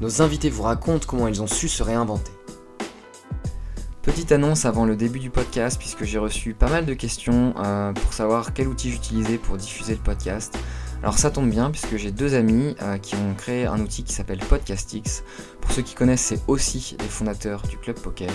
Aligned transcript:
nos 0.00 0.22
invités 0.22 0.50
vous 0.50 0.62
racontent 0.62 1.06
comment 1.06 1.28
ils 1.28 1.42
ont 1.42 1.46
su 1.46 1.68
se 1.68 1.82
réinventer. 1.82 2.32
Petite 4.02 4.30
annonce 4.30 4.64
avant 4.64 4.84
le 4.84 4.94
début 4.94 5.18
du 5.18 5.30
podcast, 5.30 5.78
puisque 5.78 6.04
j'ai 6.04 6.18
reçu 6.18 6.54
pas 6.54 6.68
mal 6.68 6.86
de 6.86 6.94
questions 6.94 7.54
euh, 7.58 7.92
pour 7.92 8.12
savoir 8.12 8.54
quel 8.54 8.68
outil 8.68 8.90
j'utilisais 8.90 9.36
pour 9.36 9.56
diffuser 9.56 9.94
le 9.94 10.00
podcast. 10.00 10.56
Alors 11.06 11.20
ça 11.20 11.30
tombe 11.30 11.48
bien 11.48 11.70
puisque 11.70 11.96
j'ai 11.98 12.10
deux 12.10 12.34
amis 12.34 12.74
euh, 12.82 12.98
qui 12.98 13.14
ont 13.14 13.32
créé 13.34 13.64
un 13.64 13.78
outil 13.78 14.02
qui 14.02 14.12
s'appelle 14.12 14.40
Podcastix. 14.40 15.22
Pour 15.60 15.70
ceux 15.70 15.82
qui 15.82 15.94
connaissent, 15.94 16.20
c'est 16.20 16.40
aussi 16.48 16.96
les 16.98 17.06
fondateurs 17.06 17.62
du 17.62 17.78
club 17.78 17.96
poker. 17.96 18.28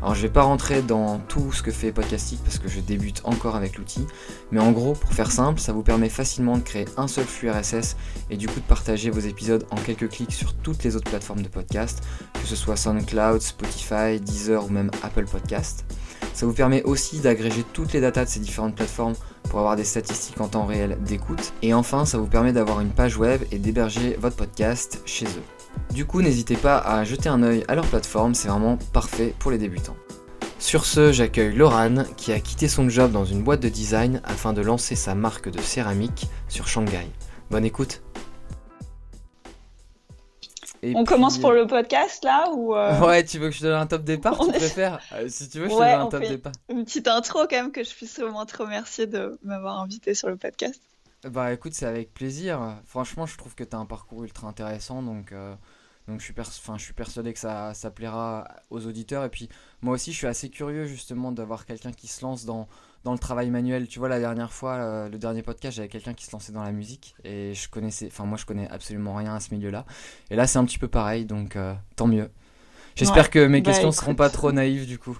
Alors 0.00 0.14
je 0.14 0.22
vais 0.22 0.28
pas 0.28 0.42
rentrer 0.42 0.82
dans 0.82 1.18
tout 1.18 1.50
ce 1.50 1.64
que 1.64 1.72
fait 1.72 1.90
Podcastix 1.90 2.40
parce 2.40 2.60
que 2.60 2.68
je 2.68 2.78
débute 2.78 3.22
encore 3.24 3.56
avec 3.56 3.76
l'outil, 3.76 4.06
mais 4.52 4.60
en 4.60 4.70
gros, 4.70 4.92
pour 4.92 5.12
faire 5.12 5.32
simple, 5.32 5.58
ça 5.58 5.72
vous 5.72 5.82
permet 5.82 6.08
facilement 6.08 6.56
de 6.56 6.62
créer 6.62 6.84
un 6.96 7.08
seul 7.08 7.24
flux 7.24 7.50
RSS 7.50 7.96
et 8.30 8.36
du 8.36 8.46
coup 8.46 8.60
de 8.60 8.66
partager 8.66 9.10
vos 9.10 9.18
épisodes 9.18 9.66
en 9.72 9.76
quelques 9.76 10.08
clics 10.08 10.32
sur 10.32 10.54
toutes 10.54 10.84
les 10.84 10.94
autres 10.94 11.10
plateformes 11.10 11.42
de 11.42 11.48
podcast, 11.48 12.04
que 12.34 12.46
ce 12.46 12.54
soit 12.54 12.76
SoundCloud, 12.76 13.42
Spotify, 13.42 14.20
Deezer 14.20 14.64
ou 14.64 14.68
même 14.68 14.92
Apple 15.02 15.24
Podcast. 15.24 15.84
Ça 16.34 16.46
vous 16.46 16.52
permet 16.52 16.84
aussi 16.84 17.18
d'agréger 17.18 17.64
toutes 17.72 17.92
les 17.92 18.00
datas 18.00 18.26
de 18.26 18.30
ces 18.30 18.38
différentes 18.38 18.76
plateformes 18.76 19.14
pour 19.48 19.58
avoir 19.58 19.76
des 19.76 19.84
statistiques 19.84 20.40
en 20.40 20.48
temps 20.48 20.66
réel 20.66 20.98
d'écoute. 21.00 21.52
Et 21.62 21.74
enfin, 21.74 22.04
ça 22.04 22.18
vous 22.18 22.26
permet 22.26 22.52
d'avoir 22.52 22.80
une 22.80 22.90
page 22.90 23.16
web 23.16 23.42
et 23.50 23.58
d'héberger 23.58 24.16
votre 24.20 24.36
podcast 24.36 25.02
chez 25.04 25.26
eux. 25.26 25.92
Du 25.92 26.04
coup, 26.04 26.22
n'hésitez 26.22 26.56
pas 26.56 26.78
à 26.78 27.04
jeter 27.04 27.28
un 27.28 27.42
œil 27.42 27.64
à 27.68 27.74
leur 27.74 27.86
plateforme, 27.86 28.34
c'est 28.34 28.48
vraiment 28.48 28.78
parfait 28.92 29.34
pour 29.38 29.50
les 29.50 29.58
débutants. 29.58 29.96
Sur 30.58 30.84
ce, 30.86 31.12
j'accueille 31.12 31.54
Laurane 31.54 32.06
qui 32.16 32.32
a 32.32 32.38
quitté 32.38 32.68
son 32.68 32.88
job 32.88 33.10
dans 33.10 33.24
une 33.24 33.42
boîte 33.42 33.60
de 33.60 33.68
design 33.68 34.20
afin 34.24 34.52
de 34.52 34.62
lancer 34.62 34.94
sa 34.94 35.14
marque 35.14 35.50
de 35.50 35.60
céramique 35.60 36.28
sur 36.48 36.68
Shanghai. 36.68 37.08
Bonne 37.50 37.64
écoute 37.64 38.00
Et 40.82 40.94
On 40.96 41.04
commence 41.04 41.38
pour 41.38 41.52
le 41.52 41.66
podcast 41.66 42.24
là 42.24 42.50
ou 42.52 42.74
euh, 42.74 42.98
Ouais, 43.00 43.24
tu 43.24 43.38
veux 43.38 43.48
que 43.48 43.54
je 43.54 43.60
te 43.60 43.64
donne 43.66 43.80
un 43.80 43.86
top 43.86 44.02
départ 44.02 44.38
Tu 44.44 44.48
préfères 44.50 45.00
euh, 45.12 45.28
Si 45.28 45.48
tu 45.48 45.60
veux, 45.60 45.66
je 45.66 45.74
te 45.74 45.78
donne 45.78 46.00
un 46.00 46.06
top 46.06 46.22
départ. 46.22 46.52
Une 46.68 46.84
petite 46.84 47.06
intro 47.06 47.40
quand 47.48 47.56
même 47.56 47.72
que 47.72 47.84
je 47.84 47.94
puisse 47.94 48.18
moins 48.18 48.46
te 48.46 48.56
remercier 48.56 49.06
de 49.06 49.38
m'avoir 49.44 49.80
invité 49.80 50.14
sur 50.14 50.28
le 50.28 50.36
podcast. 50.36 50.82
Bah 51.24 51.52
écoute, 51.52 51.72
c'est 51.74 51.86
avec 51.86 52.12
plaisir. 52.12 52.78
Franchement, 52.84 53.26
je 53.26 53.38
trouve 53.38 53.54
que 53.54 53.62
tu 53.62 53.76
as 53.76 53.78
un 53.78 53.86
parcours 53.86 54.24
ultra 54.24 54.48
intéressant 54.48 55.02
donc. 55.02 55.32
Euh, 55.32 55.54
donc 56.08 56.18
je 56.18 56.24
suis, 56.24 56.34
enfin, 56.36 56.76
je 56.78 56.82
suis 56.82 56.94
persuadé 56.94 57.32
que 57.32 57.38
ça, 57.38 57.74
ça 57.74 57.92
plaira 57.92 58.48
aux 58.70 58.84
auditeurs. 58.86 59.24
Et 59.24 59.28
puis 59.28 59.48
moi 59.82 59.94
aussi, 59.94 60.10
je 60.10 60.16
suis 60.16 60.26
assez 60.26 60.50
curieux 60.50 60.84
justement 60.86 61.30
d'avoir 61.30 61.64
quelqu'un 61.64 61.92
qui 61.92 62.08
se 62.08 62.22
lance 62.22 62.44
dans, 62.44 62.66
dans 63.04 63.12
le 63.12 63.18
travail 63.18 63.50
manuel. 63.50 63.88
Tu 63.88 63.98
vois, 63.98 64.08
la 64.08 64.20
dernière 64.20 64.52
fois, 64.52 64.74
euh, 64.74 65.08
le 65.08 65.18
dernier 65.18 65.42
podcast, 65.42 65.76
j'avais 65.76 65.88
quelqu'un 65.88 66.14
qui 66.14 66.24
se 66.24 66.32
lançait 66.32 66.52
dans 66.52 66.62
la 66.62 66.72
musique 66.72 67.14
et 67.24 67.54
je 67.54 67.68
connaissais, 67.68 68.06
enfin 68.06 68.24
moi 68.24 68.38
je 68.38 68.46
connais 68.46 68.68
absolument 68.68 69.14
rien 69.14 69.34
à 69.34 69.40
ce 69.40 69.54
milieu-là. 69.54 69.84
Et 70.30 70.36
là, 70.36 70.46
c'est 70.46 70.58
un 70.58 70.64
petit 70.64 70.78
peu 70.78 70.88
pareil, 70.88 71.24
donc 71.24 71.56
euh, 71.56 71.74
tant 71.96 72.06
mieux. 72.06 72.30
J'espère 72.94 73.30
que 73.30 73.46
mes 73.46 73.60
bah, 73.60 73.70
questions 73.70 73.88
ne 73.88 73.92
seront 73.92 74.14
pas 74.14 74.30
trop 74.30 74.52
naïves 74.52 74.86
du 74.86 74.98
coup. 74.98 75.18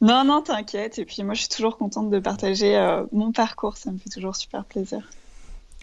Non, 0.00 0.24
non, 0.24 0.42
t'inquiète. 0.42 0.98
Et 0.98 1.04
puis 1.04 1.22
moi, 1.22 1.34
je 1.34 1.40
suis 1.40 1.48
toujours 1.48 1.76
contente 1.76 2.10
de 2.10 2.18
partager 2.18 2.76
euh, 2.76 3.04
mon 3.12 3.30
parcours. 3.30 3.76
Ça 3.76 3.92
me 3.92 3.98
fait 3.98 4.10
toujours 4.10 4.34
super 4.34 4.64
plaisir. 4.64 5.08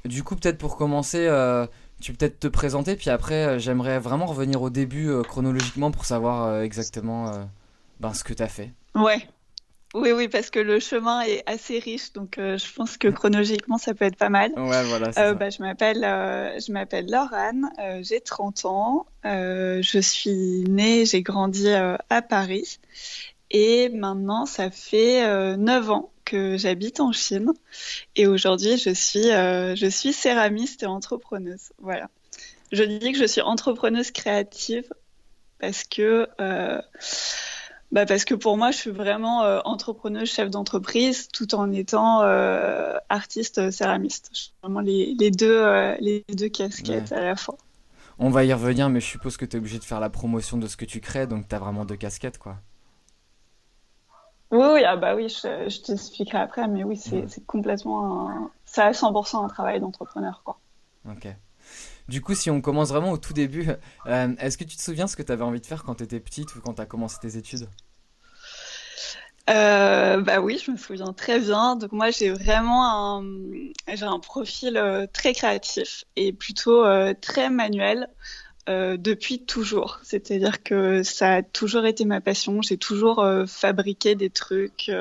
Du 0.04 0.24
coup, 0.24 0.36
peut-être 0.36 0.58
pour 0.58 0.76
commencer, 0.76 1.28
tu 2.02 2.12
peux 2.12 2.18
peut-être 2.18 2.40
te 2.40 2.48
présenter, 2.48 2.96
puis 2.96 3.10
après, 3.10 3.60
j'aimerais 3.60 4.00
vraiment 4.00 4.26
revenir 4.26 4.62
au 4.62 4.70
début 4.70 5.12
chronologiquement 5.24 5.92
pour 5.92 6.06
savoir 6.06 6.62
exactement 6.62 7.50
ben, 8.00 8.14
ce 8.14 8.24
que 8.24 8.34
tu 8.34 8.42
as 8.42 8.48
fait. 8.48 8.72
Ouais, 8.96 9.28
oui, 9.96 10.12
oui, 10.12 10.28
parce 10.28 10.52
que 10.52 10.60
le 10.60 10.80
chemin 10.80 11.22
est 11.22 11.42
assez 11.48 11.80
riche, 11.80 12.14
donc 12.14 12.38
euh, 12.38 12.60
je 12.60 12.74
pense 12.74 12.98
que 12.98 13.08
chronologiquement, 13.08 13.80
ça 13.80 13.96
peut 13.96 14.06
être 14.06 14.18
pas 14.18 14.30
mal. 14.30 14.52
Ouais, 14.56 14.84
voilà. 14.84 15.10
Euh, 15.18 15.34
bah, 15.34 15.50
je 15.50 15.64
m'appelle, 15.64 16.04
euh, 16.04 16.60
je 16.60 16.72
m'appelle 16.72 17.10
Laurane, 17.10 17.72
j'ai 18.02 18.22
30 18.22 18.66
ans, 18.66 19.08
je 19.24 20.00
suis 20.00 20.64
née, 20.70 21.06
j'ai 21.06 21.24
grandi 21.24 21.68
à 21.70 22.22
Paris, 22.22 22.80
et 23.50 23.90
maintenant, 23.90 24.46
ça 24.46 24.70
fait 24.70 25.58
9 25.58 25.90
ans 25.90 26.12
que 26.24 26.56
j'habite 26.58 27.00
en 27.00 27.12
Chine, 27.12 27.52
et 28.16 28.28
aujourd'hui, 28.28 28.78
je 28.78 28.92
suis, 28.92 29.24
je 29.24 29.88
suis 29.90 30.14
céramiste 30.14 30.84
et 30.84 30.88
entrepreneuse. 30.88 31.72
Voilà. 31.80 32.10
Je 32.72 32.84
dis 32.84 33.12
que 33.12 33.18
je 33.18 33.26
suis 33.26 33.42
entrepreneuse 33.42 34.12
créative 34.12 34.94
parce 35.60 35.84
que 35.84 36.28
bah 37.92 38.06
parce 38.06 38.24
que 38.24 38.36
pour 38.36 38.56
moi, 38.56 38.72
je 38.72 38.78
suis 38.78 38.92
vraiment 38.92 39.44
euh, 39.44 39.60
entrepreneuse, 39.66 40.30
chef 40.30 40.50
d'entreprise, 40.50 41.28
tout 41.30 41.56
en 41.56 41.72
étant 41.72 42.22
euh, 42.22 42.98
artiste 43.10 43.58
euh, 43.58 43.72
céramiste. 43.72 44.30
Je 44.32 44.40
suis 44.40 44.54
vraiment 44.62 44.80
les, 44.80 45.16
les 45.20 45.32
deux, 45.32 45.64
les 46.00 46.24
deux 46.30 46.50
casquettes 46.50 47.12
à 47.12 47.22
la 47.22 47.36
fois. 47.36 47.58
On 48.20 48.30
va 48.30 48.44
y 48.44 48.54
revenir, 48.54 48.90
mais 48.90 49.00
je 49.00 49.08
suppose 49.08 49.38
que 49.38 49.46
tu 49.46 49.56
es 49.56 49.60
obligé 49.60 49.80
de 49.80 49.84
faire 49.84 50.00
la 50.00 50.10
promotion 50.10 50.58
de 50.58 50.68
ce 50.68 50.78
que 50.78 50.86
tu 50.86 51.00
crées, 51.00 51.26
donc 51.26 51.48
tu 51.48 51.56
as 51.56 51.60
vraiment 51.60 51.86
deux 51.86 51.96
casquettes, 51.96 52.38
quoi. 52.38 52.58
Oui, 54.52 54.66
oui, 54.74 54.84
ah 54.84 54.98
bah 54.98 55.16
oui, 55.16 55.30
je, 55.30 55.70
je 55.70 55.82
t'expliquerai 55.82 56.40
après, 56.40 56.68
mais 56.68 56.84
oui, 56.84 56.98
c'est 56.98 57.46
complètement 57.46 58.30
un... 58.30 58.52
C'est 58.66 58.82
à 58.82 58.92
100% 58.92 59.46
un 59.46 59.48
travail 59.48 59.80
d'entrepreneur, 59.80 60.42
quoi. 60.44 60.60
Ok. 61.10 61.28
Du 62.10 62.22
coup, 62.22 62.34
si 62.34 62.50
on 62.50 62.60
commence 62.60 62.90
vraiment 62.90 63.12
au 63.12 63.20
tout 63.20 63.34
début, 63.34 63.68
euh, 64.08 64.36
est-ce 64.40 64.58
que 64.58 64.64
tu 64.64 64.76
te 64.76 64.82
souviens 64.82 65.06
ce 65.06 65.16
que 65.16 65.22
tu 65.22 65.32
avais 65.32 65.44
envie 65.44 65.62
de 65.62 65.66
faire 65.66 65.84
quand 65.84 65.94
tu 65.94 66.04
étais 66.04 66.20
petite 66.20 66.56
ou 66.56 66.60
quand 66.60 66.74
tu 66.74 66.82
as 66.82 66.88
commencé 66.88 67.18
tes 67.22 67.38
études? 67.38 67.70
Euh, 69.48 70.20
bah 70.20 70.40
oui, 70.42 70.60
je 70.64 70.72
me 70.72 70.78
souviens 70.78 71.14
très 71.14 71.40
bien. 71.40 71.76
Donc 71.76 71.92
moi, 71.92 72.10
j'ai 72.10 72.32
vraiment 72.32 73.20
un, 73.20 73.24
j'ai 73.94 74.06
un 74.06 74.20
profil 74.20 74.76
euh, 74.76 75.06
très 75.06 75.34
créatif 75.34 76.04
et 76.16 76.34
plutôt 76.34 76.84
très 77.22 77.52
manuel 77.52 78.10
depuis 78.98 79.40
toujours. 79.40 80.00
C'est-à-dire 80.04 80.64
que 80.64 81.04
ça 81.04 81.36
a 81.36 81.42
toujours 81.42 81.86
été 81.86 82.06
ma 82.06 82.22
passion. 82.22 82.62
J'ai 82.62 82.78
toujours 82.78 83.26
fabriqué 83.48 84.16
des 84.16 84.30
trucs 84.30 84.92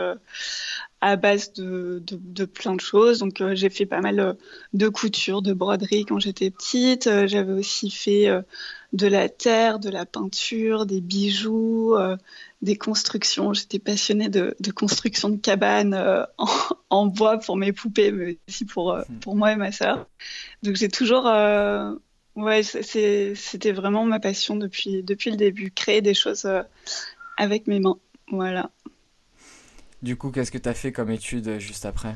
à 1.01 1.17
base 1.17 1.53
de, 1.53 2.03
de, 2.05 2.19
de, 2.21 2.45
plein 2.45 2.75
de 2.75 2.81
choses. 2.81 3.19
Donc 3.21 3.41
euh, 3.41 3.55
j'ai 3.55 3.71
fait 3.71 3.87
pas 3.87 4.01
mal 4.01 4.19
euh, 4.19 4.33
de 4.73 4.89
couture, 4.89 5.43
de 5.43 5.53
broderie 5.53 6.05
quand 6.05 6.19
j'étais 6.19 6.51
petite. 6.51 7.07
Euh, 7.07 7.29
j'avais 7.29 7.53
aussi 7.53 7.91
fait 7.91 8.29
de 8.93 9.07
la 9.07 9.29
terre, 9.29 9.79
de 9.79 9.91
la 9.91 10.07
peinture, 10.07 10.87
des 10.87 11.01
bijoux, 11.01 11.95
des 12.63 12.77
constructions. 12.77 13.53
J'étais 13.53 13.79
passionnée 13.79 14.29
de, 14.29 14.57
de, 14.59 14.71
construction 14.71 15.29
de 15.29 15.37
cabanes 15.37 15.95
en, 16.39 16.47
en, 16.91 17.07
bois 17.07 17.39
pour 17.39 17.57
mes 17.57 17.73
poupées, 17.73 18.13
mais 18.13 18.39
aussi 18.49 18.65
pour, 18.65 18.95
hmm. 18.95 19.19
pour 19.21 19.37
moi 19.37 19.53
et 19.53 19.57
ma 19.57 19.73
sœur. 19.73 20.07
Donc 20.63 20.77
j'ai 20.77 20.89
toujours... 20.89 21.25
ouais, 22.39 22.63
c'était 22.63 23.73
vraiment 23.73 24.05
ma 24.05 24.21
passion 24.21 24.57
depuis, 24.57 25.03
depuis 25.03 25.31
le 25.31 25.37
début, 25.37 25.71
créer 25.71 26.01
des 26.01 26.15
choses 26.15 26.49
avec 27.37 27.67
mes 27.67 27.81
mains. 27.81 27.99
Voilà. 28.31 28.71
Du 30.03 30.17
coup, 30.17 30.31
qu'est-ce 30.31 30.51
que 30.51 30.59
tu 30.59 30.69
as 30.69 30.75
fait 30.75 30.93
comme 30.93 31.11
étude 31.11 31.49
euh, 31.49 31.59
juste 31.59 31.85
après? 31.85 32.15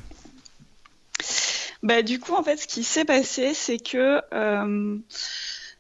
Bah, 1.83 2.03
Du 2.03 2.21
coup, 2.21 2.34
en 2.34 2.43
fait, 2.43 2.56
ce 2.56 2.66
qui 2.66 2.84
s'est 2.84 3.05
passé, 3.05 3.55
c'est 3.55 3.78
que. 3.78 4.21
Euh, 4.33 4.99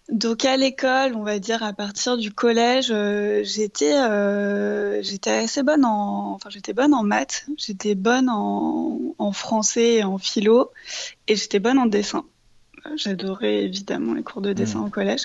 donc 0.08 0.44
à 0.44 0.56
l'école, 0.56 1.14
on 1.14 1.22
va 1.22 1.38
dire 1.38 1.62
à 1.62 1.72
partir 1.72 2.18
du 2.18 2.32
collège, 2.32 2.90
euh, 2.90 3.42
j'étais 3.44 3.94
j'étais 5.00 5.30
assez 5.30 5.62
bonne 5.62 5.84
en 5.84 6.32
enfin 6.34 6.50
j'étais 6.50 6.72
bonne 6.72 6.92
en 6.92 7.04
maths, 7.04 7.46
j'étais 7.56 7.94
bonne 7.94 8.28
en, 8.28 9.14
en 9.16 9.32
français 9.32 9.94
et 9.94 10.04
en 10.04 10.18
philo 10.18 10.72
et 11.28 11.36
j'étais 11.36 11.60
bonne 11.60 11.78
en 11.78 11.86
dessin. 11.86 12.24
J'adorais 12.96 13.64
évidemment 13.64 14.14
les 14.14 14.22
cours 14.22 14.42
de 14.42 14.52
dessin 14.52 14.80
mmh. 14.80 14.84
au 14.84 14.90
collège. 14.90 15.22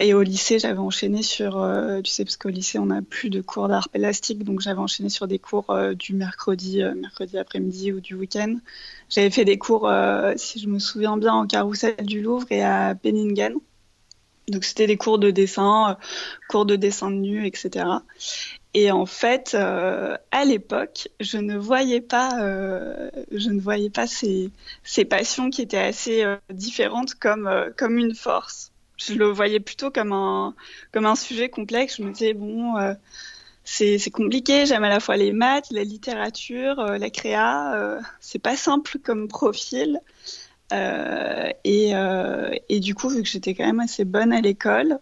Et 0.00 0.14
au 0.14 0.22
lycée, 0.22 0.58
j'avais 0.58 0.78
enchaîné 0.78 1.22
sur, 1.22 1.58
euh, 1.58 2.00
tu 2.00 2.10
sais, 2.10 2.24
parce 2.24 2.36
qu'au 2.36 2.48
lycée, 2.48 2.78
on 2.78 2.86
n'a 2.86 3.02
plus 3.02 3.30
de 3.30 3.40
cours 3.40 3.68
d'art 3.68 3.88
plastique, 3.90 4.42
donc 4.42 4.60
j'avais 4.60 4.78
enchaîné 4.78 5.10
sur 5.10 5.28
des 5.28 5.38
cours 5.38 5.70
euh, 5.70 5.94
du 5.94 6.14
mercredi, 6.14 6.82
euh, 6.82 6.94
mercredi 6.94 7.36
après-midi 7.36 7.92
ou 7.92 8.00
du 8.00 8.14
week-end. 8.14 8.56
J'avais 9.10 9.30
fait 9.30 9.44
des 9.44 9.58
cours, 9.58 9.90
si 10.36 10.60
je 10.60 10.68
me 10.68 10.78
souviens 10.78 11.16
bien, 11.16 11.32
en 11.32 11.46
carrousel 11.46 11.96
du 12.04 12.20
Louvre 12.20 12.46
et 12.50 12.62
à 12.62 12.94
Penningen. 12.94 13.54
Donc 14.48 14.64
c'était 14.64 14.86
des 14.86 14.96
cours 14.96 15.18
de 15.18 15.30
dessin, 15.30 15.96
cours 16.48 16.66
de 16.66 16.76
dessin 16.76 17.10
de 17.10 17.16
nu, 17.16 17.46
etc. 17.46 17.86
Et 18.80 18.92
en 18.92 19.06
fait, 19.06 19.56
euh, 19.58 20.16
à 20.30 20.44
l'époque, 20.44 21.08
je 21.18 21.38
ne 21.38 21.56
voyais 21.58 22.00
pas, 22.00 22.40
euh, 22.40 23.10
je 23.32 23.50
ne 23.50 23.60
voyais 23.60 23.90
pas 23.90 24.06
ces, 24.06 24.52
passions 25.10 25.50
qui 25.50 25.62
étaient 25.62 25.76
assez 25.76 26.22
euh, 26.22 26.36
différentes 26.50 27.16
comme, 27.16 27.50
comme 27.76 27.98
une 27.98 28.14
force. 28.14 28.70
je 28.96 29.14
le 29.14 29.26
voyais 29.26 29.58
plutôt 29.58 29.90
comme 29.90 30.12
un, 30.12 30.54
comme 30.92 31.06
un 31.06 31.16
sujet 31.16 31.48
complexe. 31.48 31.96
Je 31.96 32.04
me 32.04 32.12
disais, 32.12 32.34
bon, 32.34 32.74
c'est 33.64 33.98
compliqué, 34.12 34.64
j'aime 34.64 34.84
à 34.84 34.88
la 34.88 35.00
fois 35.00 35.16
les 35.16 35.32
maths, 35.32 35.72
la 35.72 35.82
littérature, 35.82 36.76
la 36.76 37.10
créa. 37.10 37.98
C'est 38.20 38.38
pas 38.38 38.56
simple 38.56 38.98
comme 39.00 39.26
profil. 39.26 39.98
Et, 40.72 41.92
et, 42.68 42.80
du 42.80 42.94
coup, 42.94 43.08
vu 43.08 43.24
que 43.24 43.28
j'étais 43.28 43.54
quand 43.54 43.66
même 43.66 43.80
assez 43.80 44.04
bonne 44.04 44.32
à 44.32 44.40
l'école, 44.40 45.00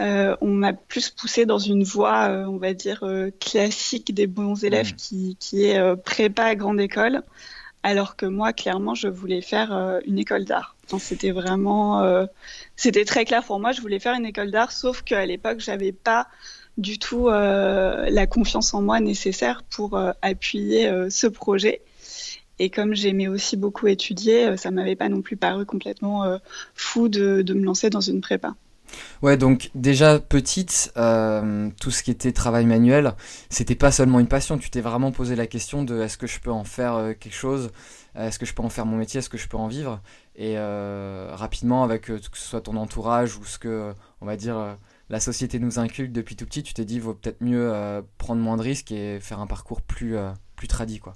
on 0.00 0.48
m'a 0.48 0.72
plus 0.72 1.10
poussée 1.10 1.46
dans 1.46 1.58
une 1.58 1.84
voie, 1.84 2.28
on 2.48 2.56
va 2.56 2.74
dire, 2.74 3.04
classique 3.40 4.14
des 4.14 4.26
bons 4.26 4.64
élèves 4.64 4.92
mmh. 4.92 4.96
qui, 4.96 5.36
qui, 5.38 5.64
est 5.64 5.96
prépa 5.96 6.44
à 6.44 6.54
grande 6.54 6.80
école 6.80 7.22
alors 7.82 8.16
que 8.16 8.24
moi, 8.24 8.52
clairement, 8.54 8.94
je 8.94 9.08
voulais 9.08 9.42
faire 9.42 10.00
une 10.06 10.18
école 10.18 10.44
d'art. 10.44 10.74
C'était 10.98 11.30
vraiment, 11.30 12.02
euh, 12.02 12.26
c'était 12.76 13.04
très 13.04 13.24
clair 13.24 13.42
pour 13.44 13.60
moi. 13.60 13.72
Je 13.72 13.80
voulais 13.80 13.98
faire 13.98 14.14
une 14.14 14.26
école 14.26 14.50
d'art, 14.50 14.72
sauf 14.72 15.02
qu'à 15.02 15.24
l'époque, 15.26 15.60
j'avais 15.60 15.92
pas 15.92 16.28
du 16.76 16.98
tout 16.98 17.28
euh, 17.28 18.08
la 18.10 18.26
confiance 18.26 18.74
en 18.74 18.82
moi 18.82 19.00
nécessaire 19.00 19.62
pour 19.70 19.96
euh, 19.96 20.12
appuyer 20.22 20.90
ce 21.10 21.26
projet. 21.26 21.82
Et 22.58 22.70
comme 22.70 22.94
j'aimais 22.94 23.26
aussi 23.26 23.56
beaucoup 23.56 23.88
étudier, 23.88 24.56
ça 24.56 24.70
m'avait 24.70 24.94
pas 24.94 25.08
non 25.08 25.22
plus 25.22 25.36
paru 25.36 25.66
complètement 25.66 26.38
fou 26.74 27.08
de, 27.08 27.42
de, 27.42 27.54
me 27.54 27.64
lancer 27.64 27.90
dans 27.90 28.00
une 28.00 28.20
prépa. 28.20 28.54
Ouais, 29.22 29.36
donc 29.36 29.70
déjà 29.74 30.18
petite, 30.18 30.92
tout 30.94 31.90
ce 31.90 32.02
qui 32.02 32.10
était 32.10 32.32
travail 32.32 32.66
manuel, 32.66 33.14
c'était 33.48 33.74
pas 33.74 33.90
seulement 33.90 34.20
une 34.20 34.28
passion. 34.28 34.58
Tu 34.58 34.70
t'es 34.70 34.80
vraiment 34.80 35.12
posé 35.12 35.36
la 35.36 35.46
question 35.46 35.82
de 35.82 36.00
est-ce 36.00 36.18
que 36.18 36.26
je 36.26 36.40
peux 36.40 36.52
en 36.52 36.64
faire 36.64 37.14
quelque 37.18 37.34
chose? 37.34 37.70
Est-ce 38.14 38.38
que 38.38 38.46
je 38.46 38.54
peux 38.54 38.62
en 38.62 38.68
faire 38.68 38.86
mon 38.86 38.96
métier? 38.96 39.18
Est-ce 39.18 39.28
que 39.28 39.38
je 39.38 39.48
peux 39.48 39.56
en 39.56 39.66
vivre? 39.66 40.00
Et 40.36 40.54
euh, 40.56 41.30
rapidement, 41.32 41.82
avec 41.82 42.10
euh, 42.10 42.18
que 42.18 42.38
ce 42.38 42.48
soit 42.48 42.60
ton 42.60 42.76
entourage 42.76 43.36
ou 43.36 43.44
ce 43.44 43.58
que, 43.58 43.92
on 44.20 44.26
va 44.26 44.36
dire, 44.36 44.56
euh, 44.56 44.74
la 45.08 45.20
société 45.20 45.58
nous 45.58 45.78
inculque 45.78 46.12
depuis 46.12 46.36
tout 46.36 46.46
petit, 46.46 46.62
tu 46.62 46.74
t'es 46.74 46.84
dit, 46.84 47.00
vaut 47.00 47.14
peut-être 47.14 47.42
mieux 47.42 47.72
prendre 48.18 48.40
moins 48.40 48.56
de 48.56 48.62
risques 48.62 48.90
et 48.90 49.20
faire 49.20 49.40
un 49.40 49.46
parcours 49.46 49.82
plus, 49.82 50.16
plus 50.56 50.68
quoi. 51.00 51.12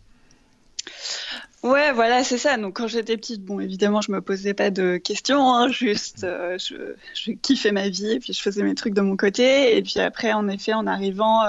Ouais, 1.62 1.92
voilà, 1.92 2.22
c'est 2.24 2.38
ça. 2.38 2.56
Donc 2.56 2.76
quand 2.76 2.86
j'étais 2.86 3.16
petite, 3.16 3.42
bon, 3.44 3.60
évidemment, 3.60 4.00
je 4.00 4.12
me 4.12 4.20
posais 4.20 4.54
pas 4.54 4.70
de 4.70 4.96
questions, 4.96 5.52
hein, 5.52 5.68
juste 5.68 6.20
je, 6.22 6.94
je, 7.14 7.32
kiffais 7.32 7.72
ma 7.72 7.88
vie 7.88 8.12
et 8.12 8.20
puis 8.20 8.32
je 8.32 8.40
faisais 8.40 8.62
mes 8.62 8.74
trucs 8.74 8.94
de 8.94 9.00
mon 9.00 9.16
côté. 9.16 9.76
Et 9.76 9.82
puis 9.82 9.98
après, 10.00 10.32
en 10.32 10.48
effet, 10.48 10.72
en 10.72 10.86
arrivant 10.86 11.42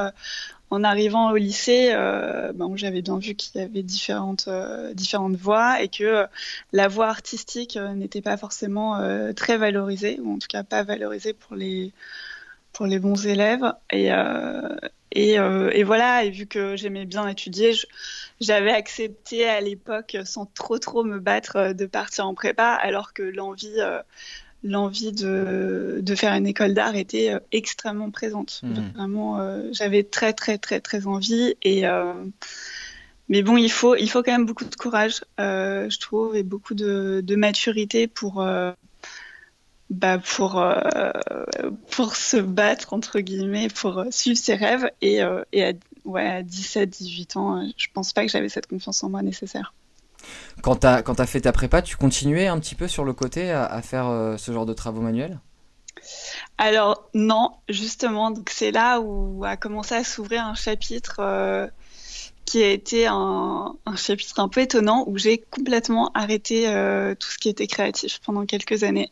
en 0.72 0.84
arrivant 0.84 1.32
au 1.32 1.36
lycée, 1.36 1.92
euh, 1.94 2.52
j'avais 2.76 3.02
bien 3.02 3.18
vu 3.18 3.36
qu'il 3.36 3.60
y 3.60 3.64
avait 3.64 3.84
différentes, 3.84 4.48
euh, 4.48 4.94
différentes 4.94 5.36
voies 5.36 5.82
et 5.82 5.88
que 5.88 6.04
euh, 6.04 6.28
la 6.74 6.88
voie 6.88 7.08
artistique 7.08 7.78
n'était 7.96 8.22
pas 8.22 8.38
forcément 8.38 9.00
très 9.36 9.58
valorisée, 9.58 10.20
ou 10.22 10.36
en 10.36 10.40
tout 10.40 10.48
cas 10.48 10.64
pas 10.64 10.84
valorisée 10.84 11.34
pour 11.34 11.56
les, 11.56 11.92
pour 12.74 12.86
les 12.86 13.00
bons 13.00 13.26
élèves. 13.28 13.74
Et, 13.92 14.10
et, 15.12 15.34
et 15.34 15.84
voilà, 15.84 16.24
et 16.24 16.30
vu 16.30 16.46
que 16.46 16.76
j'aimais 16.76 17.06
bien 17.06 17.28
étudier, 17.28 17.72
j'avais 18.40 18.72
accepté 18.72 19.48
à 19.48 19.62
l'époque, 19.62 20.18
sans 20.26 20.46
trop 20.46 20.78
trop 20.78 21.04
me 21.04 21.20
battre, 21.20 21.74
de 21.74 21.86
partir 21.86 22.28
en 22.28 22.34
prépa, 22.34 22.74
alors 22.74 23.14
que 23.14 23.24
l'envie 23.24 23.82
l'envie 24.64 25.12
de, 25.12 26.00
de, 26.02 26.16
faire 26.16 26.34
une 26.34 26.48
école 26.48 26.74
d'art 26.74 26.96
était 26.96 27.34
euh, 27.34 27.40
extrêmement 27.52 28.12
présente. 28.12 28.62
Mhm. 28.64 28.92
Vraiment, 28.96 29.40
euh, 29.40 29.70
j'avais 29.72 30.04
très, 30.04 30.34
très, 30.34 30.58
très, 30.58 30.82
très 30.82 31.08
envie. 31.08 31.56
Et, 31.64 31.88
euh, 31.88 32.14
mais 33.30 33.42
bon, 33.42 33.58
il 33.58 33.72
faut, 33.72 33.96
il 33.96 34.10
faut 34.10 34.24
quand 34.24 34.32
même 34.32 34.46
beaucoup 34.46 34.66
de 34.66 34.76
courage, 34.76 35.22
je 35.38 36.00
trouve, 36.00 36.36
et 36.36 36.44
beaucoup 36.44 36.74
de, 36.74 37.22
de 37.24 37.36
maturité 37.36 38.08
pour, 38.08 38.44
bah, 39.90 40.20
pour, 40.20 40.64
pour 41.92 42.16
se 42.16 42.38
battre, 42.38 42.94
entre 42.94 43.20
guillemets, 43.20 43.70
pour 43.70 44.04
suivre 44.12 44.38
ses 44.38 44.56
rêves. 44.56 44.90
Et, 45.02 45.20
et 45.52 45.66
à, 45.66 45.74
ouais, 46.06 46.28
à 46.28 46.44
17, 46.44 46.90
18 46.90 47.38
ans, 47.38 47.68
je 47.78 47.88
pense 47.94 48.14
pas 48.14 48.26
que 48.26 48.32
j'avais 48.32 48.50
cette 48.50 48.68
confiance 48.68 49.04
en 49.04 49.10
moi 49.10 49.22
nécessaire. 49.22 49.74
Quand 50.62 50.76
tu 50.82 50.88
as, 50.88 51.26
fait 51.26 51.42
ta 51.42 51.52
prépa, 51.52 51.82
tu 51.82 51.96
continuais 51.96 52.48
un 52.48 52.60
petit 52.60 52.76
peu 52.76 52.88
sur 52.88 53.06
le 53.06 53.14
côté 53.14 53.52
à, 53.52 53.82
faire 53.82 54.08
euh, 54.08 54.38
ce 54.38 54.52
genre 54.52 54.66
de 54.66 54.74
travaux 54.74 55.02
manuels? 55.02 55.40
Alors 56.58 57.10
non, 57.14 57.52
justement, 57.68 58.34
c'est 58.50 58.72
là 58.72 59.00
où 59.00 59.44
a 59.46 59.58
commencé 59.58 59.96
à 59.96 60.04
s'ouvrir 60.04 60.46
un 60.46 60.56
chapitre 60.56 61.18
euh, 61.20 61.68
qui 62.50 62.64
a 62.64 62.72
été 62.72 63.06
un, 63.06 63.76
chapitre 63.96 64.40
un 64.40 64.48
peu 64.48 64.62
étonnant 64.62 65.04
où 65.06 65.20
j'ai 65.20 65.38
complètement 65.38 66.10
arrêté 66.16 66.68
euh, 66.68 67.14
tout 67.14 67.30
ce 67.30 67.38
qui 67.38 67.48
était 67.48 67.68
créatif 67.68 68.22
pendant 68.26 68.48
quelques 68.48 68.84
années. 68.84 69.12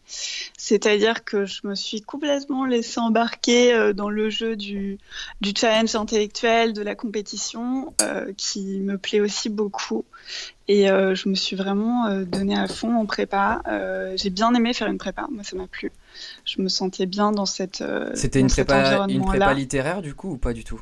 C'est-à-dire 0.58 1.24
que 1.24 1.46
je 1.46 1.60
me 1.66 1.76
suis 1.76 2.02
complètement 2.02 2.66
laissée 2.66 3.00
embarquer 3.00 3.76
euh, 3.76 3.94
dans 3.94 4.10
le 4.10 4.32
jeu 4.32 4.56
du, 4.56 4.98
du, 5.42 5.54
challenge 5.56 5.94
intellectuel, 5.94 6.74
de 6.74 6.82
la 6.82 6.96
compétition, 6.96 7.94
euh, 8.02 8.34
qui 8.36 8.80
me 8.80 8.98
plaît 8.98 9.20
aussi 9.20 9.50
beaucoup. 9.50 10.04
Et 10.68 10.88
je 10.88 11.30
me 11.30 11.36
suis 11.36 11.56
vraiment 11.56 12.10
donnée 12.26 12.58
à 12.58 12.68
fond 12.68 12.94
en 12.96 13.06
prépa. 13.06 13.62
j'ai 14.16 14.30
bien 14.30 14.54
aimé 14.54 14.74
faire 14.74 14.90
une 14.90 14.98
prépa, 14.98 15.26
moi 15.32 15.42
ça 15.44 15.56
m'a 15.56 15.68
plu. 15.68 15.94
Je 16.44 16.62
me 16.62 16.68
sentais 16.68 17.06
bien 17.06 17.32
dans 17.32 17.46
cette. 17.46 17.82
C'était 18.16 18.42
une, 18.42 18.50
prépa, 18.50 19.06
une 19.08 19.24
prépa 19.24 19.54
littéraire 19.54 20.02
du 20.02 20.14
coup 20.14 20.32
ou 20.32 20.38
pas 20.38 20.52
du 20.52 20.66
tout? 20.66 20.82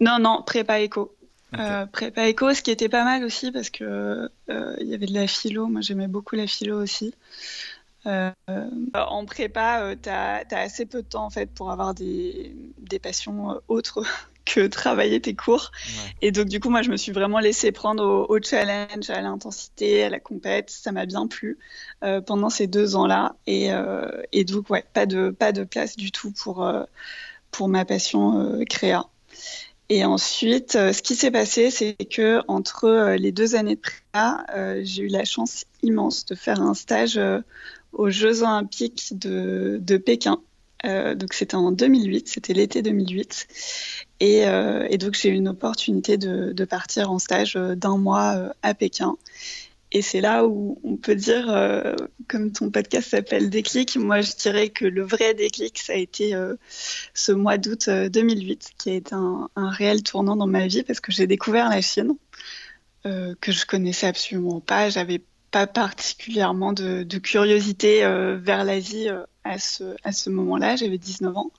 Non, 0.00 0.18
non, 0.18 0.42
prépa 0.46 0.80
éco. 0.80 1.14
Euh, 1.58 1.86
prépa 1.86 2.28
éco, 2.28 2.54
ce 2.54 2.62
qui 2.62 2.70
était 2.70 2.88
pas 2.88 3.04
mal 3.04 3.24
aussi 3.24 3.52
parce 3.52 3.68
que 3.68 4.30
euh, 4.48 4.76
il 4.80 4.86
y 4.86 4.94
avait 4.94 5.06
de 5.06 5.14
la 5.14 5.26
philo. 5.26 5.66
Moi, 5.66 5.80
j'aimais 5.80 6.08
beaucoup 6.08 6.34
la 6.34 6.46
philo 6.46 6.80
aussi. 6.80 7.14
Euh, 8.06 8.32
en 8.94 9.24
prépa, 9.26 9.94
tu 10.02 10.08
as, 10.08 10.44
assez 10.50 10.86
peu 10.86 11.02
de 11.02 11.08
temps 11.08 11.24
en 11.24 11.30
fait 11.30 11.46
pour 11.46 11.70
avoir 11.70 11.94
des, 11.94 12.56
des 12.78 12.98
passions 12.98 13.60
autres 13.68 14.02
que 14.44 14.66
travailler 14.66 15.20
tes 15.20 15.34
cours. 15.36 15.70
Et 16.20 16.32
donc, 16.32 16.48
du 16.48 16.58
coup, 16.58 16.70
moi, 16.70 16.82
je 16.82 16.90
me 16.90 16.96
suis 16.96 17.12
vraiment 17.12 17.38
laissée 17.38 17.70
prendre 17.70 18.26
au, 18.28 18.42
challenge, 18.42 19.08
à 19.10 19.20
l'intensité, 19.20 20.04
à 20.04 20.10
la 20.10 20.20
compète. 20.20 20.70
Ça 20.70 20.90
m'a 20.90 21.06
bien 21.06 21.26
plu 21.26 21.58
pendant 22.26 22.50
ces 22.50 22.66
deux 22.66 22.96
ans-là. 22.96 23.36
Et, 23.46 23.70
et, 24.32 24.44
donc, 24.44 24.70
ouais, 24.70 24.84
pas 24.94 25.06
de, 25.06 25.30
pas 25.30 25.52
de 25.52 25.64
place 25.64 25.96
du 25.96 26.10
tout 26.10 26.32
pour, 26.32 26.66
pour 27.52 27.68
ma 27.68 27.84
passion 27.84 28.64
créa. 28.68 29.06
Et 29.94 30.06
ensuite, 30.06 30.74
euh, 30.76 30.94
ce 30.94 31.02
qui 31.02 31.14
s'est 31.14 31.30
passé, 31.30 31.70
c'est 31.70 31.92
que 32.10 32.40
entre 32.48 32.86
euh, 32.86 33.16
les 33.16 33.30
deux 33.30 33.56
années 33.56 33.74
de 33.74 33.80
prépa, 33.80 34.46
euh, 34.56 34.80
j'ai 34.82 35.02
eu 35.02 35.08
la 35.08 35.26
chance 35.26 35.66
immense 35.82 36.24
de 36.24 36.34
faire 36.34 36.62
un 36.62 36.72
stage 36.72 37.20
aux 37.92 38.08
Jeux 38.08 38.42
Olympiques 38.42 39.10
de, 39.18 39.96
Pékin. 39.98 40.40
donc 40.82 41.34
c'était 41.34 41.56
en 41.56 41.72
2008, 41.72 42.26
c'était 42.26 42.54
l'été 42.54 42.80
2008. 42.80 43.48
Et, 44.20 44.46
donc 44.96 45.12
j'ai 45.12 45.28
eu 45.28 45.34
une 45.34 45.48
opportunité 45.48 46.16
de 46.16 46.64
partir 46.64 47.10
en 47.10 47.18
stage 47.18 47.56
d'un 47.56 47.98
mois 47.98 48.54
à 48.62 48.72
Pékin. 48.72 49.18
Et 49.94 50.00
c'est 50.00 50.22
là 50.22 50.46
où 50.46 50.80
on 50.84 50.96
peut 50.96 51.14
dire, 51.14 51.50
euh, 51.50 51.94
comme 52.26 52.50
ton 52.50 52.70
podcast 52.70 53.10
s'appelle 53.10 53.50
Déclic, 53.50 53.96
moi 53.96 54.22
je 54.22 54.32
dirais 54.32 54.70
que 54.70 54.86
le 54.86 55.02
vrai 55.02 55.34
déclic, 55.34 55.78
ça 55.78 55.92
a 55.92 55.96
été 55.96 56.34
euh, 56.34 56.56
ce 57.12 57.30
mois 57.30 57.58
d'août 57.58 57.90
2008, 57.90 58.62
euh, 58.70 58.74
qui 58.78 58.90
a 58.90 58.94
été 58.94 59.14
un, 59.14 59.48
réel 59.54 60.02
tournant 60.02 60.34
dans 60.34 60.46
ma 60.46 60.66
vie 60.66 60.82
parce 60.82 61.00
que 61.00 61.12
j'ai 61.12 61.26
découvert 61.26 61.68
la 61.68 61.82
Chine, 61.82 62.14
que 63.04 63.52
je 63.52 63.66
connaissais 63.66 64.06
absolument 64.06 64.60
pas. 64.60 64.88
J'avais 64.88 65.20
pas 65.50 65.66
particulièrement 65.66 66.72
de, 66.72 67.18
curiosité 67.18 68.00
vers 68.40 68.64
l'Asie 68.64 69.08
à 69.44 69.58
ce 69.58 70.30
moment-là. 70.30 70.76
J'avais 70.76 70.98
19 70.98 71.36
ans. 71.36 71.52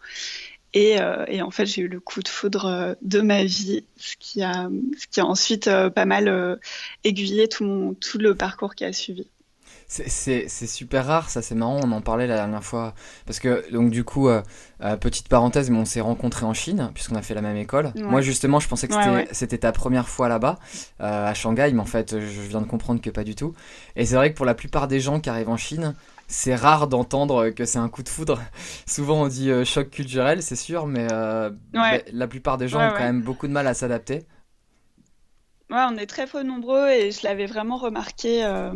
Euh, 0.76 1.26
et, 1.28 1.42
en 1.42 1.52
fait, 1.52 1.66
j'ai 1.66 1.82
eu 1.84 1.88
le 1.88 2.00
coup 2.00 2.22
de 2.22 2.28
foudre 2.28 2.66
euh, 2.66 2.94
de 3.02 3.22
ma 3.22 3.44
vie, 3.44 3.86
ce 3.98 4.16
qui 4.18 4.42
a, 4.42 4.70
ce 4.98 5.08
qui 5.08 5.20
a 5.20 5.26
ensuite 5.26 5.68
euh, 5.68 5.90
pas 5.90 6.06
mal 6.06 6.60
aiguillé 7.04 7.48
tout, 7.48 7.64
mon, 7.64 7.94
tout 7.94 8.18
le 8.18 8.36
parcours 8.36 8.76
qui 8.76 8.86
a 8.86 8.94
suivi. 8.94 9.28
C'est 9.88 10.48
super 10.48 11.06
rare, 11.06 11.30
ça 11.30 11.44
c'est 11.44 11.54
marrant, 11.54 11.80
on 11.84 11.92
en 11.92 12.02
parlait 12.02 12.26
la 12.26 12.36
dernière 12.36 12.64
fois. 12.64 12.96
Parce 13.28 13.40
que, 13.40 13.70
donc 13.72 13.92
du 13.92 14.04
coup, 14.04 14.28
petite 15.02 15.28
parenthèse, 15.28 15.70
mais 15.70 15.78
on 15.78 15.86
s'est 15.86 16.02
rencontrés 16.02 16.48
en 16.48 16.54
Chine, 16.56 16.90
puisqu'on 16.96 17.16
a 17.16 17.22
fait 17.22 17.36
la 17.36 17.42
même 17.42 17.58
école. 17.58 17.92
Moi 17.96 18.22
justement, 18.22 18.60
je 18.60 18.68
pensais 18.68 18.88
que 18.88 18.96
c'était 19.32 19.60
ta 19.60 19.72
première 19.72 20.10
fois 20.10 20.30
là-bas, 20.30 20.58
à 20.98 21.34
Shanghai, 21.36 21.72
mais 21.74 21.82
en 21.82 21.86
fait, 21.86 22.20
je 22.20 22.42
viens 22.42 22.62
de 22.62 22.66
comprendre 22.66 23.02
que 23.02 23.12
pas 23.12 23.24
du 23.24 23.36
tout. 23.36 23.54
Et 23.96 24.08
c'est 24.08 24.16
vrai 24.16 24.32
que 24.32 24.38
pour 24.38 24.48
la 24.48 24.56
plupart 24.56 24.88
des 24.88 25.00
gens 25.00 25.20
qui 25.20 25.30
arrivent 25.30 25.50
en 25.50 25.58
Chine, 25.58 25.94
c'est 26.34 26.56
rare 26.56 26.88
d'entendre 26.88 27.50
que 27.50 27.64
c'est 27.64 27.78
un 27.78 27.90
coup 27.90 28.02
de 28.02 28.10
foudre. 28.10 28.42
Souvent 28.88 29.22
on 29.22 29.28
dit 29.28 29.52
euh, 29.52 29.64
choc 29.64 29.90
culturel, 29.90 30.42
c'est 30.42 30.56
sûr, 30.56 30.88
mais 30.88 31.08
euh, 31.12 31.52
la 32.12 32.28
plupart 32.28 32.58
des 32.58 32.68
gens 32.68 32.80
ont 32.80 32.92
quand 32.92 33.04
même 33.04 33.22
beaucoup 33.22 33.48
de 33.48 33.54
mal 33.54 33.68
à 33.68 33.74
s'adapter. 33.74 34.24
Ouais, 35.70 35.84
on 35.90 35.96
est 35.96 36.08
très 36.08 36.28
peu 36.28 36.44
nombreux 36.44 36.90
et 36.90 37.12
je 37.12 37.22
l'avais 37.24 37.46
vraiment 37.46 37.78
remarqué 37.78 38.44
euh, 38.46 38.74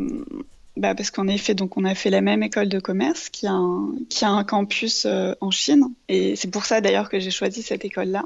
bah, 0.76 0.94
parce 0.94 1.10
qu'en 1.10 1.26
effet, 1.26 1.54
donc 1.54 1.76
on 1.76 1.84
a 1.84 1.94
fait 1.94 2.10
la 2.10 2.20
même 2.20 2.42
école 2.42 2.68
de 2.68 2.78
commerce 2.78 3.28
qui 3.28 3.46
a 3.46 3.52
un, 3.52 3.92
qui 4.08 4.24
a 4.24 4.30
un 4.30 4.44
campus 4.44 5.06
en 5.40 5.50
Chine 5.50 5.92
et 6.08 6.36
c'est 6.36 6.50
pour 6.50 6.64
ça 6.64 6.80
d'ailleurs 6.80 7.08
que 7.08 7.18
j'ai 7.18 7.30
choisi 7.32 7.62
cette 7.62 7.84
école-là. 7.84 8.24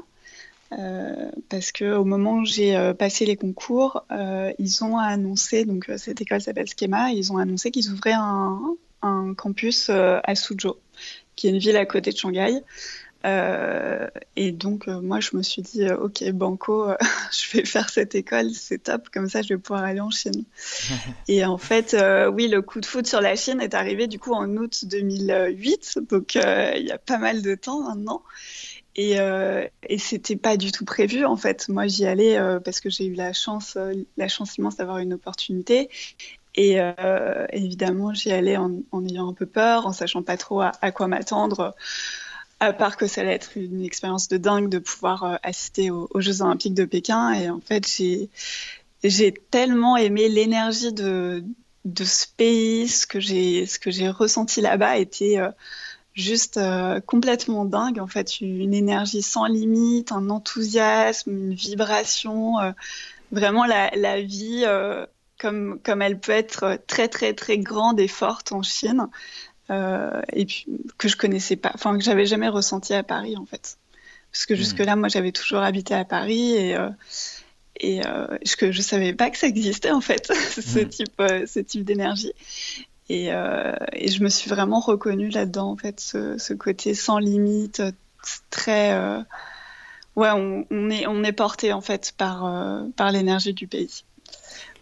parce 1.49 1.71
que 1.71 1.95
au 1.95 2.05
moment 2.05 2.35
où 2.35 2.45
j'ai 2.45 2.93
passé 2.97 3.25
les 3.25 3.35
concours, 3.35 4.05
ils 4.59 4.83
ont 4.83 4.97
annoncé, 4.97 5.65
donc 5.65 5.91
cette 5.97 6.21
école 6.21 6.41
s'appelle 6.41 6.67
Schema, 6.67 7.11
ils 7.11 7.31
ont 7.31 7.37
annoncé 7.37 7.69
qu'ils 7.69 7.91
ouvraient 7.91 8.13
un, 8.13 8.59
un 9.03 9.33
campus 9.33 9.89
euh, 9.89 10.19
à 10.23 10.35
Suzhou. 10.35 10.75
qui 11.35 11.47
est 11.47 11.51
une 11.51 11.59
ville 11.59 11.77
à 11.77 11.85
côté 11.85 12.11
de 12.11 12.17
Shanghai. 12.17 12.61
Euh, 13.25 14.07
et 14.35 14.51
donc, 14.51 14.87
euh, 14.87 14.99
moi, 14.99 15.19
je 15.19 15.35
me 15.35 15.43
suis 15.43 15.61
dit, 15.61 15.83
euh, 15.83 15.97
OK, 15.97 16.23
Banco, 16.31 16.87
je 17.31 17.57
vais 17.57 17.65
faire 17.65 17.89
cette 17.89 18.15
école, 18.15 18.51
c'est 18.51 18.83
top, 18.83 19.09
comme 19.09 19.29
ça, 19.29 19.41
je 19.41 19.49
vais 19.49 19.57
pouvoir 19.57 19.83
aller 19.83 20.01
en 20.01 20.09
Chine. 20.09 20.43
et 21.27 21.45
en 21.45 21.57
fait, 21.57 21.95
oui, 22.33 22.47
le 22.47 22.61
coup 22.61 22.81
de 22.81 22.85
foot 22.85 23.07
sur 23.07 23.21
la 23.21 23.35
Chine 23.35 23.61
est 23.61 23.73
arrivé 23.73 24.07
du 24.07 24.19
coup 24.19 24.33
en 24.33 24.49
août 24.57 24.85
2008, 24.85 25.99
donc 26.09 26.35
il 26.35 26.85
y 26.85 26.91
a 26.91 26.97
pas 26.97 27.17
mal 27.17 27.41
de 27.41 27.55
temps 27.55 27.81
maintenant. 27.81 28.23
Et, 28.95 29.13
et 29.13 29.97
c'était 29.97 30.35
pas 30.35 30.55
du 30.55 30.71
tout 30.71 30.85
prévu 30.85 31.25
en 31.25 31.35
fait. 31.35 31.67
Moi, 31.67 31.87
j'y 31.87 32.05
allais 32.05 32.37
parce 32.63 32.79
que 32.79 32.89
j'ai 32.89 33.05
eu 33.05 33.13
la 33.13 33.33
chance, 33.33 33.77
la 34.17 34.27
chance 34.27 34.57
immense 34.57 34.75
d'avoir 34.75 34.99
une 34.99 35.13
opportunité. 35.13 35.89
Et 36.55 36.77
évidemment, 37.51 38.13
j'y 38.13 38.31
allais 38.31 38.57
en, 38.57 38.71
en, 38.91 39.05
ayant 39.05 39.29
un 39.29 39.33
peu 39.33 39.47
peur, 39.47 39.87
en 39.87 39.91
sachant 39.91 40.21
pas 40.21 40.37
trop 40.37 40.61
à 40.61 40.91
quoi 40.91 41.07
m'attendre 41.07 41.73
à 42.63 42.73
part 42.73 42.97
que 42.97 43.07
ça 43.07 43.21
allait 43.21 43.33
être 43.33 43.57
une 43.57 43.83
expérience 43.83 44.27
de 44.27 44.37
dingue 44.37 44.69
de 44.69 44.79
pouvoir 44.79 45.23
euh, 45.23 45.35
assister 45.43 45.91
aux, 45.91 46.09
Jeux 46.15 46.41
Olympiques 46.41 46.73
de 46.73 46.85
Pékin. 46.85 47.33
Et 47.33 47.49
en 47.49 47.59
fait, 47.59 47.87
j'ai, 47.87 48.29
j'ai 49.03 49.33
tellement 49.33 49.97
aimé 49.97 50.29
l'énergie 50.29 50.93
de, 50.93 51.43
de 51.85 52.03
ce 52.03 52.25
pays, 52.37 52.87
ce 52.87 53.05
que 53.05 53.19
j'ai, 53.19 53.65
ce 53.65 53.79
que 53.79 53.91
j'ai 53.91 54.09
ressenti 54.09 54.61
là-bas 54.61 54.97
était 54.97 55.39
euh, 55.39 55.49
juste 56.13 56.57
euh, 56.57 57.01
complètement 57.01 57.65
dingue. 57.65 57.99
En 57.99 58.07
fait, 58.07 58.39
une 58.39 58.73
énergie 58.73 59.21
sans 59.21 59.45
limite, 59.45 60.11
un 60.11 60.29
enthousiasme, 60.29 61.31
une 61.31 61.53
vibration, 61.53 62.55
vraiment 63.31 63.65
la, 63.65 63.89
la 63.95 64.21
vie 64.21 64.63
comme, 65.43 65.79
comme 65.83 66.01
elle 66.01 66.19
peut 66.19 66.31
être 66.31 66.79
très 66.87 67.09
très 67.09 67.33
très 67.33 67.57
grande 67.57 67.99
et 67.99 68.07
forte 68.07 68.53
en 68.53 68.63
Chine. 68.63 69.09
Euh, 69.69 70.21
et 70.31 70.45
puis 70.45 70.65
que 70.97 71.07
je 71.07 71.17
connaissais 71.17 71.55
pas, 71.55 71.71
enfin 71.73 71.97
que 71.97 72.03
j'avais 72.03 72.25
jamais 72.25 72.47
ressenti 72.47 72.93
à 72.93 73.03
Paris 73.03 73.35
en 73.37 73.45
fait. 73.45 73.77
Parce 74.31 74.45
que 74.45 74.53
hmm. 74.53 74.57
jusque-là, 74.57 74.95
moi, 74.95 75.09
j'avais 75.09 75.31
toujours 75.33 75.59
habité 75.59 75.93
à 75.93 76.05
Paris 76.05 76.53
et 76.55 76.75
euh, 76.75 76.89
et 77.79 78.05
euh, 78.05 78.27
je, 78.45 78.71
je 78.71 78.81
savais 78.81 79.13
pas 79.13 79.29
que 79.29 79.37
ça 79.37 79.47
existait 79.47 79.91
en 79.91 80.01
fait, 80.01 80.31
ce 80.33 80.79
hmm. 80.79 80.89
type, 80.89 81.23
ce 81.45 81.59
type 81.59 81.83
d'énergie. 81.83 82.33
Et, 83.09 83.27
et, 83.27 84.07
je 84.07 84.23
me 84.23 84.29
suis 84.29 84.49
vraiment 84.49 84.79
reconnue 84.79 85.27
là-dedans 85.27 85.71
en 85.71 85.75
fait, 85.75 85.99
ce, 85.99 86.37
ce, 86.37 86.53
côté 86.53 86.95
sans 86.95 87.19
limite, 87.19 87.83
très 88.49 88.95
ouais, 90.15 90.31
on, 90.31 90.65
on, 90.71 90.89
est 90.89 91.05
on 91.05 91.21
est 91.23 91.33
porté 91.33 91.73
en 91.73 91.81
fait 91.81 92.13
par 92.17 92.49
par 92.95 93.11
l'énergie 93.11 93.53
du 93.53 93.67
pays. 93.67 94.05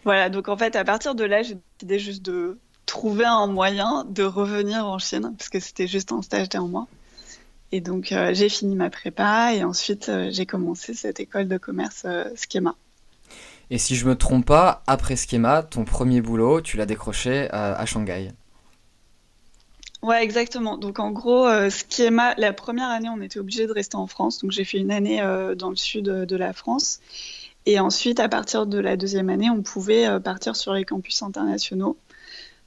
Voilà, 0.04 0.28
donc 0.30 0.48
en 0.48 0.56
fait, 0.56 0.76
à 0.76 0.84
partir 0.84 1.14
de 1.14 1.24
là, 1.24 1.42
j'ai 1.42 1.56
décidé 1.78 1.98
juste 1.98 2.22
de 2.22 2.58
trouver 2.86 3.24
un 3.24 3.46
moyen 3.46 4.04
de 4.08 4.22
revenir 4.22 4.86
en 4.86 4.98
Chine, 4.98 5.34
parce 5.38 5.48
que 5.48 5.60
c'était 5.60 5.86
juste 5.86 6.12
un 6.12 6.22
stage 6.22 6.48
d'un 6.48 6.66
mois. 6.66 6.88
Et 7.72 7.80
donc, 7.80 8.12
euh, 8.12 8.34
j'ai 8.34 8.50
fini 8.50 8.76
ma 8.76 8.90
prépa 8.90 9.54
et 9.54 9.64
ensuite, 9.64 10.10
euh, 10.10 10.28
j'ai 10.30 10.44
commencé 10.44 10.92
cette 10.92 11.20
école 11.20 11.48
de 11.48 11.56
commerce 11.56 12.02
euh, 12.04 12.24
Schema. 12.36 12.74
Et 13.70 13.78
si 13.78 13.96
je 13.96 14.06
me 14.06 14.14
trompe 14.14 14.44
pas, 14.44 14.82
après 14.86 15.16
Schema, 15.16 15.62
ton 15.62 15.84
premier 15.84 16.20
boulot, 16.20 16.60
tu 16.60 16.76
l'as 16.76 16.84
décroché 16.84 17.48
à 17.50 17.86
Shanghai. 17.86 18.28
Ouais, 20.02 20.22
exactement. 20.22 20.76
Donc, 20.76 20.98
en 20.98 21.10
gros, 21.10 21.48
Schema, 21.70 22.34
la 22.36 22.52
première 22.52 22.90
année, 22.90 23.08
on 23.08 23.22
était 23.22 23.38
obligé 23.38 23.66
de 23.66 23.72
rester 23.72 23.96
en 23.96 24.06
France. 24.06 24.40
Donc, 24.40 24.50
j'ai 24.50 24.64
fait 24.64 24.76
une 24.76 24.90
année 24.90 25.22
dans 25.56 25.70
le 25.70 25.76
sud 25.76 26.04
de 26.04 26.36
la 26.36 26.52
France. 26.52 27.00
Et 27.66 27.78
ensuite, 27.78 28.20
à 28.20 28.28
partir 28.28 28.66
de 28.66 28.78
la 28.78 28.96
deuxième 28.96 29.30
année, 29.30 29.50
on 29.50 29.62
pouvait 29.62 30.20
partir 30.20 30.56
sur 30.56 30.74
les 30.74 30.84
campus 30.84 31.22
internationaux. 31.22 31.96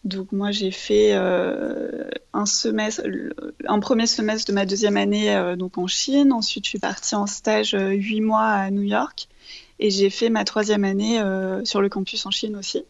Donc 0.05 0.31
moi 0.31 0.51
j'ai 0.51 0.69
fait 0.69 1.13
euh, 1.13 2.07
un 2.35 3.79
premier 3.79 4.05
semestre 4.05 4.47
de 4.47 4.53
ma 4.53 4.67
deuxième 4.67 4.97
année 4.97 5.35
euh, 5.35 5.55
donc 5.55 5.79
en 5.79 5.87
Chine. 5.87 6.31
Ensuite 6.31 6.65
je 6.65 6.69
suis 6.69 6.79
partie 6.79 7.15
en 7.15 7.25
stage 7.25 7.73
euh, 7.73 7.89
huit 7.89 8.21
mois 8.21 8.45
à 8.45 8.69
New 8.69 8.83
York 8.83 9.27
et 9.79 9.89
j'ai 9.89 10.11
fait 10.11 10.29
ma 10.29 10.45
troisième 10.45 10.83
année 10.83 11.19
sur 11.65 11.81
le 11.81 11.89
campus 11.89 12.25
en 12.25 12.31
Chine 12.31 12.55
aussi. 12.55 12.85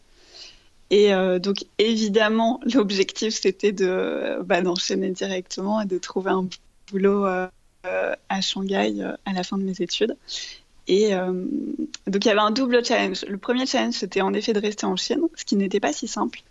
Et 0.90 1.10
donc 1.40 1.64
évidemment 1.78 2.60
l'objectif 2.74 3.34
c'était 3.34 3.72
de 3.72 4.40
bah, 4.44 4.62
d'enchaîner 4.62 5.10
directement 5.10 5.80
et 5.80 5.86
de 5.86 5.98
trouver 5.98 6.30
un 6.30 6.46
boulot 6.92 7.24
à 7.24 8.40
Shanghai 8.40 8.94
à 9.24 9.32
la 9.32 9.42
fin 9.42 9.58
de 9.58 9.64
mes 9.64 9.80
études. 9.80 10.16
Et 10.88 11.10
donc 12.06 12.24
il 12.24 12.26
y 12.26 12.30
avait 12.30 12.40
un 12.40 12.52
double 12.52 12.84
challenge. 12.84 13.24
Le 13.28 13.38
premier 13.38 13.66
challenge 13.66 13.94
c'était 13.94 14.20
en 14.20 14.32
effet 14.34 14.52
de 14.52 14.60
rester 14.60 14.86
en 14.86 14.96
Chine, 14.96 15.22
ce 15.34 15.44
qui 15.44 15.56
n'était 15.56 15.80
pas 15.80 15.92
si 15.92 16.06
simple 16.06 16.42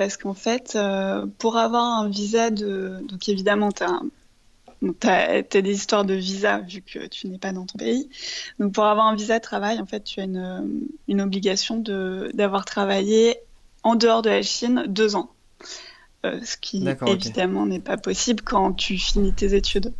parce 0.00 0.16
qu'en 0.16 0.32
fait, 0.32 0.76
euh, 0.76 1.26
pour 1.36 1.58
avoir 1.58 1.84
un 1.84 2.08
visa 2.08 2.48
de... 2.48 3.00
Donc 3.02 3.28
évidemment, 3.28 3.70
tu 3.70 3.82
as, 5.06 5.42
des 5.42 5.72
histoires 5.74 6.06
de 6.06 6.14
visa 6.14 6.60
vu 6.60 6.80
que 6.80 7.06
tu 7.06 7.28
n'es 7.28 7.36
pas 7.36 7.52
dans 7.52 7.66
ton 7.66 7.76
pays. 7.76 8.08
Donc 8.58 8.72
pour 8.72 8.86
avoir 8.86 9.08
un 9.08 9.14
visa 9.14 9.38
de 9.38 9.42
travail, 9.42 9.78
en 9.78 9.84
fait, 9.84 10.02
tu 10.02 10.20
as 10.20 10.24
une, 10.24 10.88
une 11.06 11.20
obligation 11.20 11.84
d'avoir 12.32 12.64
travaillé 12.64 13.36
en 13.82 13.94
dehors 13.94 14.22
de 14.22 14.30
la 14.30 14.40
Chine 14.40 14.84
deux 14.88 15.16
ans. 15.16 15.30
Euh, 16.26 16.38
ce 16.44 16.58
qui 16.58 16.86
évidemment 17.06 17.64
n'est 17.64 17.80
pas 17.80 17.96
possible 17.96 18.42
quand 18.42 18.74
tu 18.74 18.98
finis 18.98 19.32
tes 19.32 19.54
études. 19.54 19.94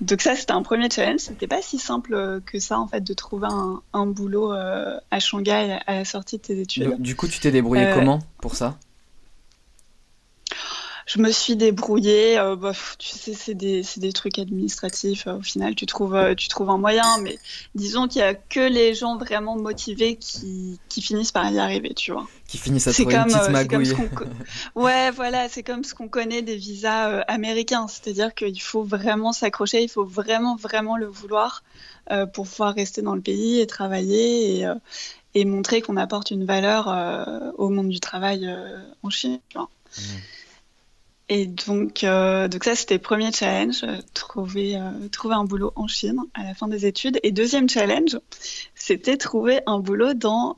Donc 0.00 0.20
ça, 0.20 0.36
c'était 0.36 0.52
un 0.52 0.62
premier 0.62 0.88
challenge. 0.88 1.18
C'était 1.18 1.48
pas 1.48 1.62
si 1.62 1.78
simple 1.78 2.40
que 2.46 2.60
ça, 2.60 2.78
en 2.78 2.86
fait, 2.86 3.00
de 3.00 3.12
trouver 3.12 3.48
un, 3.92 4.06
boulot 4.06 4.52
euh, 4.52 5.00
à 5.10 5.18
Shanghai 5.18 5.78
à 5.86 5.94
la 5.94 6.04
sortie 6.04 6.36
de 6.36 6.42
tes 6.42 6.60
études. 6.60 7.02
Du 7.02 7.16
coup, 7.16 7.26
tu 7.26 7.40
t'es 7.40 7.50
débrouillé 7.50 7.90
comment 7.92 8.20
pour 8.40 8.54
ça? 8.54 8.78
Je 11.06 11.20
me 11.20 11.30
suis 11.30 11.56
débrouillée. 11.56 12.38
Euh, 12.38 12.56
bah, 12.56 12.72
tu 12.98 13.08
sais, 13.08 13.34
c'est 13.34 13.54
des, 13.54 13.82
des, 13.96 14.12
trucs 14.12 14.38
administratifs. 14.38 15.26
Euh, 15.26 15.38
au 15.38 15.42
final, 15.42 15.74
tu 15.74 15.86
trouves, 15.86 16.14
euh, 16.14 16.34
tu 16.34 16.48
trouves 16.48 16.70
un 16.70 16.78
moyen. 16.78 17.18
Mais 17.22 17.38
disons 17.74 18.08
qu'il 18.08 18.22
n'y 18.22 18.28
a 18.28 18.34
que 18.34 18.60
les 18.60 18.94
gens 18.94 19.16
vraiment 19.16 19.56
motivés 19.56 20.16
qui, 20.16 20.78
qui, 20.88 21.02
finissent 21.02 21.32
par 21.32 21.50
y 21.50 21.58
arriver, 21.58 21.94
tu 21.94 22.12
vois. 22.12 22.26
Qui 22.48 22.58
finissent 22.58 22.86
à 22.86 22.92
trouver 22.92 23.14
une 23.14 23.24
petite 23.24 23.50
magouille. 23.50 23.92
ouais, 24.74 25.10
voilà, 25.10 25.48
c'est 25.48 25.62
comme 25.62 25.84
ce 25.84 25.94
qu'on 25.94 26.08
connaît 26.08 26.42
des 26.42 26.56
visas 26.56 27.20
américains. 27.22 27.86
C'est-à-dire 27.88 28.34
qu'il 28.34 28.60
faut 28.60 28.82
vraiment 28.82 29.32
s'accrocher, 29.32 29.82
il 29.82 29.88
faut 29.88 30.04
vraiment, 30.04 30.56
vraiment 30.56 30.96
le 30.96 31.06
vouloir 31.06 31.62
pour 32.34 32.46
pouvoir 32.46 32.74
rester 32.74 33.00
dans 33.00 33.14
le 33.14 33.22
pays 33.22 33.60
et 33.60 33.66
travailler 33.66 34.60
et, 34.60 34.68
et 35.34 35.44
montrer 35.46 35.80
qu'on 35.80 35.96
apporte 35.96 36.30
une 36.30 36.44
valeur 36.44 36.86
au 37.56 37.70
monde 37.70 37.88
du 37.88 37.98
travail 37.98 38.46
en 39.02 39.08
Chine, 39.08 39.40
tu 39.48 39.56
vois. 39.56 39.70
Mmh. 39.96 40.02
Et 41.30 41.46
donc, 41.46 42.04
euh, 42.04 42.48
donc 42.48 42.64
ça, 42.64 42.74
c'était 42.74 42.98
premier 42.98 43.32
challenge, 43.32 43.82
euh, 43.82 43.96
trouver, 44.12 44.76
euh, 44.76 45.08
trouver 45.10 45.34
un 45.34 45.44
boulot 45.44 45.72
en 45.74 45.86
Chine 45.86 46.20
à 46.34 46.44
la 46.44 46.54
fin 46.54 46.68
des 46.68 46.84
études. 46.84 47.18
Et 47.22 47.32
deuxième 47.32 47.68
challenge, 47.68 48.18
c'était 48.74 49.16
trouver 49.16 49.60
un 49.66 49.78
boulot 49.78 50.12
dans 50.12 50.56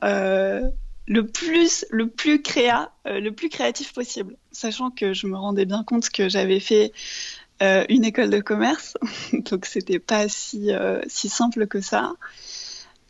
le 1.08 1.22
plus, 1.22 1.86
le 1.90 2.08
plus 2.08 2.42
créa, 2.42 2.90
le 3.04 3.30
plus 3.30 3.48
créatif 3.48 3.92
possible, 3.92 4.36
sachant 4.50 4.90
que 4.90 5.12
je 5.12 5.28
me 5.28 5.36
rendais 5.36 5.66
bien 5.66 5.84
compte 5.84 6.10
que 6.10 6.28
j'avais 6.28 6.58
fait 6.58 6.92
une 7.60 8.04
école 8.04 8.30
de 8.30 8.40
commerce, 8.40 8.94
donc 9.32 9.66
c'était 9.66 10.00
pas 10.00 10.28
si, 10.28 10.70
si 11.06 11.28
simple 11.28 11.68
que 11.68 11.80
ça. 11.80 12.14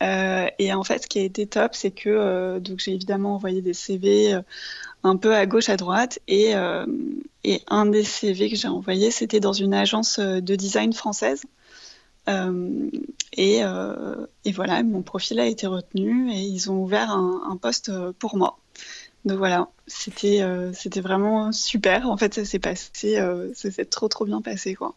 et 0.03 0.75
en 0.75 0.85
fait, 0.85 1.05
ce 1.05 1.07
qui 1.07 1.21
a 1.21 1.23
été 1.23 1.47
top, 1.47 1.75
c'est 1.75 1.91
que 1.91 2.59
donc 2.59 2.81
j'ai 2.81 2.93
évidemment 2.93 3.35
envoyé 3.37 3.63
des 3.63 3.73
CV 3.73 4.39
un 5.07 5.17
peu 5.17 5.35
à 5.35 5.47
gauche, 5.47 5.69
à 5.69 5.77
droite. 5.77 6.19
Et, 6.29 6.55
euh, 6.55 6.87
et 7.45 7.63
un 7.69 7.87
des 7.87 8.05
CV 8.05 8.51
que 8.51 8.57
j'ai 8.57 8.69
envoyé, 8.69 9.11
c'était 9.11 9.41
dans 9.41 9.53
une 9.53 9.75
agence 9.75 10.19
euh, 10.19 10.41
de 10.41 10.55
design 10.57 10.93
française. 10.93 11.43
Euh, 12.29 12.91
et, 13.37 13.61
et, 14.45 14.53
voilà, 14.53 14.83
mon 14.83 15.03
profil 15.03 15.39
a 15.39 15.47
été 15.47 15.69
retenu 15.69 16.33
et 16.33 16.41
ils 16.41 16.73
ont 16.73 16.83
ouvert 16.83 17.13
un, 17.13 17.57
poste 17.57 17.93
pour 18.19 18.37
moi. 18.37 18.59
Donc 19.25 19.39
voilà, 19.39 19.69
c'était 19.87 20.41
vraiment 21.01 21.53
super. 21.53 22.11
En 22.11 22.17
fait, 22.17 22.35
ça 22.35 22.45
s'est 22.45 22.59
passé, 22.59 23.23
ça 23.55 23.71
s'est 23.71 23.85
trop 23.85 24.09
trop 24.09 24.25
bien 24.25 24.41
passé 24.41 24.75
quoi. 24.75 24.97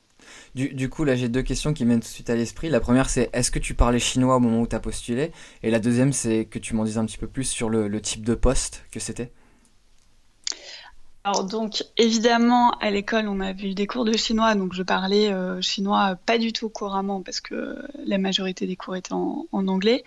Du, 0.55 0.69
du, 0.69 0.89
coup, 0.89 1.03
là, 1.03 1.15
j'ai 1.15 1.29
deux 1.29 1.43
questions 1.43 1.71
qui 1.71 1.85
mènent 1.85 1.99
tout 1.99 2.07
de 2.07 2.13
suite 2.13 2.31
à 2.31 2.35
l'esprit. 2.35 2.69
La 2.69 2.79
première, 2.79 3.11
c'est 3.11 3.29
est-ce 3.33 3.51
que 3.51 3.59
tu 3.59 3.75
parlais 3.75 3.99
chinois 3.99 4.37
au 4.37 4.39
moment 4.39 4.61
où 4.61 4.67
tu 4.67 4.75
as 4.75 4.79
postulé? 4.79 5.31
Et 5.61 5.69
la 5.69 5.79
deuxième, 5.79 6.13
c'est 6.13 6.45
que 6.45 6.57
tu 6.57 6.73
m'en 6.73 6.83
dises 6.83 6.97
un 6.97 7.05
petit 7.05 7.19
peu 7.19 7.27
plus 7.27 7.43
sur 7.43 7.69
le 7.69 8.01
type 8.01 8.25
de 8.25 8.33
poste 8.33 8.85
que 8.91 8.99
c'était? 8.99 9.31
Alors 11.29 11.43
donc 11.43 11.83
évidemment 11.95 12.71
à 12.79 12.89
l'école 12.89 13.27
on 13.27 13.39
avait 13.39 13.69
eu 13.69 13.73
des 13.75 13.85
cours 13.85 14.03
de 14.03 14.17
chinois 14.17 14.55
donc 14.55 14.73
je 14.73 14.81
parlais 14.81 15.31
euh, 15.31 15.61
chinois 15.61 16.17
pas 16.25 16.39
du 16.39 16.53
tout 16.53 16.69
couramment 16.69 17.21
parce 17.21 17.39
que 17.39 17.77
la 18.03 18.17
majorité 18.17 18.65
des 18.65 18.75
cours 18.75 18.95
étaient 18.95 19.13
en, 19.13 19.45
anglais 19.51 20.03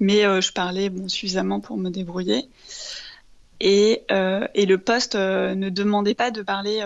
mais 0.00 0.24
euh, 0.24 0.40
je 0.40 0.50
parlais 0.50 0.88
bon 0.88 1.10
suffisamment 1.10 1.60
pour 1.60 1.76
me 1.76 1.90
débrouiller. 1.90 2.48
Et, 3.60 4.02
euh, 4.10 4.46
et 4.54 4.64
le 4.64 4.78
poste 4.78 5.14
ne 5.14 5.68
demandait 5.68 6.14
pas 6.14 6.30
de 6.32 6.42
parler 6.42 6.82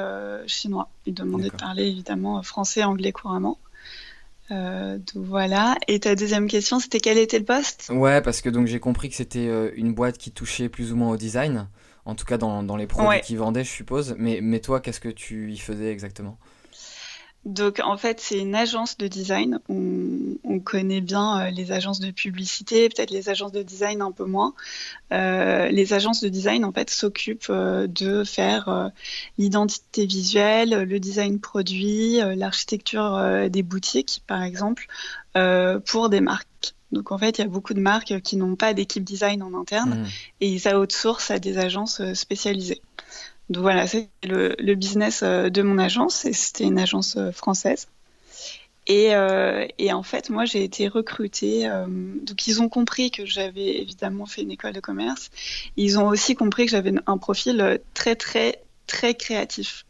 chinois. 0.47 0.91
Il 1.07 1.15
demandait 1.15 1.49
de 1.49 1.57
parler 1.57 1.85
évidemment 1.85 2.43
français 2.43 2.85
anglais 2.85 3.13
couramment. 3.13 3.57
Donc 4.51 5.15
voilà. 5.15 5.77
Et 5.89 6.01
ta 6.01 6.15
deuxième 6.17 6.49
question, 6.49 6.79
c'était 6.79 7.01
quel 7.01 7.17
était 7.17 7.39
le 7.39 7.47
poste? 7.47 7.91
Ouais, 7.95 8.21
parce 8.21 8.43
que 8.43 8.51
donc 8.51 8.67
j'ai 8.67 8.79
compris 8.79 9.09
que 9.09 9.15
c'était 9.15 9.49
une 9.75 9.95
boîte 9.95 10.19
qui 10.19 10.33
touchait 10.33 10.69
plus 10.69 10.93
ou 10.93 10.97
moins 10.97 11.13
au 11.13 11.17
design. 11.17 11.67
En 12.07 12.15
tout 12.15 12.25
cas, 12.25 12.39
dans, 12.39 12.63
dans 12.63 12.77
les 12.77 12.87
produits 12.87 13.21
qu'ils 13.21 13.39
vendaient, 13.39 13.65
je 13.65 13.71
suppose. 13.71 14.15
Mais, 14.19 14.41
mais 14.43 14.61
toi, 14.61 14.81
qu'est-ce 14.81 15.01
que 15.01 15.09
tu 15.09 15.53
y 15.53 15.59
faisais 15.59 15.93
exactement? 15.93 16.39
Donc 17.47 17.79
en 17.79 17.97
fait, 17.97 18.21
c'est 18.21 18.41
une 18.41 18.57
agence 18.57 18.99
de 18.99 19.07
design. 19.07 19.61
On, 19.69 20.59
connaît 20.65 21.03
bien 21.03 21.41
euh, 21.41 21.51
les 21.51 21.71
agences 21.71 22.01
de 22.01 22.11
publicité, 22.11 22.89
peut-être 22.89 23.11
les 23.11 23.29
agences 23.29 23.53
de 23.53 23.63
design 23.63 24.03
un 24.03 24.11
peu 24.11 24.25
moins. 24.25 24.55
Euh, 25.13 25.69
les 25.69 25.93
agences 25.93 26.21
de 26.21 26.29
design 26.29 26.65
en 26.65 26.73
fait 26.73 26.91
s'occupent 26.91 27.51
euh, 27.51 27.87
de 27.87 28.25
faire 28.25 28.91
l'identité 29.39 30.07
visuelle, 30.07 30.71
le 30.71 30.99
design 30.99 31.39
produit, 31.39 32.19
l'architecture 32.35 33.49
des 33.49 33.63
boutiques, 33.63 34.25
par 34.27 34.43
exemple, 34.43 34.89
pour 35.85 36.09
des 36.09 36.21
marques. 36.21 36.49
Donc 36.93 37.13
en 37.13 37.19
fait, 37.19 37.39
il 37.39 37.43
y 37.43 37.45
a 37.45 37.49
beaucoup 37.49 37.75
de 37.75 37.81
marques 37.81 38.21
qui 38.21 38.37
n'ont 38.37 38.57
pas 38.57 38.75
d'équipe 38.75 39.05
design 39.05 39.43
en 39.43 39.55
interne 39.55 40.03
mmh. 40.03 40.07
et 40.41 40.49
ils 40.49 40.69
outsourcent 40.69 41.31
à 41.31 41.39
des 41.39 41.59
agences 41.59 42.01
spécialisées. 42.15 42.81
Donc 43.49 43.63
voilà, 43.63 43.87
c'est 43.87 44.09
le, 44.25 44.75
business 44.75 45.23
euh, 45.23 45.51
de 45.51 45.63
mon 45.63 45.79
agence 45.79 46.25
et 46.25 46.33
c'était 46.33 46.65
une 46.65 46.79
agence 46.79 47.17
euh, 47.17 47.31
française. 47.31 47.89
Et, 48.89 49.15
euh, 49.15 49.67
et, 49.79 49.93
en 49.93 50.05
fait, 50.05 50.31
moi, 50.31 50.45
j'ai 50.45 50.63
été 50.63 50.87
recrutée. 50.87 51.69
donc, 51.89 52.47
ils 52.47 52.63
ont 52.63 52.69
compris 52.69 53.11
que 53.11 53.27
j'avais 53.27 53.79
évidemment 53.81 54.27
fait 54.27 54.43
une 54.43 54.53
école 54.53 54.75
de 54.75 54.81
commerce. 54.81 55.31
Ils 55.77 55.99
ont 55.99 56.07
aussi 56.07 56.37
compris 56.37 56.67
que 56.67 56.71
j'avais 56.71 56.93
un 57.07 57.19
profil 57.19 57.81
très, 57.95 58.15
très, 58.15 58.63
très 58.87 59.15
créatif 59.15 59.85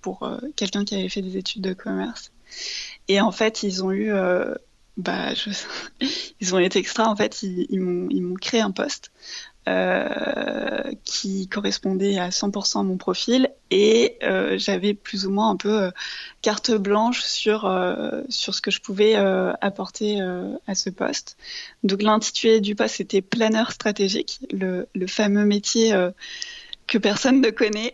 pour 0.00 0.26
quelqu'un 0.56 0.86
qui 0.86 0.94
avait 0.94 1.10
fait 1.10 1.20
des 1.20 1.36
études 1.36 1.60
de 1.60 1.74
commerce. 1.74 2.32
Et 3.08 3.20
en 3.20 3.32
fait, 3.32 3.64
ils 3.64 3.84
ont 3.84 3.92
eu, 3.92 4.10
bah, 4.98 5.30
ils 6.40 6.54
ont 6.54 6.58
été 6.58 6.78
extra. 6.78 7.08
En 7.08 7.16
fait, 7.16 7.42
ils, 7.42 7.80
m'ont 7.80 8.34
créé 8.34 8.60
un 8.60 8.72
poste 8.72 9.10
euh, 9.68 10.92
qui 11.04 11.46
correspondait 11.48 12.18
à 12.18 12.30
100% 12.30 12.80
à 12.80 12.82
mon 12.82 12.96
profil 12.96 13.50
et 13.70 14.16
euh, 14.22 14.58
j'avais 14.58 14.94
plus 14.94 15.26
ou 15.26 15.30
moins 15.30 15.50
un 15.50 15.56
peu 15.56 15.82
euh, 15.82 15.90
carte 16.42 16.72
blanche 16.72 17.22
sur, 17.22 17.70
sur 18.28 18.54
ce 18.54 18.60
que 18.60 18.70
je 18.70 18.80
pouvais 18.80 19.14
apporter 19.14 20.20
à 20.66 20.74
ce 20.74 20.90
poste. 20.90 21.36
Donc 21.84 22.02
l'intitulé 22.02 22.60
du 22.60 22.74
poste 22.74 22.96
c'était 22.96 23.22
planeur 23.22 23.72
stratégique, 23.72 24.40
le, 24.50 24.88
le 24.94 25.06
fameux 25.06 25.44
métier 25.44 25.92
que 26.88 26.98
personne 26.98 27.40
ne 27.40 27.50
connaît. 27.50 27.92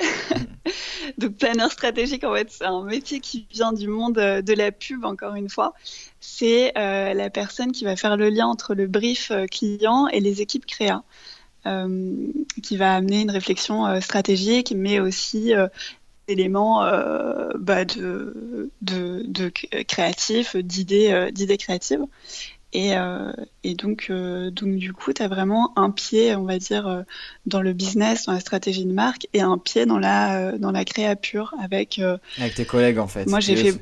Donc 1.18 1.36
planeur 1.36 1.70
stratégique, 1.70 2.24
en 2.24 2.34
fait, 2.34 2.50
c'est 2.50 2.64
un 2.64 2.84
métier 2.84 3.20
qui 3.20 3.46
vient 3.50 3.72
du 3.72 3.88
monde 3.88 4.14
de 4.14 4.52
la 4.54 4.72
pub, 4.72 5.04
encore 5.04 5.34
une 5.34 5.50
fois. 5.50 5.74
C'est 6.20 6.72
la 6.74 7.30
personne 7.30 7.72
qui 7.72 7.84
va 7.84 7.96
faire 7.96 8.16
le 8.16 8.30
lien 8.30 8.46
entre 8.46 8.74
le 8.74 8.86
brief 8.86 9.30
client 9.50 10.08
et 10.08 10.20
les 10.20 10.40
équipes 10.40 10.66
créa. 10.66 11.02
Euh, 11.66 12.30
qui 12.62 12.76
va 12.76 12.94
amener 12.94 13.22
une 13.22 13.30
réflexion 13.30 13.86
euh, 13.86 14.00
stratégique, 14.00 14.74
mais 14.76 15.00
aussi 15.00 15.54
euh, 15.54 15.66
éléments 16.28 16.80
bah, 17.58 17.84
de, 17.86 18.70
de, 18.82 19.22
de 19.26 19.48
créatifs, 19.48 20.56
d'idées, 20.56 21.30
d'idées 21.32 21.56
créatives. 21.58 22.04
Et, 22.75 22.93
et, 23.62 23.75
donc, 23.75 24.11
donc, 24.11 24.76
du 24.76 24.93
coup, 24.93 25.12
tu 25.12 25.23
as 25.23 25.28
vraiment 25.28 25.73
un 25.76 25.90
pied, 25.90 26.35
on 26.35 26.43
va 26.43 26.59
dire, 26.59 27.04
dans 27.47 27.62
le 27.62 27.73
business, 27.73 28.26
dans 28.26 28.33
la 28.33 28.40
stratégie 28.40 28.85
de 28.85 28.93
marque, 28.93 29.28
et 29.33 29.40
un 29.40 29.59
pied 29.59 29.87
dans 29.87 29.99
la, 29.99 30.59
dans 30.59 30.73
la 30.73 30.85
créa 30.85 31.14
pure 31.14 31.54
avec... 31.62 32.00
avec 32.37 32.54
tes 32.54 32.64
collègues, 32.64 32.99
en 32.99 33.07
fait. 33.07 33.26
Moi, 33.26 33.38
j'ai 33.38 33.57
fait... 33.57 33.81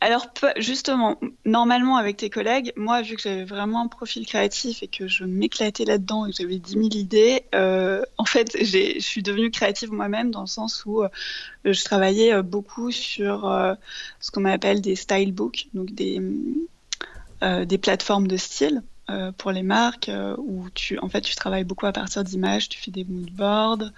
Alors 0.00 0.26
justement, 0.58 1.18
normalement 1.44 1.96
avec 1.96 2.18
tes 2.18 2.28
collègues, 2.28 2.72
moi 2.76 3.02
vu 3.02 3.16
que 3.16 3.22
j'avais 3.22 3.44
vraiment 3.44 3.82
un 3.82 3.88
profil 3.88 4.26
créatif 4.26 4.82
et 4.82 4.88
que 4.88 5.08
je 5.08 5.24
m'éclatais 5.24 5.84
là-dedans 5.84 6.26
et 6.26 6.30
que 6.30 6.36
j'avais 6.36 6.58
10 6.58 6.72
000 6.72 6.84
idées, 6.92 7.44
euh, 7.54 8.02
en 8.18 8.24
fait 8.24 8.56
je 8.62 9.00
suis 9.00 9.22
devenue 9.22 9.50
créative 9.50 9.92
moi-même 9.92 10.30
dans 10.30 10.42
le 10.42 10.46
sens 10.46 10.84
où 10.84 11.02
euh, 11.02 11.08
je 11.64 11.82
travaillais 11.84 12.34
euh, 12.34 12.42
beaucoup 12.42 12.90
sur 12.90 13.42
ce 14.20 14.30
qu'on 14.30 14.44
appelle 14.44 14.80
des 14.80 14.96
style 14.96 15.32
books, 15.32 15.68
donc 15.72 15.92
des, 15.92 16.20
des 17.42 17.78
plateformes 17.78 18.26
de 18.26 18.36
style. 18.36 18.82
pour 19.38 19.50
les 19.52 19.62
marques 19.62 20.10
où 20.38 20.68
tu 20.74 20.98
en 20.98 21.08
fait 21.08 21.20
tu 21.20 21.34
travailles 21.34 21.64
beaucoup 21.64 21.86
à 21.86 21.92
partir 21.92 22.24
d'images, 22.24 22.68
tu 22.68 22.78
fais 22.78 22.90
des 22.90 23.04
mood 23.04 23.30
boards, 23.30 23.92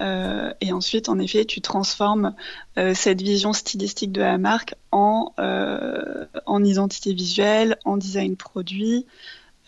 euh, 0.00 0.52
et 0.60 0.72
ensuite, 0.72 1.08
en 1.08 1.18
effet, 1.18 1.44
tu 1.44 1.60
transformes 1.60 2.34
euh, 2.78 2.94
cette 2.94 3.22
vision 3.22 3.52
stylistique 3.52 4.12
de 4.12 4.20
la 4.20 4.38
marque 4.38 4.74
en, 4.92 5.32
euh, 5.38 6.26
en 6.44 6.64
identité 6.64 7.12
visuelle, 7.14 7.78
en 7.84 7.96
design 7.96 8.36
produit, 8.36 9.06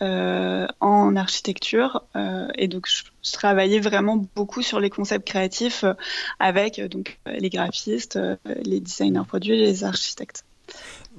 en 0.01 1.15
architecture. 1.17 2.03
et 2.55 2.69
donc, 2.69 2.87
je, 2.87 3.03
travaillais 3.33 3.81
vraiment 3.81 4.15
beaucoup 4.33 4.61
sur 4.61 4.79
les 4.79 4.89
concepts 4.89 5.27
créatifs 5.27 5.83
avec 6.39 6.79
donc 6.79 7.19
les 7.25 7.49
graphistes, 7.49 8.17
les 8.63 8.79
designers 8.79 9.27
produits, 9.27 9.57
les 9.57 9.83
architectes. 9.83 10.45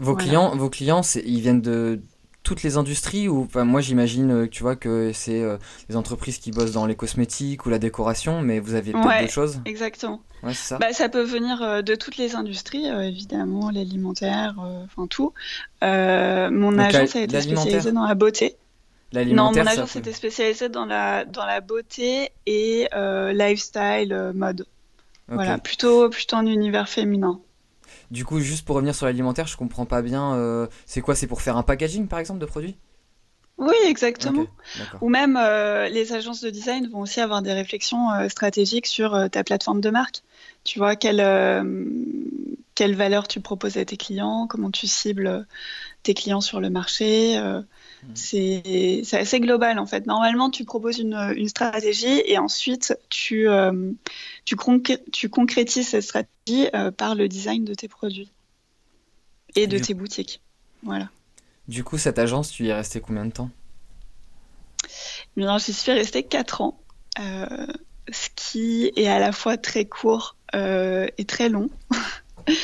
Vos 0.00 0.16
clients, 0.16 0.56
vos 0.56 0.70
clients, 0.70 1.02
ils 1.24 1.40
viennent 1.40 1.60
de 1.60 2.00
toutes 2.42 2.62
les 2.62 2.76
industries 2.76 3.28
ou 3.28 3.42
enfin, 3.44 3.64
moi 3.64 3.80
j'imagine 3.80 4.30
euh, 4.30 4.48
tu 4.48 4.62
vois 4.62 4.76
que 4.76 5.12
c'est 5.12 5.42
euh, 5.42 5.58
les 5.88 5.96
entreprises 5.96 6.38
qui 6.38 6.50
bossent 6.50 6.72
dans 6.72 6.86
les 6.86 6.96
cosmétiques 6.96 7.66
ou 7.66 7.70
la 7.70 7.78
décoration 7.78 8.40
mais 8.40 8.60
vous 8.60 8.74
avez 8.74 8.92
peut-être 8.92 9.20
d'autres 9.20 9.32
choses. 9.32 9.60
exactement. 9.66 10.22
Ouais, 10.42 10.54
ça. 10.54 10.78
Bah, 10.78 10.92
ça 10.92 11.10
peut 11.10 11.22
venir 11.22 11.62
euh, 11.62 11.82
de 11.82 11.94
toutes 11.94 12.16
les 12.16 12.34
industries 12.34 12.86
évidemment 12.86 13.70
l'alimentaire 13.70 14.54
enfin 14.84 15.06
tout. 15.06 15.34
Mon 15.82 16.78
agence 16.78 17.16
a 17.16 17.20
été 17.20 17.40
spécialisée 17.40 17.92
dans 17.92 18.06
la 18.06 18.14
beauté. 18.14 18.56
Non 19.12 19.52
mon 19.52 19.66
agence 19.66 19.96
était 19.96 20.12
spécialisée 20.12 20.68
dans 20.68 20.86
la 20.86 21.26
dans 21.26 21.44
la 21.44 21.60
beauté 21.60 22.30
et 22.46 22.88
lifestyle 23.34 24.32
mode. 24.34 24.66
Voilà 25.28 25.58
plutôt 25.58 26.08
plutôt 26.08 26.36
un 26.36 26.46
univers 26.46 26.88
féminin 26.88 27.38
du 28.10 28.24
coup, 28.24 28.40
juste 28.40 28.64
pour 28.64 28.76
revenir 28.76 28.94
sur 28.94 29.06
l'alimentaire, 29.06 29.46
je 29.46 29.56
comprends 29.56 29.86
pas 29.86 30.02
bien. 30.02 30.34
Euh, 30.34 30.66
c'est 30.86 31.00
quoi 31.00 31.14
C'est 31.14 31.26
pour 31.26 31.42
faire 31.42 31.56
un 31.56 31.62
packaging, 31.62 32.08
par 32.08 32.18
exemple, 32.18 32.40
de 32.40 32.46
produits? 32.46 32.76
Oui, 33.58 33.74
exactement. 33.86 34.46
Ou 35.00 35.08
même 35.10 35.36
euh, 35.36 35.88
les 35.88 36.12
agences 36.12 36.40
de 36.40 36.50
design 36.50 36.88
vont 36.88 37.00
aussi 37.00 37.20
avoir 37.20 37.42
des 37.42 37.52
réflexions 37.52 38.10
euh, 38.10 38.28
stratégiques 38.28 38.86
sur 38.86 39.28
ta 39.30 39.44
plateforme 39.44 39.80
de 39.80 39.90
marque. 39.90 40.22
Tu 40.64 40.78
vois, 40.78 40.96
quelle, 40.96 41.22
quelle 42.74 42.94
valeur 42.94 43.28
tu 43.28 43.40
proposes 43.40 43.76
à 43.76 43.84
tes 43.84 43.96
clients, 43.96 44.46
comment 44.48 44.70
tu 44.70 44.86
cibles 44.86 45.46
tes 46.02 46.14
clients 46.14 46.40
sur 46.40 46.60
le 46.60 46.70
marché. 46.70 47.38
C'est 48.14 49.02
assez 49.12 49.40
global 49.40 49.78
en 49.78 49.86
fait. 49.86 50.06
Normalement, 50.06 50.50
tu 50.50 50.64
proposes 50.64 50.98
une, 50.98 51.48
stratégie 51.48 52.22
et 52.26 52.38
ensuite 52.38 52.96
tu, 53.08 53.48
euh, 53.48 53.92
tu, 54.44 54.56
concrétises 54.56 55.88
cette 55.88 56.02
stratégie 56.02 56.68
euh, 56.74 56.90
par 56.90 57.14
le 57.14 57.28
design 57.28 57.64
de 57.64 57.74
tes 57.74 57.88
produits 57.88 58.30
et 59.54 59.66
de 59.66 59.78
tes 59.78 59.94
boutiques. 59.94 60.40
Voilà. 60.82 61.08
Du 61.68 61.84
coup, 61.84 61.98
cette 61.98 62.18
agence, 62.18 62.50
tu 62.50 62.64
y 62.64 62.68
es 62.68 62.74
resté 62.74 63.00
combien 63.00 63.26
de 63.26 63.32
temps? 63.32 63.50
Bien, 65.36 65.58
j'y 65.58 65.72
suis 65.72 65.92
restée 65.92 66.22
4 66.22 66.62
ans, 66.62 66.80
euh, 67.20 67.66
ce 68.10 68.28
qui 68.34 68.92
est 68.96 69.08
à 69.08 69.18
la 69.18 69.32
fois 69.32 69.56
très 69.56 69.84
court 69.84 70.36
et 70.52 71.24
très 71.26 71.48
long. 71.48 71.70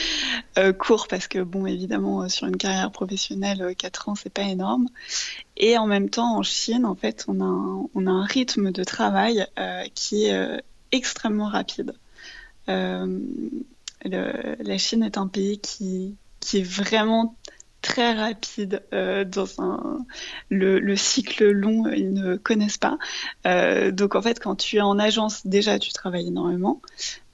Euh, 0.59 0.72
court 0.72 1.07
parce 1.07 1.29
que 1.29 1.40
bon 1.40 1.66
évidemment 1.66 2.22
euh, 2.22 2.29
sur 2.29 2.46
une 2.46 2.57
carrière 2.57 2.90
professionnelle 2.90 3.75
4 3.77 4.09
euh, 4.09 4.11
ans 4.11 4.14
c'est 4.14 4.33
pas 4.33 4.44
énorme. 4.44 4.88
Et 5.59 5.77
en 5.77 5.87
même 5.87 6.09
temps 6.09 6.38
en 6.38 6.42
Chine 6.42 6.87
en 6.87 6.94
fait 6.94 7.27
on 7.29 7.40
a 7.40 7.44
un, 7.44 7.87
on 7.94 8.07
a 8.07 8.11
un 8.11 8.25
rythme 8.25 8.72
de 8.72 8.83
travail 8.83 9.46
qui 9.94 10.25
est 10.25 10.62
extrêmement 10.92 11.49
rapide. 11.49 11.92
La 12.68 13.07
Chine 14.79 15.03
est 15.03 15.18
un 15.18 15.27
pays 15.27 15.59
qui, 15.59 16.16
qui 16.40 16.59
est 16.59 16.66
vraiment 16.66 17.37
très 17.87 18.12
rapide 18.12 18.83
dans 18.92 19.62
un 19.62 19.99
le, 20.51 20.79
le, 20.79 20.96
cycle 20.96 21.51
long 21.51 21.88
ils 21.88 22.12
ne 22.12 22.37
connaissent 22.37 22.79
pas 22.79 22.99
donc 23.44 24.14
en 24.14 24.22
fait 24.22 24.40
quand 24.40 24.57
tu 24.57 24.77
es 24.77 24.81
en 24.81 24.99
agence 24.99 25.46
déjà 25.46 25.79
tu 25.79 25.92
travailles 25.92 26.29
énormément 26.29 26.81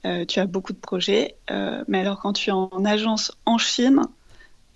euh, 0.05 0.25
tu 0.25 0.39
as 0.39 0.45
beaucoup 0.45 0.73
de 0.73 0.79
projets. 0.79 1.35
Euh, 1.49 1.83
mais 1.87 1.99
alors 1.99 2.19
quand 2.19 2.33
tu 2.33 2.49
es 2.49 2.53
en 2.53 2.85
agence 2.85 3.31
en 3.45 3.57
Chine, 3.57 4.01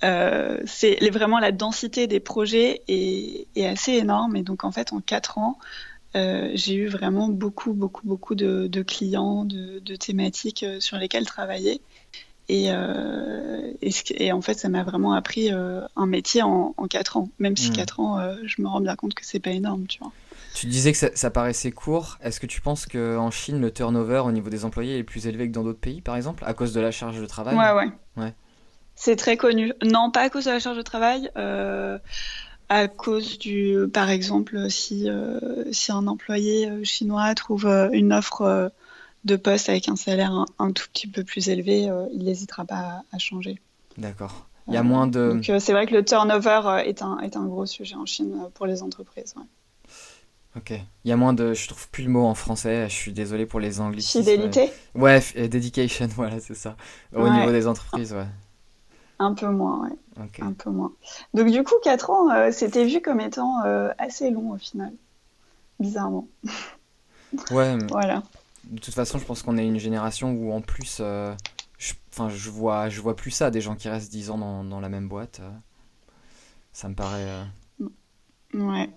euh, 0.03 0.59
c'est 0.65 0.97
vraiment 1.09 1.39
la 1.39 1.51
densité 1.51 2.07
des 2.07 2.19
projets 2.19 2.81
est, 2.87 3.47
assez 3.65 3.93
énorme. 3.93 4.35
Et 4.35 4.43
donc 4.43 4.63
en 4.63 4.71
fait, 4.71 4.93
en 4.93 5.01
quatre 5.01 5.37
ans, 5.37 5.57
j'ai 6.15 6.73
eu 6.73 6.87
vraiment 6.87 7.27
beaucoup, 7.27 7.73
beaucoup, 7.73 8.07
beaucoup 8.07 8.33
de, 8.33 8.81
clients, 8.81 9.45
de, 9.45 9.95
thématiques 9.95 10.65
sur 10.79 10.97
lesquelles 10.97 11.27
travailler. 11.27 11.79
Et, 12.49 12.69
et, 13.81 14.31
en 14.31 14.41
fait, 14.41 14.53
ça 14.53 14.69
m'a 14.69 14.83
vraiment 14.83 15.13
appris 15.13 15.49
un 15.51 16.05
métier 16.05 16.41
en, 16.43 16.73
quatre 16.89 17.17
ans. 17.17 17.29
Même 17.39 17.57
si 17.57 17.71
mmh. 17.71 17.73
quatre 17.73 17.99
ans, 17.99 18.35
je 18.45 18.61
me 18.61 18.67
rends 18.67 18.79
bien 18.79 18.95
compte 18.95 19.13
que 19.13 19.25
c'est 19.25 19.39
pas 19.39 19.51
énorme, 19.51 19.85
tu 19.87 19.99
vois. 19.99 20.11
Tu 20.53 20.65
disais 20.65 20.91
que 20.91 20.97
ça, 20.97 21.29
paraissait 21.29 21.71
court. 21.71 22.17
Est-ce 22.23 22.39
que 22.39 22.47
tu 22.47 22.61
penses 22.61 22.85
qu'en 22.85 23.29
Chine, 23.31 23.61
le 23.61 23.71
turnover 23.71 24.23
au 24.25 24.31
niveau 24.31 24.49
des 24.49 24.65
employés 24.65 24.97
est 24.97 25.03
plus 25.03 25.27
élevé 25.27 25.47
que 25.47 25.53
dans 25.53 25.63
d'autres 25.63 25.79
pays, 25.79 26.01
par 26.01 26.15
exemple, 26.15 26.43
à 26.47 26.53
cause 26.53 26.73
de 26.73 26.79
la 26.79 26.91
charge 26.91 27.19
de 27.19 27.25
travail? 27.25 27.55
Ouais, 27.55 27.71
ouais. 27.73 27.91
ouais. 28.23 28.33
C'est 28.95 29.15
très 29.15 29.37
connu. 29.37 29.71
Non, 29.83 30.09
pas 30.09 30.21
à 30.21 30.29
cause 30.29 30.45
de 30.45 30.51
la 30.51 30.59
charge 30.59 30.77
de 30.77 30.81
travail. 30.81 31.29
Euh, 31.37 31.99
à 32.67 32.87
cause 32.87 33.37
du, 33.37 33.77
par 33.93 34.09
exemple, 34.09 34.69
si, 34.71 35.07
euh, 35.07 35.71
si 35.71 35.91
un 35.91 36.07
employé 36.07 36.67
euh, 36.67 36.83
chinois 36.83 37.33
trouve 37.35 37.67
une 37.93 38.11
offre 38.11 38.71
de 39.23 39.35
poste 39.35 39.69
avec 39.69 39.89
un 39.89 39.95
salaire 39.95 40.45
un, 40.59 40.71
tout 40.71 40.85
petit 40.93 41.07
peu 41.07 41.23
plus 41.23 41.49
élevé, 41.49 41.89
il 42.13 42.23
n'hésitera 42.23 42.65
pas 42.65 43.03
à, 43.11 43.17
changer. 43.17 43.59
D'accord. 43.97 44.47
Il 44.67 44.73
y 44.73 44.77
a 44.77 44.83
moins 44.83 45.07
de. 45.07 45.33
Donc 45.33 45.61
c'est 45.61 45.71
vrai 45.71 45.85
que 45.85 45.93
le 45.93 46.03
turnover 46.03 46.83
est 46.85 47.01
un, 47.01 47.19
est 47.19 47.37
un 47.37 47.45
gros 47.45 47.65
sujet 47.65 47.95
en 47.95 48.05
Chine 48.05 48.49
pour 48.53 48.65
les 48.65 48.83
entreprises. 48.83 49.33
Ok. 50.57 50.71
Il 51.03 51.09
y 51.09 51.11
a 51.11 51.17
moins 51.17 51.33
de. 51.33 51.53
Je 51.53 51.67
trouve 51.67 51.87
plus 51.89 52.03
le 52.03 52.09
mot 52.09 52.25
en 52.25 52.33
français. 52.33 52.89
Je 52.89 52.93
suis 52.93 53.13
désolé 53.13 53.45
pour 53.45 53.59
les 53.59 53.79
anglicismes. 53.79 54.19
Fidélité 54.19 54.71
Ouais, 54.95 55.21
dedication, 55.47 56.07
voilà, 56.15 56.39
c'est 56.39 56.55
ça. 56.55 56.75
Au 57.15 57.29
niveau 57.29 57.51
des 57.51 57.67
entreprises, 57.67 58.13
ouais. 58.13 58.27
Un 59.19 59.33
peu 59.33 59.47
moins, 59.47 59.87
ouais. 59.87 60.27
Un 60.41 60.53
peu 60.53 60.69
moins. 60.69 60.91
Donc, 61.33 61.49
du 61.49 61.63
coup, 61.63 61.75
4 61.83 62.09
ans, 62.09 62.29
euh, 62.29 62.51
c'était 62.51 62.85
vu 62.85 63.01
comme 63.01 63.19
étant 63.19 63.63
euh, 63.65 63.89
assez 63.97 64.29
long 64.29 64.51
au 64.51 64.57
final. 64.57 64.91
Bizarrement. 65.79 66.27
Ouais. 67.51 67.77
voilà. 67.89 68.23
De 68.69 68.79
toute 68.79 68.93
façon, 68.93 69.17
je 69.19 69.25
pense 69.25 69.43
qu'on 69.43 69.57
est 69.57 69.65
une 69.65 69.79
génération 69.79 70.31
où, 70.31 70.51
en 70.51 70.61
plus, 70.61 70.97
euh, 71.01 71.33
enfin, 72.11 72.29
je, 72.29 72.49
vois, 72.49 72.89
je 72.89 73.01
vois 73.01 73.15
plus 73.15 73.31
ça, 73.31 73.51
des 73.51 73.61
gens 73.61 73.75
qui 73.75 73.89
restent 73.89 74.11
10 74.11 74.29
ans 74.29 74.37
dans, 74.37 74.63
dans 74.63 74.79
la 74.79 74.89
même 74.89 75.07
boîte. 75.07 75.41
ça 76.73 76.89
me 76.89 76.95
paraît. 76.95 77.45
Ouais. 78.53 78.89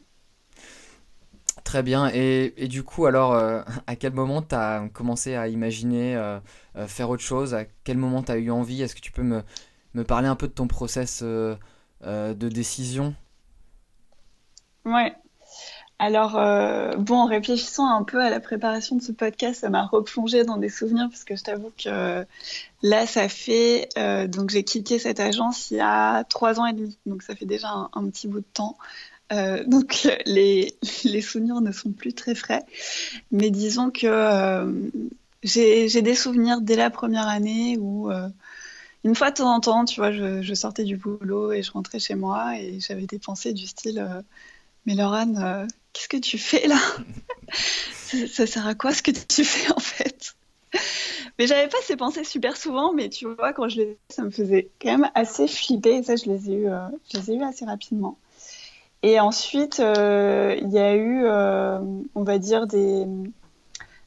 Très 1.64 1.82
bien. 1.82 2.10
Et, 2.12 2.52
et, 2.56 2.68
du 2.68 2.82
coup, 2.82 3.06
alors, 3.06 3.32
euh, 3.32 3.62
à 3.86 3.96
quel 3.96 4.12
moment 4.12 4.42
tu 4.42 4.54
as 4.54 4.88
commencé 4.92 5.34
à 5.34 5.48
imaginer 5.48 6.16
euh, 6.16 6.40
euh, 6.76 6.86
faire 6.86 7.10
autre 7.10 7.22
chose? 7.22 7.54
À 7.54 7.64
quel 7.84 7.98
moment 7.98 8.22
tu 8.22 8.32
as 8.32 8.38
eu 8.38 8.50
envie? 8.50 8.82
Est-ce 8.82 8.94
que 8.94 9.00
tu 9.00 9.12
peux 9.12 9.22
me, 9.22 9.42
me, 9.94 10.04
parler 10.04 10.28
un 10.28 10.36
peu 10.36 10.48
de 10.48 10.52
ton 10.52 10.66
process 10.66 11.22
de 11.22 11.58
décision? 12.34 13.14
Ouais. 14.84 15.14
Alors, 16.02 16.32
bon, 16.98 17.16
en 17.16 17.26
réfléchissant 17.26 17.86
un 17.86 18.04
peu 18.04 18.22
à 18.22 18.30
la 18.30 18.40
préparation 18.40 18.96
de 18.96 19.02
ce 19.02 19.12
podcast, 19.12 19.60
ça 19.60 19.68
m'a 19.68 19.84
replongé 19.84 20.44
dans 20.44 20.56
des 20.56 20.70
souvenirs 20.70 21.08
parce 21.10 21.24
que 21.24 21.36
je 21.36 21.42
t'avoue 21.44 21.72
que 21.76 22.24
là, 22.82 23.06
ça 23.06 23.28
fait. 23.28 23.88
donc, 24.28 24.48
j'ai 24.48 24.64
quitté 24.64 24.98
cette 24.98 25.20
agence 25.20 25.70
il 25.70 25.76
y 25.76 25.80
a 25.80 26.24
trois 26.24 26.58
ans 26.58 26.64
et 26.64 26.72
demi. 26.72 26.96
Donc, 27.04 27.22
ça 27.22 27.36
fait 27.36 27.44
déjà 27.44 27.68
un 27.92 28.08
petit 28.08 28.28
bout 28.28 28.40
de 28.40 28.46
temps. 28.54 28.78
Euh, 29.32 29.62
donc 29.64 30.08
les, 30.26 30.76
souvenirs 31.22 31.60
ne 31.60 31.72
sont 31.72 31.92
plus 31.92 32.12
très 32.12 32.34
frais, 32.34 32.64
mais 33.30 33.50
disons 33.50 33.90
que 33.90 34.06
euh, 34.06 34.90
j'ai 35.42 36.02
des 36.02 36.14
souvenirs 36.14 36.60
dès 36.60 36.76
la 36.76 36.90
première 36.90 37.28
année 37.28 37.78
où 37.78 38.10
euh, 38.10 38.28
une 39.04 39.14
fois 39.14 39.30
de 39.30 39.36
temps 39.36 39.54
en 39.54 39.60
temps, 39.60 39.84
tu 39.84 40.00
vois, 40.00 40.12
je, 40.12 40.54
sortais 40.54 40.84
du 40.84 40.96
boulot 40.96 41.52
et 41.52 41.62
je 41.62 41.72
rentrais 41.72 41.98
chez 41.98 42.14
moi 42.14 42.58
et 42.58 42.80
j'avais 42.80 43.06
des 43.06 43.18
pensées 43.18 43.52
du 43.52 43.66
style 43.66 44.04
Mais 44.84 44.94
Laurent, 44.94 45.66
qu'est-ce 45.92 46.08
que 46.08 46.16
tu 46.16 46.38
fais 46.38 46.66
là? 46.66 46.78
Ça, 47.52 48.46
sert 48.46 48.66
à 48.66 48.74
quoi 48.74 48.92
ce 48.92 49.02
que 49.02 49.10
tu 49.10 49.44
fais 49.44 49.72
en 49.72 49.80
fait? 49.80 50.34
Mais 51.38 51.46
j'avais 51.46 51.68
pas 51.68 51.78
ces 51.82 51.96
pensées 51.96 52.24
super 52.24 52.56
souvent, 52.56 52.92
mais 52.92 53.08
tu 53.08 53.26
vois, 53.26 53.52
quand 53.52 53.68
je 53.68 53.76
les 53.76 53.82
ai, 53.82 53.98
ça 54.08 54.22
me 54.22 54.30
faisait 54.30 54.68
quand 54.80 54.90
même 54.90 55.10
assez 55.14 55.48
flipper. 55.48 55.96
Et 55.96 56.02
ça, 56.02 56.16
je 56.16 56.26
les 56.26 56.50
ai 56.50 56.54
eu, 56.54 56.68
je 57.12 57.18
les 57.18 57.30
ai 57.30 57.34
eu 57.36 57.42
assez 57.42 57.64
rapidement. 57.64 58.18
Et 59.02 59.18
ensuite, 59.18 59.80
euh, 59.80 60.56
il 60.60 60.70
y 60.70 60.78
a 60.78 60.94
eu, 60.94 61.24
euh, 61.24 61.78
on 62.14 62.22
va 62.22 62.38
dire, 62.38 62.66
des, 62.66 63.06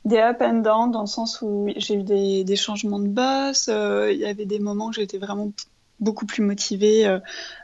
des 0.06 0.18
up 0.18 0.38
and 0.42 0.60
down 0.60 0.92
dans 0.92 1.02
le 1.02 1.08
sens 1.08 1.42
où 1.42 1.68
j'ai 1.76 1.96
eu 1.96 2.04
des, 2.04 2.44
des, 2.44 2.56
changements 2.56 3.00
de 3.00 3.08
boss. 3.08 3.70
Euh, 3.70 4.12
il 4.12 4.20
y 4.20 4.26
avait 4.26 4.46
des 4.46 4.60
moments 4.60 4.88
où 4.88 4.94
j'étais 4.94 5.18
vraiment 5.18 5.52
beaucoup 6.00 6.26
plus 6.26 6.44
motivée 6.44 7.08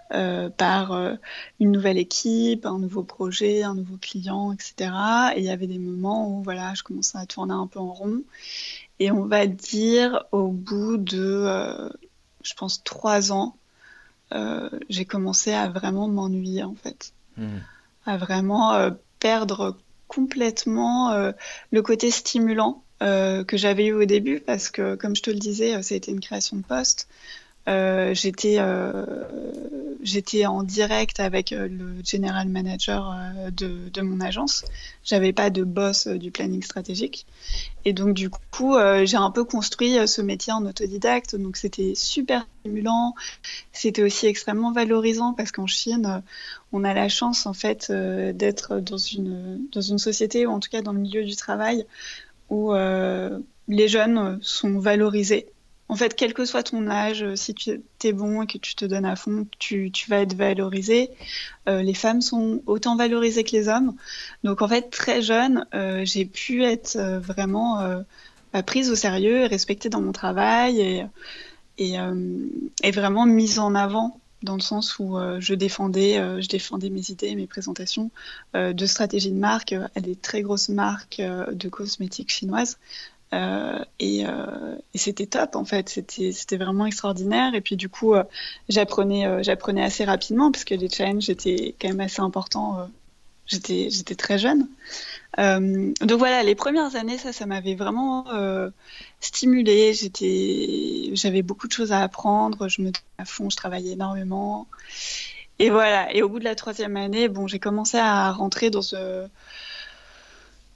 par 0.09 1.17
une 1.59 1.71
nouvelle 1.71 1.97
équipe, 1.97 2.65
un 2.65 2.79
nouveau 2.79 3.03
projet, 3.03 3.63
un 3.63 3.75
nouveau 3.75 3.97
client, 3.97 4.51
etc. 4.53 4.91
Et 5.35 5.39
il 5.39 5.45
y 5.45 5.49
avait 5.49 5.67
des 5.67 5.79
moments 5.79 6.29
où 6.29 6.43
voilà, 6.43 6.73
je 6.73 6.83
commençais 6.83 7.17
à 7.17 7.25
tourner 7.25 7.53
un 7.53 7.67
peu 7.67 7.79
en 7.79 7.93
rond. 7.93 8.23
Et 8.99 9.11
on 9.11 9.25
va 9.25 9.47
dire 9.47 10.25
au 10.31 10.47
bout 10.47 10.97
de, 10.97 11.89
je 12.43 12.53
pense, 12.55 12.83
trois 12.83 13.31
ans, 13.31 13.55
j'ai 14.89 15.05
commencé 15.05 15.53
à 15.53 15.67
vraiment 15.69 16.07
m'ennuyer 16.07 16.63
en 16.63 16.75
fait 16.75 17.13
à 18.05 18.17
vraiment 18.17 18.73
euh, 18.73 18.91
perdre 19.19 19.77
complètement 20.07 21.11
euh, 21.11 21.31
le 21.71 21.81
côté 21.81 22.11
stimulant 22.11 22.83
euh, 23.01 23.43
que 23.43 23.57
j'avais 23.57 23.87
eu 23.87 23.93
au 23.93 24.05
début 24.05 24.39
parce 24.39 24.69
que, 24.69 24.95
comme 24.95 25.15
je 25.15 25.21
te 25.21 25.29
le 25.29 25.37
disais, 25.37 25.81
ça 25.81 25.93
a 25.93 25.97
été 25.97 26.11
une 26.11 26.19
création 26.19 26.57
de 26.57 26.63
poste. 26.63 27.07
Euh, 27.67 28.13
j'étais 28.13 28.55
euh, 28.59 29.05
j'étais 30.01 30.45
en 30.45 30.63
direct 30.63 31.19
avec 31.19 31.51
euh, 31.51 31.67
le 31.67 31.97
general 32.03 32.47
manager 32.47 33.15
de, 33.51 33.89
de 33.89 34.01
mon 34.01 34.21
agence. 34.21 34.65
J'avais 35.03 35.33
pas 35.33 35.49
de 35.49 35.63
boss 35.63 36.07
du 36.07 36.31
planning 36.31 36.63
stratégique. 36.63 37.25
Et 37.85 37.93
donc, 37.93 38.13
du 38.13 38.29
coup, 38.29 38.75
j'ai 39.03 39.17
un 39.17 39.31
peu 39.31 39.43
construit 39.43 40.07
ce 40.07 40.21
métier 40.21 40.53
en 40.53 40.65
autodidacte. 40.65 41.35
Donc, 41.35 41.57
c'était 41.57 41.93
super 41.95 42.45
stimulant. 42.59 43.15
C'était 43.71 44.03
aussi 44.03 44.27
extrêmement 44.27 44.71
valorisant 44.71 45.33
parce 45.33 45.51
qu'en 45.51 45.67
Chine, 45.67 46.21
on 46.71 46.83
a 46.83 46.93
la 46.93 47.09
chance, 47.09 47.45
en 47.45 47.53
fait, 47.53 47.91
d'être 47.91 48.79
dans 48.79 48.97
une, 48.97 49.61
dans 49.71 49.81
une 49.81 49.97
société, 49.97 50.45
ou 50.45 50.51
en 50.51 50.59
tout 50.59 50.69
cas 50.69 50.81
dans 50.81 50.93
le 50.93 50.99
milieu 50.99 51.23
du 51.23 51.35
travail, 51.35 51.85
où 52.49 52.73
les 52.73 53.87
jeunes 53.87 54.39
sont 54.41 54.79
valorisés 54.79 55.47
en 55.89 55.95
fait, 55.95 56.15
quel 56.15 56.36
que 56.36 56.45
soit 56.45 56.62
ton 56.62 56.88
âge, 56.88 57.23
euh, 57.23 57.36
si 57.36 57.56
tu 57.56 57.82
es 58.04 58.13
bon 58.13 58.43
et 58.43 58.47
que 58.47 58.60
tu 58.60 58.75
te 58.75 58.86
donnes 58.86 59.06
à 59.06 59.15
fond, 59.15 59.47
tu, 59.58 59.91
vas 60.08 60.21
être 60.21 60.36
valorisé. 60.36 61.10
Euh, 61.67 61.82
les 61.82 61.95
femmes 61.95 62.21
sont 62.21 62.62
autant 62.67 62.95
valorisées 62.95 63.43
que 63.43 63.52
les 63.52 63.67
hommes. 63.67 63.95
Donc, 64.43 64.62
en 64.62 64.67
fait, 64.67 64.91
très 64.91 65.23
jeune, 65.23 65.65
euh, 65.73 66.06
j'ai 66.06 66.25
pu 66.25 66.63
être 66.63 66.97
vraiment 67.17 67.80
bah, 68.54 68.62
prise 68.62 68.91
au 68.91 68.95
sérieux 68.95 69.45
respectée 69.45 69.89
dans 69.89 70.02
mon 70.02 70.12
travail 70.12 70.80
et, 70.80 71.97
et, 72.84 72.91
vraiment 72.91 73.25
mise 73.25 73.58
en 73.58 73.73
avant 73.73 74.19
dans 74.43 74.56
le 74.56 74.62
sens 74.62 74.99
où 74.99 75.17
je, 75.39 75.54
défendais, 75.54 76.41
je 76.41 76.47
défendais 76.47 76.89
mes 76.89 77.10
idées, 77.10 77.36
mes 77.36 77.47
présentations 77.47 78.12
de 78.54 78.86
stratégie 78.86 79.32
de 79.32 79.38
marque 79.38 79.73
à 79.73 79.99
des 79.99 80.15
très 80.15 80.43
grosses 80.43 80.69
marques 80.69 81.21
de 81.21 81.69
cosmétiques 81.69 82.32
chinoises. 82.32 82.78
Euh, 83.31 83.83
et, 83.99 84.25
euh, 84.25 84.75
et 84.95 84.97
c'était 84.97 85.27
top 85.27 85.55
en 85.55 85.63
fait, 85.63 85.89
c'était 85.89 86.57
vraiment 86.57 86.85
extraordinaire. 86.85 87.53
Et 87.53 87.61
puis 87.61 87.75
du 87.75 87.89
coup, 87.89 88.15
euh, 88.15 88.23
j'apprenais 88.69 89.83
assez 89.83 90.03
rapidement 90.05 90.51
parce 90.51 90.63
que 90.63 90.75
les 90.75 90.89
challenges 90.89 91.29
étaient 91.29 91.75
quand 91.79 91.89
même 91.89 92.01
assez 92.01 92.21
importants. 92.21 92.89
J'étais 93.45 94.15
très 94.15 94.37
jeune. 94.37 94.67
donc 95.37 96.19
voilà, 96.19 96.43
les 96.43 96.55
premières 96.55 96.95
années, 96.95 97.17
ça, 97.17 97.33
ça 97.33 97.45
m'avait 97.45 97.75
vraiment 97.75 98.25
stimulée. 99.19 99.93
J'avais 101.13 101.41
beaucoup 101.41 101.67
de 101.67 101.73
choses 101.73 101.91
à 101.91 102.01
apprendre. 102.01 102.67
Je 102.67 102.81
me 102.81 102.87
donnais 102.87 103.03
à 103.17 103.25
fond, 103.25 103.49
je 103.49 103.57
travaillais 103.57 103.93
énormément. 103.93 104.67
Et 105.59 105.69
voilà. 105.69 106.13
Et 106.15 106.21
au 106.21 106.29
bout 106.29 106.39
de 106.39 106.43
la 106.43 106.55
troisième 106.55 106.95
année, 106.95 107.27
bon, 107.27 107.47
j'ai 107.47 107.59
commencé 107.59 107.97
à 107.97 108.31
rentrer 108.31 108.69
dans 108.69 108.81
ce 108.81 109.27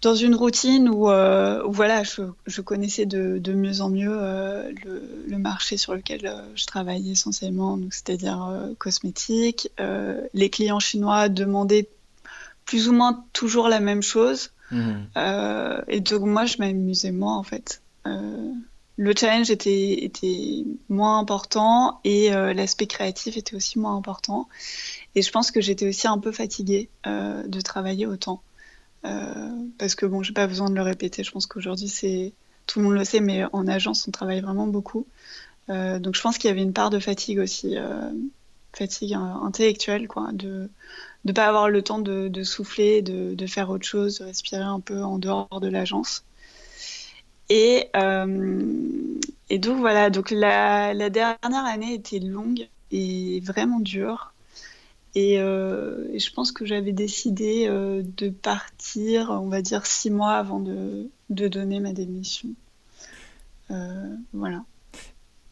dans 0.04 0.16
une 0.16 0.36
routine 0.36 0.90
où, 0.90 1.10
euh, 1.10 1.64
voilà, 1.66 2.04
je, 2.04 2.24
je, 2.46 2.62
connaissais 2.62 3.06
de, 3.06 3.38
de, 3.40 3.54
mieux 3.54 3.80
en 3.80 3.90
mieux 3.90 4.12
euh, 4.14 4.70
le, 4.84 5.02
le, 5.30 5.38
marché 5.38 5.78
sur 5.78 5.96
lequel 5.96 6.26
euh, 6.26 6.42
je 6.56 6.66
travaillais 6.66 7.14
essentiellement, 7.14 7.80
c'est-à-dire 7.90 8.70
cosmétique. 8.78 9.72
Les 10.34 10.50
clients 10.50 10.82
chinois 10.82 11.30
demandaient 11.30 11.88
plus 12.66 12.90
ou 12.90 12.94
moins 12.94 13.24
toujours 13.32 13.70
la 13.70 13.80
même 13.80 14.04
chose. 14.04 14.52
Mmh. 14.72 14.94
et 15.88 16.00
donc 16.00 16.22
moi, 16.22 16.46
je 16.46 16.58
m'amusais 16.58 17.12
moins 17.12 17.38
en 17.38 17.44
fait. 17.44 17.82
le 18.06 19.14
challenge 19.16 19.52
était, 19.52 20.04
était 20.04 20.66
moins 20.90 21.20
important 21.20 22.00
et 22.04 22.30
l'aspect 22.32 22.88
créatif 22.88 23.38
était 23.38 23.56
aussi 23.56 23.80
moins 23.80 23.96
important. 23.96 24.50
Et 25.16 25.22
je 25.22 25.32
pense 25.32 25.52
que 25.52 25.62
j'étais 25.62 25.88
aussi 25.88 26.08
un 26.08 26.18
peu 26.18 26.32
fatiguée 26.32 26.90
de 27.06 27.62
travailler 27.62 28.06
autant. 28.06 28.42
Euh, 29.06 29.50
parce 29.78 29.96
que 29.96 30.06
bon, 30.06 30.24
j'ai 30.24 30.34
pas 30.34 30.48
besoin 30.48 30.70
de 30.70 30.76
le 30.76 30.82
répéter. 30.82 31.24
Je 31.24 31.32
pense 31.32 31.46
qu'aujourd'hui, 31.46 31.88
c'est 31.88 32.34
tout 32.68 32.80
le 32.80 32.86
monde 32.86 32.96
le 32.96 33.04
sait, 33.04 33.20
mais 33.20 33.44
en 33.52 33.68
agence, 33.68 34.08
on 34.08 34.12
travaille 34.12 34.42
vraiment 34.42 34.68
beaucoup. 34.68 35.06
Euh, 35.70 36.00
donc, 36.00 36.16
je 36.16 36.22
pense 36.22 36.38
qu'il 36.38 36.50
y 36.50 36.52
avait 36.52 36.62
une 36.62 36.74
part 36.74 36.90
de 36.90 37.00
fatigue 37.00 37.40
aussi, 37.40 37.78
euh, 37.78 38.12
fatigue 38.74 39.14
intellectuelle, 39.14 40.08
quoi, 40.08 40.32
de 40.32 40.70
ne 41.26 41.32
pas 41.32 41.48
avoir 41.48 41.70
le 41.70 41.82
temps 41.82 42.00
de, 42.00 42.44
souffler, 42.44 43.02
de, 43.02 43.48
faire 43.48 43.70
autre 43.70 43.86
chose, 43.86 44.20
de 44.20 44.26
respirer 44.26 44.64
un 44.64 44.80
peu 44.80 45.02
en 45.02 45.18
dehors 45.18 45.60
de 45.62 45.68
l'agence. 45.68 46.24
Et, 47.50 47.90
donc 47.94 49.78
voilà, 49.80 50.10
donc 50.10 50.32
la 50.32 51.10
dernière 51.10 51.66
année 51.66 51.94
était 51.94 52.20
longue 52.20 52.68
et 52.92 53.42
vraiment 53.42 53.80
dure. 53.80 54.33
Euh, 55.16 56.08
et, 56.12 56.20
je 56.20 56.34
pense 56.34 56.52
que 56.52 56.66
j'avais 56.66 56.92
décidé 56.92 57.68
euh, 57.68 58.04
de 58.18 58.30
partir, 58.30 59.30
on 59.30 59.48
va 59.48 59.62
dire, 59.62 59.86
six 59.86 60.10
mois 60.10 60.34
avant 60.34 60.60
de, 60.60 61.10
donner 61.30 61.80
ma 61.80 61.94
démission. 61.94 62.50
Euh, 63.72 64.16
voilà. 64.34 64.64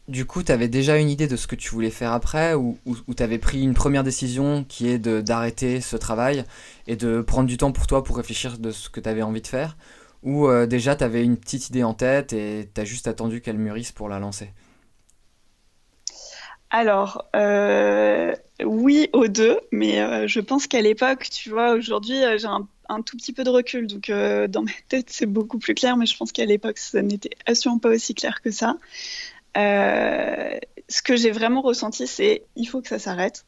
Du 0.08 0.26
coup, 0.26 0.42
tu 0.42 0.50
avais 0.50 0.68
déjà 0.68 0.98
une 0.98 1.08
idée 1.08 1.28
de 1.28 1.36
ce 1.36 1.46
que 1.46 1.54
tu 1.54 1.70
voulais 1.70 1.90
faire 1.90 2.12
après 2.12 2.54
ou, 2.54 2.76
ou, 2.86 3.14
tu 3.14 3.22
avais 3.22 3.38
pris 3.38 3.62
une 3.62 3.72
première 3.72 4.02
décision 4.02 4.64
qui 4.68 4.88
est 4.88 4.98
d'arrêter 4.98 5.80
ce 5.80 5.96
travail 5.96 6.44
et 6.88 6.96
de 6.96 7.20
prendre 7.20 7.48
du 7.48 7.56
temps 7.56 7.72
pour 7.72 7.86
toi 7.86 8.02
pour 8.02 8.16
réfléchir 8.16 8.58
de 8.58 8.72
ce 8.72 8.90
que 8.90 9.00
tu 9.00 9.08
avais 9.08 9.22
envie 9.22 9.42
de 9.42 9.46
faire? 9.46 9.76
Ou 10.24 10.48
déjà 10.66 10.96
tu 10.96 11.04
avais 11.04 11.24
une 11.24 11.36
petite 11.36 11.68
idée 11.68 11.82
en 11.84 11.94
tête 11.94 12.32
et 12.32 12.68
tu 12.72 12.80
as 12.80 12.84
juste 12.84 13.06
attendu 13.06 13.40
qu'elle 13.40 13.58
mûrisse 13.58 13.92
pour 13.92 14.08
la 14.08 14.18
lancer? 14.18 14.50
Alors, 16.74 17.28
euh, 17.36 18.34
oui 18.64 19.10
aux 19.12 19.28
deux, 19.28 19.60
mais 19.72 20.00
euh, 20.00 20.26
je 20.26 20.40
pense 20.40 20.66
qu'à 20.66 20.80
l'époque, 20.80 21.28
tu 21.30 21.50
vois, 21.50 21.72
aujourd'hui, 21.72 22.24
euh, 22.24 22.38
j'ai 22.38 22.46
un, 22.46 22.66
un 22.88 23.02
tout 23.02 23.18
petit 23.18 23.34
peu 23.34 23.44
de 23.44 23.50
recul, 23.50 23.86
donc 23.86 24.08
euh, 24.08 24.48
dans 24.48 24.62
ma 24.62 24.70
tête, 24.88 25.10
c'est 25.10 25.26
beaucoup 25.26 25.58
plus 25.58 25.74
clair, 25.74 25.98
mais 25.98 26.06
je 26.06 26.16
pense 26.16 26.32
qu'à 26.32 26.46
l'époque, 26.46 26.78
ça 26.78 27.02
n'était 27.02 27.36
absolument 27.44 27.78
pas 27.78 27.90
aussi 27.90 28.14
clair 28.14 28.40
que 28.40 28.50
ça. 28.50 28.78
Euh, 29.58 30.58
ce 30.88 31.02
que 31.02 31.14
j'ai 31.14 31.30
vraiment 31.30 31.60
ressenti, 31.60 32.06
c'est 32.06 32.44
il 32.56 32.64
faut 32.64 32.80
que 32.80 32.88
ça 32.88 32.98
s'arrête. 32.98 33.44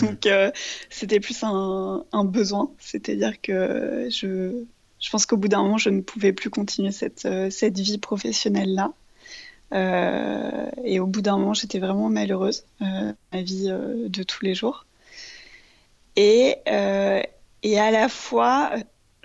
Donc, 0.00 0.26
euh, 0.26 0.50
c'était 0.90 1.20
plus 1.20 1.44
un, 1.44 2.04
un 2.10 2.24
besoin, 2.24 2.72
c'est-à-dire 2.80 3.40
que 3.40 4.08
je, 4.10 4.64
je 4.98 5.10
pense 5.10 5.26
qu'au 5.26 5.36
bout 5.36 5.46
d'un 5.46 5.62
moment, 5.62 5.78
je 5.78 5.90
ne 5.90 6.00
pouvais 6.00 6.32
plus 6.32 6.50
continuer 6.50 6.90
cette, 6.90 7.28
cette 7.50 7.78
vie 7.78 7.98
professionnelle-là. 7.98 8.92
Euh, 9.72 10.66
et 10.84 11.00
au 11.00 11.06
bout 11.06 11.22
d'un 11.22 11.38
moment, 11.38 11.54
j'étais 11.54 11.78
vraiment 11.78 12.08
malheureuse, 12.08 12.64
euh, 12.82 13.12
ma 13.32 13.42
vie 13.42 13.68
euh, 13.70 14.08
de 14.08 14.22
tous 14.22 14.44
les 14.44 14.54
jours. 14.54 14.86
Et, 16.16 16.56
et 17.62 17.80
à 17.80 17.90
la 17.90 18.08
fois, 18.08 18.72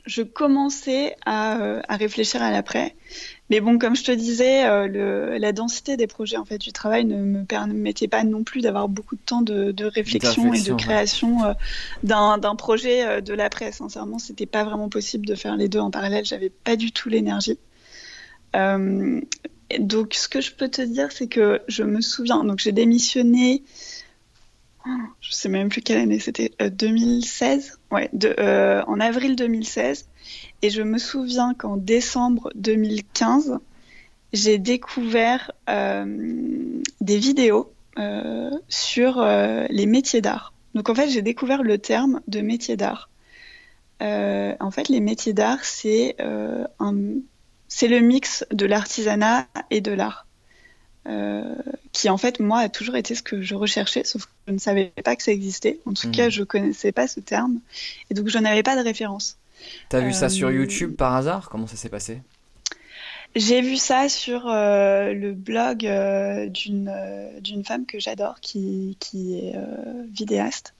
je 0.05 0.21
commençais 0.21 1.17
à, 1.25 1.57
euh, 1.57 1.81
à 1.89 1.97
réfléchir 1.97 2.41
à 2.41 2.49
l'après. 2.49 2.95
Mais 3.49 3.59
bon, 3.59 3.77
comme 3.77 3.93
je 3.95 4.05
te 4.05 4.11
disais, 4.11 4.65
euh, 4.65 4.87
le, 4.87 5.37
la 5.37 5.51
densité 5.51 5.97
des 5.97 6.07
projets 6.07 6.37
en 6.37 6.45
fait 6.45 6.57
du 6.57 6.71
travail 6.71 7.03
ne 7.03 7.17
me 7.17 7.43
permettait 7.43 8.07
pas 8.07 8.23
non 8.23 8.43
plus 8.43 8.61
d'avoir 8.61 8.87
beaucoup 8.87 9.15
de 9.15 9.21
temps 9.21 9.41
de, 9.41 9.71
de 9.73 9.83
réflexion, 9.83 10.53
et 10.53 10.61
de 10.61 10.71
ouais. 10.71 10.77
création 10.77 11.43
euh, 11.43 11.53
d'un 12.03 12.55
projet 12.55 13.21
de 13.21 13.33
l'après. 13.33 13.73
Sincèrement, 13.73 14.17
c'était 14.17 14.45
pas 14.45 14.63
vraiment 14.63 14.87
possible 14.87 15.25
de 15.25 15.35
faire 15.35 15.57
les 15.57 15.67
deux 15.67 15.79
en 15.79 15.91
parallèle. 15.91 16.23
J'avais 16.23 16.49
pas 16.49 16.77
du 16.77 16.93
tout 16.93 17.09
l'énergie. 17.09 17.59
Euh, 19.73 19.77
donc, 19.79 20.13
ce 20.13 20.27
que 20.27 20.41
je 20.41 20.53
peux 20.53 20.69
te 20.69 20.81
dire, 20.81 21.11
c'est 21.11 21.27
que 21.27 21.61
je 21.67 21.83
me 21.83 22.01
souviens. 22.01 22.43
Donc, 22.43 22.59
j'ai 22.59 22.71
démissionné. 22.71 23.63
Je 25.19 25.31
sais 25.31 25.49
même 25.49 25.67
plus 25.67 25.81
quelle 25.81 25.97
année 25.97 26.19
c'était. 26.19 26.51
euh, 26.61 26.69
2016. 26.69 27.79
Ouais, 27.91 28.09
de, 28.13 28.33
euh, 28.39 28.81
en 28.87 28.99
avril 28.99 29.35
2016. 29.35 30.07
Et 30.61 30.69
je 30.69 30.81
me 30.81 30.97
souviens 30.97 31.53
qu'en 31.53 31.77
décembre 31.77 32.51
2015, 32.55 33.59
j'ai 34.33 34.57
découvert 34.57 35.51
euh, 35.69 36.81
des 37.01 37.17
vidéos 37.17 37.71
euh, 37.97 38.51
sur 38.69 39.19
euh, 39.19 39.65
les 39.69 39.85
métiers 39.85 40.21
d'art. 40.21 40.53
Donc 40.73 40.89
en 40.89 40.95
fait, 40.95 41.09
j'ai 41.09 41.21
découvert 41.21 41.63
le 41.63 41.77
terme 41.77 42.21
de 42.27 42.41
métier 42.41 42.77
d'art. 42.77 43.09
Euh, 44.01 44.55
en 44.59 44.71
fait, 44.71 44.89
les 44.89 44.99
métiers 44.99 45.33
d'art, 45.33 45.63
c'est 45.63 46.15
euh, 46.19 46.65
un, 46.79 46.95
c'est 47.67 47.87
le 47.87 47.99
mix 47.99 48.45
de 48.51 48.65
l'artisanat 48.65 49.47
et 49.71 49.81
de 49.81 49.91
l'art. 49.91 50.25
Euh, 51.07 51.55
qui 51.93 52.09
en 52.09 52.17
fait, 52.17 52.39
moi, 52.41 52.59
a 52.59 52.69
toujours 52.69 52.95
été 52.97 53.15
ce 53.15 53.23
que 53.23 53.41
je 53.41 53.55
recherchais, 53.55 54.03
sauf 54.03 54.25
que 54.25 54.31
je 54.47 54.53
ne 54.53 54.59
savais 54.59 54.93
pas 55.03 55.15
que 55.15 55.23
ça 55.23 55.31
existait. 55.31 55.79
En 55.85 55.93
tout 55.93 56.07
Mhm. 56.07 56.11
cas, 56.11 56.29
je 56.29 56.43
connaissais 56.43 56.91
pas 56.91 57.07
ce 57.07 57.21
terme. 57.21 57.59
Et 58.09 58.13
donc, 58.13 58.27
je 58.29 58.37
n'avais 58.39 58.63
pas 58.63 58.75
de 58.75 58.81
référence. 58.83 59.37
T'as 59.89 59.99
vu 60.01 60.13
ça 60.13 60.29
sur 60.29 60.49
Euh, 60.49 60.51
YouTube 60.51 60.95
par 60.95 61.13
hasard? 61.15 61.49
Comment 61.49 61.67
ça 61.67 61.75
s'est 61.75 61.89
passé? 61.89 62.21
J'ai 63.35 63.61
vu 63.61 63.77
ça 63.77 64.09
sur 64.09 64.47
euh, 64.47 65.13
le 65.13 65.33
blog 65.33 65.87
d'une 66.51 66.91
d'une 67.41 67.63
femme 67.63 67.85
que 67.85 67.99
j'adore 67.99 68.39
qui, 68.41 68.97
qui 68.99 69.37
est 69.39 69.55
vidéaste 70.11 70.73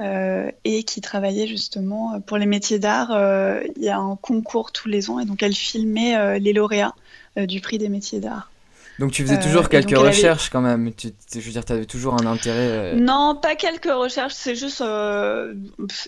euh, 0.00 0.50
et 0.64 0.82
qui 0.84 1.00
travaillait 1.00 1.46
justement 1.46 2.20
pour 2.20 2.38
les 2.38 2.46
métiers 2.46 2.78
d'art. 2.78 3.10
euh, 3.12 3.60
Il 3.76 3.82
y 3.82 3.88
a 3.88 3.98
un 3.98 4.16
concours 4.16 4.72
tous 4.72 4.88
les 4.88 5.10
ans 5.10 5.20
et 5.20 5.24
donc 5.26 5.42
elle 5.42 5.54
filmait 5.54 6.16
euh, 6.16 6.38
les 6.38 6.52
lauréats 6.52 6.94
euh, 7.38 7.46
du 7.46 7.60
prix 7.60 7.78
des 7.78 7.88
métiers 7.88 8.20
d'art. 8.20 8.50
Donc 8.98 9.12
tu 9.12 9.22
faisais 9.22 9.38
Euh, 9.38 9.42
toujours 9.42 9.68
quelques 9.70 9.92
avait- 9.94 10.08
recherches 10.08 10.50
quand 10.50 10.60
même. 10.60 10.92
Tu, 10.94 11.12
tu- 11.12 11.40
je 11.40 11.46
veux 11.46 11.52
dire, 11.52 11.64
t'avais 11.64 11.86
toujours 11.86 12.14
un 12.20 12.26
intérêt. 12.26 12.58
euh, 12.58 12.94
Non, 12.96 13.34
pas 13.40 13.54
quelques 13.56 13.84
recherches, 13.90 14.34
c'est 14.34 14.54
juste 14.54 14.82
euh, 14.82 15.54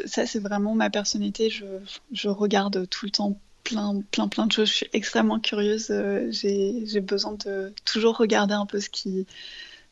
ça, 0.04 0.26
c'est 0.26 0.40
vraiment 0.40 0.74
ma 0.74 0.90
personnalité. 0.90 1.48
Je, 1.48 1.64
je 2.12 2.28
regarde 2.28 2.86
tout 2.90 3.06
le 3.06 3.10
temps 3.10 3.38
plein, 3.64 4.02
plein, 4.10 4.28
plein 4.28 4.46
de 4.46 4.52
choses. 4.52 4.68
Je 4.68 4.74
suis 4.74 4.88
extrêmement 4.92 5.38
curieuse. 5.38 5.86
euh, 5.90 6.28
j'ai 6.32 7.00
besoin 7.00 7.34
de 7.46 7.72
toujours 7.86 8.18
regarder 8.18 8.54
un 8.54 8.66
peu 8.66 8.78
ce 8.80 8.90
qui, 8.90 9.26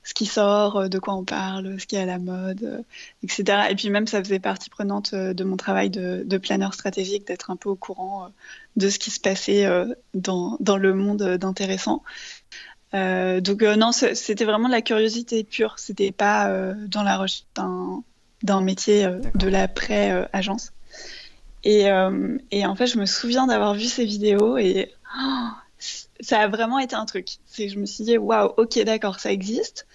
ce 0.03 0.15
qui 0.15 0.27
sort, 0.27 0.77
euh, 0.77 0.89
de 0.89 0.99
quoi 0.99 1.15
on 1.15 1.25
parle, 1.25 1.79
ce 1.79 1.87
qui 1.87 1.97
est 1.97 2.01
à 2.01 2.07
la 2.07 2.19
mode, 2.19 2.63
euh, 2.63 2.83
etc. 3.23 3.69
Et 3.71 3.75
puis 3.75 3.91
même, 3.91 4.07
ça 4.07 4.23
faisait 4.23 4.39
partie 4.39 4.71
prenante 4.71 5.13
euh, 5.13 5.35
de 5.35 5.45
mon 5.45 5.57
travail 5.57 5.91
de, 5.91 6.23
de 6.25 6.39
planeur 6.39 6.75
stratégique, 6.75 7.27
d'être 7.27 7.51
un 7.51 7.57
peu 7.57 7.69
au 7.69 7.77
courant 7.77 8.31
de 8.77 8.89
ce 8.89 8.99
qui 8.99 9.11
se 9.11 9.21
passait 9.21 9.69
dans, 10.15 10.57
dans 10.61 10.77
le 10.77 10.95
monde 10.95 11.37
d'intéressant. 11.37 12.03
Euh, 12.95 13.41
donc 13.41 13.63
euh, 13.63 13.77
non, 13.77 13.93
c'était 13.93 14.45
vraiment 14.45 14.69
de 14.69 14.73
la 14.75 14.83
curiosité 14.83 15.45
pure. 15.45 15.79
C'était 15.79 16.13
pas 16.13 16.49
euh, 16.49 16.75
dans 16.89 17.03
la 17.03 17.17
recherche 17.17 17.45
d'un 18.43 18.61
métier 18.61 19.09
de 19.35 19.49
l'après 19.49 20.29
agence. 20.33 20.73
Et, 21.63 21.91
euh, 21.91 22.39
et 22.51 22.65
en 22.65 22.75
fait, 22.75 22.87
je 22.87 22.99
me 22.99 23.07
souviens 23.07 23.47
d'avoir 23.47 23.75
vu 23.75 23.85
ces 23.85 24.05
vidéos 24.05 24.57
et 24.57 24.91
oh, 25.15 25.49
ça 26.21 26.41
a 26.41 26.49
vraiment 26.49 26.79
été 26.79 26.95
un 26.95 27.07
truc. 27.07 27.29
Je 27.57 27.79
me 27.79 27.87
suis 27.87 28.05
dit 28.05 28.19
waouh, 28.19 28.53
ok, 28.57 28.79
d'accord, 28.85 29.21
ça 29.21 29.33
existe. 29.33 29.87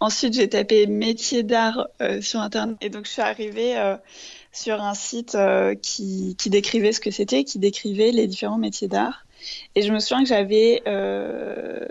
Ensuite, 0.00 0.32
j'ai 0.32 0.48
tapé 0.48 0.86
métier 0.86 1.42
d'art 1.42 1.88
euh, 2.00 2.22
sur 2.22 2.40
internet 2.40 2.78
et 2.80 2.88
donc 2.88 3.04
je 3.04 3.10
suis 3.10 3.22
arrivée 3.22 3.76
euh, 3.76 3.96
sur 4.50 4.82
un 4.82 4.94
site 4.94 5.34
euh, 5.34 5.74
qui, 5.74 6.36
qui 6.38 6.48
décrivait 6.48 6.92
ce 6.92 7.00
que 7.00 7.10
c'était, 7.10 7.44
qui 7.44 7.58
décrivait 7.58 8.10
les 8.10 8.26
différents 8.26 8.56
métiers 8.56 8.88
d'art. 8.88 9.26
Et 9.74 9.82
je 9.82 9.92
me 9.92 10.00
souviens 10.00 10.22
que 10.22 10.28
j'avais 10.28 10.82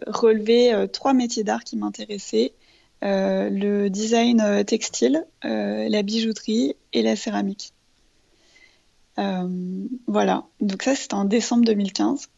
relevé 0.06 0.88
trois 0.94 1.14
métiers 1.14 1.44
d'art 1.44 1.64
qui 1.64 1.78
m'intéressaient 1.78 2.54
le 3.02 3.88
design 3.88 4.64
textile, 4.66 5.26
la 5.42 6.04
bijouterie 6.04 6.76
et 6.94 7.02
la 7.02 7.16
céramique. 7.16 7.74
Voilà, 9.18 10.44
donc 10.62 10.84
ça 10.84 10.94
c'était 10.94 11.16
en 11.16 11.26
décembre 11.26 11.66
2015. 11.66 12.30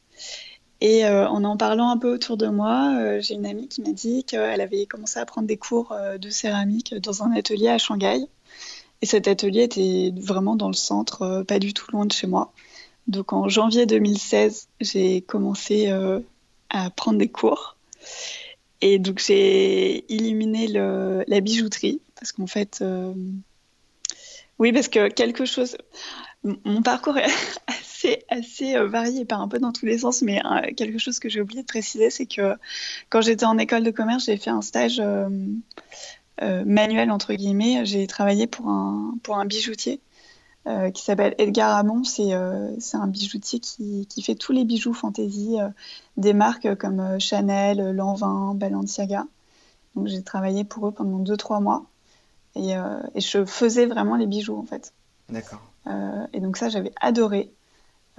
Et 0.82 1.06
euh, 1.06 1.30
en 1.30 1.44
en 1.44 1.58
parlant 1.58 1.92
un 1.92 1.98
peu 1.98 2.12
autour 2.12 2.38
de 2.38 2.48
moi, 2.48 2.96
euh, 2.98 3.22
j'ai 3.22 3.36
une 3.36 3.46
amie 3.46 3.68
qui 3.68 3.82
m'a 3.84 3.92
dit 3.92 4.24
qu'elle 4.24 4.62
avait 4.62 4.88
commencé 4.88 5.20
à 5.20 5.26
prendre 5.28 5.48
des 5.48 5.58
cours 5.58 5.92
euh, 5.92 6.18
de 6.18 6.32
céramique 6.32 6.96
dans 6.96 7.22
un 7.22 7.32
atelier 7.34 7.70
à 7.70 7.78
Shanghai. 7.78 8.26
Et 9.04 9.06
cet 9.06 9.28
atelier 9.28 9.64
était 9.64 10.12
vraiment 10.16 10.56
dans 10.56 10.68
le 10.68 10.74
centre, 10.74 11.44
pas 11.48 11.60
du 11.60 11.74
tout 11.74 11.90
loin 11.92 12.06
de 12.08 12.12
chez 12.12 12.28
moi. 12.28 12.52
Donc 13.08 13.32
en 13.32 13.48
janvier 13.48 13.86
2016, 13.86 14.68
j'ai 14.80 15.22
commencé 15.22 15.92
à 16.70 16.90
prendre 16.92 17.18
des 17.18 17.28
cours. 17.28 17.78
Et 18.82 19.00
donc 19.00 19.20
j'ai 19.20 20.06
le, 20.10 21.24
la 21.28 21.40
bijouterie 21.40 22.00
parce 22.16 22.32
qu'en 22.32 22.46
fait, 22.46 22.84
oui, 24.60 24.72
parce 24.72 24.88
que 24.88 25.10
quelque 25.10 25.46
chose, 25.46 25.78
mon 26.44 26.82
parcours 26.82 27.18
est 27.18 27.26
assez, 27.68 28.24
assez 28.30 28.76
euh, 28.76 28.88
varié 28.88 29.22
et 29.22 29.26
part 29.26 29.42
un 29.42 29.48
peu 29.48 29.60
dans 29.60 29.72
tous 29.72 29.86
les 29.86 30.00
sens, 30.00 30.22
mais 30.22 30.42
euh, 30.46 30.74
quelque 30.76 30.98
chose 30.98 31.20
que 31.20 31.30
j'ai 31.30 31.42
oublié 31.42 31.62
de 31.62 31.68
préciser, 31.68 32.10
c'est 32.10 32.26
que 32.26 32.56
quand 33.10 33.22
j'étais 33.22 33.46
en 33.46 33.58
école 33.58 33.84
de 33.84 33.92
commerce, 33.92 34.26
j'ai 34.26 34.38
fait 34.38 34.50
un 34.50 34.62
stage 34.62 35.00
euh, 35.00 35.30
manuel 36.40 37.12
entre 37.12 37.34
guillemets. 37.34 37.86
J'ai 37.86 38.08
travaillé 38.08 38.48
pour 38.48 38.70
un 38.70 39.16
pour 39.24 39.38
un 39.38 39.46
bijoutier 39.46 40.00
qui 40.94 41.02
s'appelle 41.02 41.34
Edgar 41.40 41.76
Hamon. 41.76 42.04
C'est 42.04 42.34
un 42.34 43.08
bijoutier 43.08 43.60
qui, 43.60 44.06
qui 44.08 44.22
fait 44.22 44.36
tous 44.36 44.52
les 44.52 44.64
bijoux 44.64 44.94
fantasy 44.94 45.60
euh, 45.60 45.70
des 46.18 46.34
marques 46.34 46.76
comme 46.76 47.20
Chanel, 47.20 47.92
Lanvin, 47.96 48.54
Balenciaga. 48.54 49.26
Donc 49.96 50.08
j'ai 50.08 50.22
travaillé 50.22 50.64
pour 50.64 50.88
eux 50.88 50.92
pendant 50.92 51.20
2-3 51.20 51.62
mois 51.64 51.86
et, 52.56 52.74
et 53.16 53.22
je 53.22 53.44
faisais 53.46 53.88
vraiment 53.88 54.16
les 54.16 54.28
bijoux 54.28 54.58
en 54.58 54.66
fait. 54.66 54.94
D'accord. 55.30 55.71
Euh, 55.88 56.28
et 56.34 56.40
donc 56.40 56.58
ça 56.58 56.70
j'avais 56.70 56.92
adoré. 57.00 57.52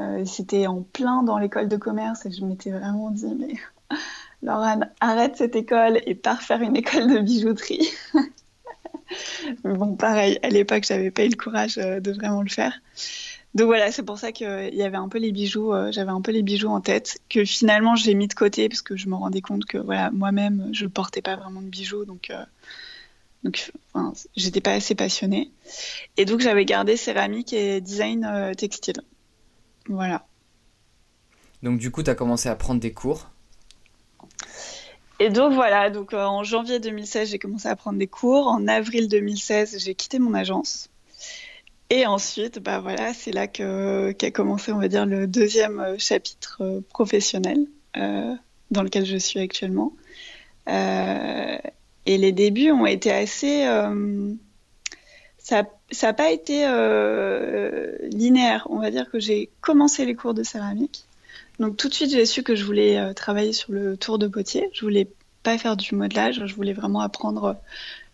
Euh, 0.00 0.24
C'était 0.24 0.66
en 0.66 0.82
plein 0.82 1.22
dans 1.22 1.38
l'école 1.38 1.68
de 1.68 1.76
commerce 1.76 2.26
et 2.26 2.32
je 2.32 2.44
m'étais 2.44 2.70
vraiment 2.70 3.10
dit 3.10 3.34
mais 3.38 3.54
Laurent 4.42 4.80
arrête 5.00 5.36
cette 5.36 5.54
école 5.54 6.00
et 6.06 6.14
pars 6.14 6.42
faire 6.42 6.60
une 6.62 6.76
école 6.76 7.12
de 7.12 7.18
bijouterie. 7.18 7.90
Mais 9.64 9.74
bon, 9.74 9.94
pareil, 9.94 10.38
à 10.42 10.48
l'époque, 10.48 10.84
j'avais 10.84 11.10
pas 11.10 11.24
eu 11.24 11.28
le 11.28 11.36
courage 11.36 11.76
euh, 11.76 12.00
de 12.00 12.12
vraiment 12.12 12.42
le 12.42 12.48
faire. 12.48 12.80
Donc 13.54 13.66
voilà, 13.66 13.92
c'est 13.92 14.02
pour 14.02 14.18
ça 14.18 14.32
qu'il 14.32 14.70
y 14.72 14.82
avait 14.82 14.96
un 14.96 15.08
peu 15.08 15.18
les 15.18 15.30
bijoux, 15.30 15.74
j'avais 15.90 16.10
un 16.10 16.22
peu 16.22 16.32
les 16.32 16.42
bijoux 16.42 16.68
en 16.68 16.80
tête, 16.80 17.18
que 17.28 17.44
finalement 17.44 17.96
j'ai 17.96 18.14
mis 18.14 18.26
de 18.26 18.32
côté 18.32 18.70
parce 18.70 18.80
que 18.80 18.96
je 18.96 19.08
me 19.08 19.14
rendais 19.14 19.42
compte 19.42 19.66
que 19.66 19.76
voilà, 19.76 20.10
moi-même, 20.10 20.70
je 20.72 20.86
portais 20.86 21.20
pas 21.20 21.36
vraiment 21.36 21.60
de 21.60 21.66
bijoux, 21.66 22.06
donc, 22.06 22.30
euh, 22.30 22.42
donc 23.44 23.72
enfin, 23.92 24.12
j'étais 24.36 24.60
pas 24.60 24.72
assez 24.72 24.94
passionnée. 24.94 25.50
Et 26.16 26.24
donc 26.24 26.40
j'avais 26.40 26.64
gardé 26.64 26.96
céramique 26.96 27.52
et 27.52 27.80
design 27.80 28.24
euh, 28.24 28.54
textile. 28.54 29.02
Voilà. 29.88 30.26
Donc 31.62 31.78
du 31.78 31.90
coup, 31.90 32.02
t'as 32.02 32.14
commencé 32.14 32.48
à 32.48 32.56
prendre 32.56 32.80
des 32.80 32.92
cours. 32.92 33.30
Et 35.20 35.30
donc 35.30 35.52
voilà, 35.52 35.90
donc 35.90 36.14
euh, 36.14 36.24
en 36.24 36.42
janvier 36.42 36.80
2016, 36.80 37.30
j'ai 37.30 37.38
commencé 37.38 37.68
à 37.68 37.76
prendre 37.76 37.98
des 37.98 38.08
cours. 38.08 38.48
En 38.48 38.66
avril 38.66 39.08
2016, 39.08 39.78
j'ai 39.78 39.94
quitté 39.94 40.18
mon 40.18 40.34
agence. 40.34 40.88
Et 41.90 42.06
ensuite, 42.06 42.58
bah 42.58 42.80
voilà, 42.80 43.12
c'est 43.12 43.32
là 43.32 43.46
qu'a 43.46 44.30
commencé, 44.30 44.72
on 44.72 44.78
va 44.78 44.88
dire, 44.88 45.04
le 45.04 45.26
deuxième 45.26 45.78
euh, 45.78 45.96
chapitre 45.98 46.82
professionnel 46.88 47.66
euh, 47.98 48.34
dans 48.70 48.82
lequel 48.82 49.04
je 49.04 49.18
suis 49.18 49.40
actuellement. 49.40 49.92
Euh, 50.68 51.58
Et 52.06 52.18
les 52.18 52.32
débuts 52.32 52.72
ont 52.72 52.86
été 52.86 53.12
assez. 53.12 53.64
ça 55.38 55.62
n'a 56.02 56.12
pas 56.12 56.30
été 56.30 56.66
linéaire. 58.10 58.66
On 58.70 58.80
va 58.80 58.90
dire 58.90 59.10
que 59.10 59.20
j'ai 59.20 59.50
commencé 59.60 60.04
les 60.04 60.14
cours 60.14 60.34
de 60.34 60.42
céramique. 60.42 61.04
Donc 61.60 61.76
tout 61.76 61.88
de 61.88 61.94
suite, 61.94 62.10
j'ai 62.10 62.26
su 62.26 62.42
que 62.42 62.56
je 62.56 62.64
voulais 62.64 63.14
travailler 63.14 63.52
sur 63.52 63.72
le 63.72 63.96
tour 63.96 64.18
de 64.18 64.26
potier. 64.26 64.68
Je 64.72 64.80
voulais 64.80 65.08
pas 65.42 65.58
faire 65.58 65.76
du 65.76 65.94
modelage. 65.94 66.44
Je 66.44 66.54
voulais 66.54 66.72
vraiment 66.72 67.00
apprendre 67.00 67.56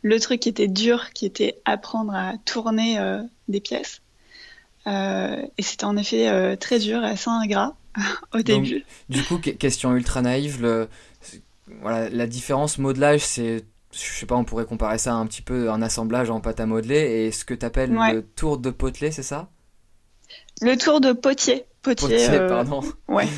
le 0.03 0.21
truc 0.21 0.41
qui 0.41 0.51
était 0.51 0.69
dur, 0.69 1.11
qui 1.15 1.25
était 1.25 1.59
apprendre 1.65 2.15
à 2.15 2.35
tourner 2.45 2.99
des 3.49 3.61
pièces. 3.61 4.03
Euh, 4.89 5.43
et 5.59 5.63
c'était 5.63 5.85
en 5.85 5.97
effet 5.97 6.29
euh, 6.29 6.57
très 6.57 6.79
dur 6.79 7.03
et 7.05 7.09
assez 7.09 7.29
ingrat 7.29 7.77
au 8.35 8.41
début. 8.41 8.85
Du 9.09 9.23
coup, 9.23 9.39
question 9.39 9.95
ultra 9.95 10.23
naïve, 10.23 10.63
le, 10.63 10.89
voilà, 11.83 12.09
la 12.09 12.27
différence 12.27 12.79
modelage, 12.79 13.21
c'est, 13.21 13.65
je 13.93 13.99
sais 13.99 14.27
pas, 14.27 14.37
on 14.37 14.45
pourrait 14.45 14.67
comparer 14.67 14.99
ça 14.99 15.13
à 15.13 15.17
un 15.17 15.27
petit 15.27 15.43
peu 15.43 15.71
un 15.71 15.83
assemblage 15.83 16.31
en 16.31 16.41
pâte 16.41 16.61
à 16.61 16.67
modeler 16.67 17.27
et 17.27 17.33
ce 17.33 17.45
que 17.45 17.55
tu 17.55 17.65
appelles 17.65 17.93
le 17.93 18.23
tour 18.23 18.59
de 18.59 18.71
potelet, 18.71 19.11
c'est 19.11 19.23
ça? 19.23 19.51
Le 20.61 20.77
tour 20.77 21.01
de 21.01 21.13
potier. 21.13 21.65
Potier, 21.83 22.29
euh, 22.31 22.49
pardon. 22.49 22.83
Ouais. 23.07 23.29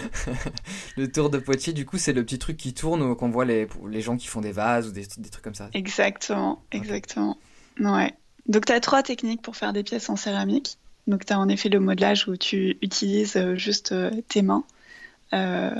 le 0.97 1.13
tour 1.13 1.29
de 1.31 1.39
potier, 1.39 1.73
du 1.73 1.85
coup, 1.85 1.99
c'est 1.99 2.15
le 2.15 2.25
petit 2.25 2.39
truc 2.39 2.57
qui 2.57 2.73
tourne 2.73 3.03
ou 3.03 3.15
qu'on 3.15 3.31
voit 3.31 3.45
les, 3.45 3.69
les 3.89 4.01
gens 4.01 4.17
qui 4.17 4.27
font 4.27 4.41
des 4.41 4.53
vases 4.53 4.89
ou 4.89 4.93
des, 4.93 5.07
des 5.19 5.29
trucs 5.29 5.45
comme 5.45 5.55
ça. 5.55 5.69
Exactement, 5.75 6.63
exactement. 6.73 7.37
Ouais. 7.79 8.15
Donc, 8.47 8.65
tu 8.65 8.73
as 8.73 8.81
trois 8.81 9.03
techniques 9.03 9.43
pour 9.43 9.57
faire 9.57 9.73
des 9.73 9.83
pièces 9.83 10.09
en 10.09 10.17
céramique. 10.17 10.79
Donc, 11.07 11.27
tu 11.27 11.33
as 11.33 11.39
en 11.39 11.49
effet 11.49 11.69
le 11.69 11.81
modelage 11.81 12.27
où 12.29 12.37
tu 12.37 12.79
utilises 12.83 13.37
euh, 13.37 13.55
juste 13.57 13.93
euh, 13.93 14.11
tes 14.29 14.43
mains. 14.43 14.65
Euh, 15.33 15.71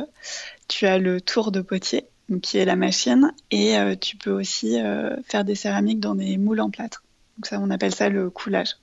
tu 0.69 0.87
as 0.87 0.99
le 0.99 1.21
tour 1.21 1.51
de 1.51 1.61
potier, 1.61 2.05
qui 2.39 2.59
est 2.59 2.65
la 2.65 2.77
machine, 2.77 3.33
et 3.51 3.77
tu 4.01 4.17
peux 4.17 4.31
aussi 4.31 4.79
faire 5.25 5.45
des 5.45 5.57
céramiques 5.57 5.99
dans 5.99 6.15
des 6.15 6.37
moules 6.37 6.61
en 6.61 6.71
plâtre. 6.71 7.03
Donc, 7.37 7.47
ça, 7.47 7.59
on 7.61 7.71
appelle 7.71 7.95
ça 7.95 8.09
le 8.09 8.31
coulage. 8.31 8.77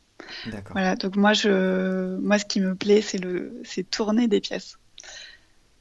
Voilà, 0.72 0.96
donc 0.96 1.16
moi, 1.16 1.32
je, 1.34 2.18
moi, 2.18 2.40
ce 2.40 2.46
qui 2.46 2.60
me 2.60 2.76
plaît, 2.76 3.02
c'est 3.02 3.20
le, 3.20 3.62
c'est 3.64 3.90
tourner 3.90 4.28
des 4.28 4.42
pièces. 4.42 4.78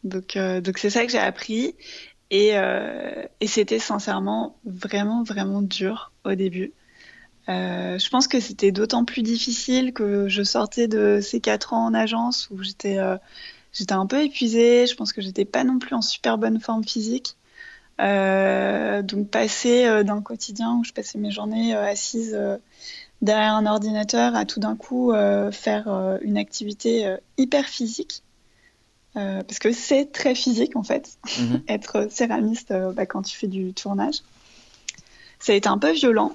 Donc, 0.04 0.38
donc 0.38 0.78
c'est 0.78 0.90
ça 0.90 1.04
que 1.04 1.10
j'ai 1.10 1.18
appris, 1.18 1.74
et, 2.30 2.52
et 3.40 3.46
c'était 3.46 3.80
sincèrement 3.80 4.56
vraiment, 4.64 5.24
vraiment 5.24 5.62
dur 5.62 6.12
au 6.24 6.34
début. 6.34 6.72
Euh, 7.48 7.96
je 7.96 8.08
pense 8.08 8.26
que 8.26 8.40
c'était 8.40 8.72
d'autant 8.72 9.04
plus 9.04 9.22
difficile 9.22 9.92
que 9.92 10.28
je 10.28 10.42
sortais 10.42 10.88
de 10.88 11.20
ces 11.22 11.40
quatre 11.40 11.74
ans 11.74 11.86
en 11.86 11.94
agence 11.94 12.48
où 12.50 12.60
j'étais 12.60 12.98
euh, 12.98 13.16
j'étais 13.72 13.92
un 13.92 14.06
peu 14.06 14.20
épuisée. 14.20 14.86
Je 14.88 14.96
pense 14.96 15.12
que 15.12 15.20
j'étais 15.20 15.44
pas 15.44 15.62
non 15.62 15.78
plus 15.78 15.94
en 15.94 16.02
super 16.02 16.38
bonne 16.38 16.58
forme 16.58 16.82
physique. 16.82 17.36
Euh, 18.00 19.02
donc 19.02 19.28
passer 19.30 19.86
euh, 19.86 20.02
d'un 20.02 20.20
quotidien 20.20 20.74
où 20.74 20.84
je 20.84 20.92
passais 20.92 21.18
mes 21.18 21.30
journées 21.30 21.74
euh, 21.74 21.86
assise 21.86 22.38
derrière 23.22 23.54
un 23.54 23.64
ordinateur 23.64 24.36
à 24.36 24.44
tout 24.44 24.60
d'un 24.60 24.76
coup 24.76 25.12
faire 25.52 26.18
une 26.20 26.36
activité 26.36 27.16
hyper 27.38 27.64
physique. 27.64 28.22
parce 29.14 29.58
que 29.58 29.72
c'est 29.72 30.12
très 30.12 30.34
physique 30.34 30.76
en 30.76 30.82
fait, 30.82 31.18
mhm. 31.38 31.62
être 31.68 32.08
céramiste 32.10 32.74
bah, 32.94 33.06
quand 33.06 33.22
tu 33.22 33.36
fais 33.36 33.46
du 33.48 33.72
tournage. 33.72 34.16
Ça 35.38 35.52
a 35.52 35.54
été 35.54 35.68
un 35.68 35.78
peu 35.78 35.92
violent. 35.92 36.34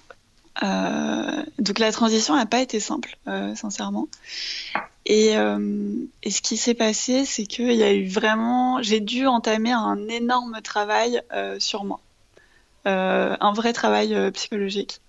Euh, 0.63 1.43
donc 1.59 1.79
la 1.79 1.91
transition 1.91 2.35
n'a 2.35 2.45
pas 2.45 2.59
été 2.59 2.79
simple, 2.79 3.17
euh, 3.27 3.55
sincèrement. 3.55 4.07
Et, 5.05 5.37
euh, 5.37 6.05
et, 6.21 6.29
ce 6.29 6.41
qui 6.41 6.57
s'est 6.57 6.75
passé, 6.75 7.25
c'est 7.25 7.45
qu'il 7.45 7.73
y 7.73 7.83
a 7.83 7.91
eu 7.91 8.07
vraiment, 8.07 8.81
j'ai 8.83 8.99
dû 8.99 9.25
entamer 9.25 9.71
un 9.71 10.07
énorme 10.07 10.61
travail 10.61 11.21
sur 11.57 11.83
moi, 11.83 11.99
un 12.85 13.53
vrai 13.53 13.73
travail 13.73 14.31
psychologique, 14.31 15.01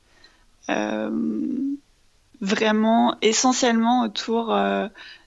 vraiment 2.41 3.17
essentiellement 3.21 4.03
autour 4.03 4.47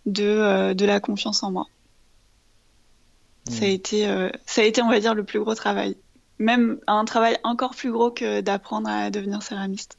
de, 0.08 0.74
de 0.74 0.86
la 0.86 1.00
confiance 1.00 1.44
en 1.44 1.52
moi. 1.52 1.68
Ça 3.48 3.66
a 3.66 3.68
mmh. 3.68 3.72
été, 3.72 4.30
ça 4.48 4.62
a 4.62 4.64
été, 4.64 4.82
on 4.82 4.90
va 4.90 5.00
dire, 5.00 5.14
le 5.14 5.24
plus 5.24 5.40
gros 5.40 5.54
travail 5.54 5.96
même 6.40 6.80
un 6.88 7.06
travail 7.06 7.38
encore 7.44 7.76
plus 7.76 7.92
gros 7.92 8.12
que 8.12 8.42
d'apprendre 8.42 8.90
à 8.90 9.10
devenir 9.10 9.42
céramiste. 9.42 9.98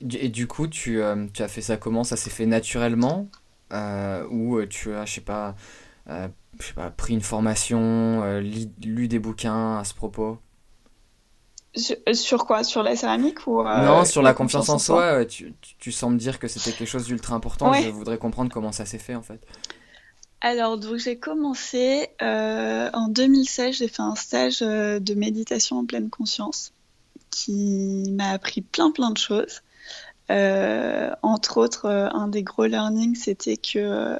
Et 0.00 0.28
du 0.28 0.46
coup, 0.46 0.68
tu, 0.68 1.00
euh, 1.00 1.26
tu 1.32 1.42
as 1.42 1.48
fait 1.48 1.62
ça 1.62 1.76
comment? 1.76 2.04
Ça 2.04 2.16
s'est 2.16 2.30
fait 2.30 2.46
naturellement? 2.46 3.28
Euh, 3.72 4.26
Ou 4.30 4.58
euh, 4.58 4.66
tu 4.66 4.94
as, 4.94 5.04
je 5.04 5.14
sais 5.14 5.20
pas, 5.20 5.54
je 6.08 6.66
sais 6.66 6.74
pas, 6.74 6.90
pris 6.90 7.14
une 7.14 7.20
formation, 7.20 8.40
lu 8.40 9.08
des 9.08 9.18
bouquins 9.18 9.78
à 9.78 9.84
ce 9.84 9.94
propos? 9.94 10.38
Sur, 12.14 12.46
quoi? 12.46 12.64
Sur 12.64 12.82
la 12.82 12.96
céramique 12.96 13.46
ou 13.46 13.62
Non, 13.62 14.06
sur 14.06 14.22
la, 14.22 14.32
confiance, 14.32 14.70
en 14.70 14.78
soi. 14.78 15.26
tu, 15.26 15.54
tu, 15.78 15.92
sembles 15.92 16.16
dire 16.16 16.38
que 16.38 16.48
c'était 16.48 16.72
quelque 16.72 16.88
chose 16.88 17.04
d'ultra 17.04 17.34
important. 17.34 17.72
Je 17.74 17.90
voudrais 17.90 18.18
comprendre 18.18 18.50
comment 18.52 18.72
ça 18.72 18.86
s'est 18.86 18.98
fait 18.98 19.14
en 19.14 19.22
fait. 19.22 19.40
Alors, 20.40 20.78
donc 20.78 20.96
j'ai 20.96 21.18
commencé 21.18 22.08
en 22.20 23.08
2016, 23.08 23.76
j'ai 23.76 23.88
fait 23.88 24.02
un 24.02 24.14
stage 24.14 24.60
de 24.60 25.14
méditation 25.14 25.78
en 25.78 25.84
pleine 25.84 26.08
conscience 26.08 26.72
qui 27.30 28.10
m'a 28.12 28.30
appris 28.30 28.62
plein 28.62 28.90
plein 28.90 29.10
de 29.10 29.18
choses. 29.18 29.60
Euh, 30.30 31.10
entre 31.22 31.58
autres, 31.58 31.86
euh, 31.86 32.08
un 32.10 32.28
des 32.28 32.42
gros 32.42 32.66
learnings, 32.66 33.14
c'était 33.14 33.56
que 33.56 34.18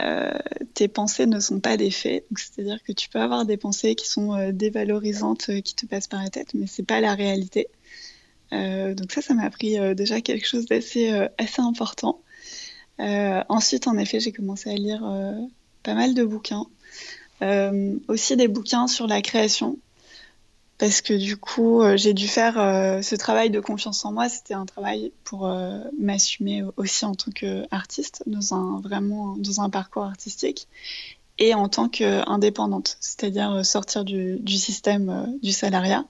euh, 0.00 0.38
tes 0.74 0.88
pensées 0.88 1.26
ne 1.26 1.40
sont 1.40 1.60
pas 1.60 1.76
des 1.76 1.90
faits. 1.90 2.26
C'est-à-dire 2.36 2.82
que 2.82 2.92
tu 2.92 3.08
peux 3.08 3.20
avoir 3.20 3.44
des 3.44 3.56
pensées 3.56 3.94
qui 3.94 4.08
sont 4.08 4.50
dévalorisantes, 4.52 5.50
qui 5.62 5.74
te 5.74 5.86
passent 5.86 6.08
par 6.08 6.22
la 6.22 6.30
tête, 6.30 6.54
mais 6.54 6.66
c'est 6.66 6.84
pas 6.86 7.00
la 7.00 7.14
réalité. 7.14 7.68
donc 8.52 9.12
ça, 9.12 9.22
ça 9.22 9.34
m'a 9.34 9.44
appris 9.44 9.76
déjà 9.94 10.20
quelque 10.20 10.46
chose 10.46 10.66
d'assez 10.66 11.10
assez 11.38 11.62
important. 11.62 12.20
ensuite, 12.98 13.88
en 13.88 13.96
effet, 13.98 14.20
j'ai 14.20 14.32
commencé 14.32 14.70
à 14.70 14.74
lire 14.74 15.02
pas 15.82 15.94
mal 15.94 16.14
de 16.14 16.24
bouquins. 16.24 16.66
aussi 18.08 18.36
des 18.36 18.48
bouquins 18.48 18.88
sur 18.88 19.06
la 19.06 19.22
création 19.22 19.78
parce 20.78 21.00
que 21.00 21.14
du 21.14 21.36
coup, 21.38 21.80
euh, 21.80 21.96
j'ai 21.96 22.12
dû 22.12 22.28
faire 22.28 22.58
euh, 22.58 23.00
ce 23.00 23.14
travail 23.16 23.50
de 23.50 23.60
confiance 23.60 24.04
en 24.04 24.12
moi. 24.12 24.28
C'était 24.28 24.54
un 24.54 24.66
travail 24.66 25.12
pour 25.24 25.46
euh, 25.46 25.80
m'assumer 25.98 26.62
aussi 26.76 27.04
en 27.06 27.14
tant 27.14 27.30
qu'artiste, 27.30 28.22
dans 28.26 28.54
un, 28.54 28.80
vraiment 28.80 29.36
dans 29.38 29.60
un 29.62 29.70
parcours 29.70 30.04
artistique, 30.04 30.68
et 31.38 31.54
en 31.54 31.68
tant 31.68 31.88
qu'indépendante, 31.88 32.98
c'est-à-dire 33.00 33.64
sortir 33.64 34.04
du, 34.04 34.40
système 34.46 35.38
du 35.42 35.52
salariat. 35.52 36.04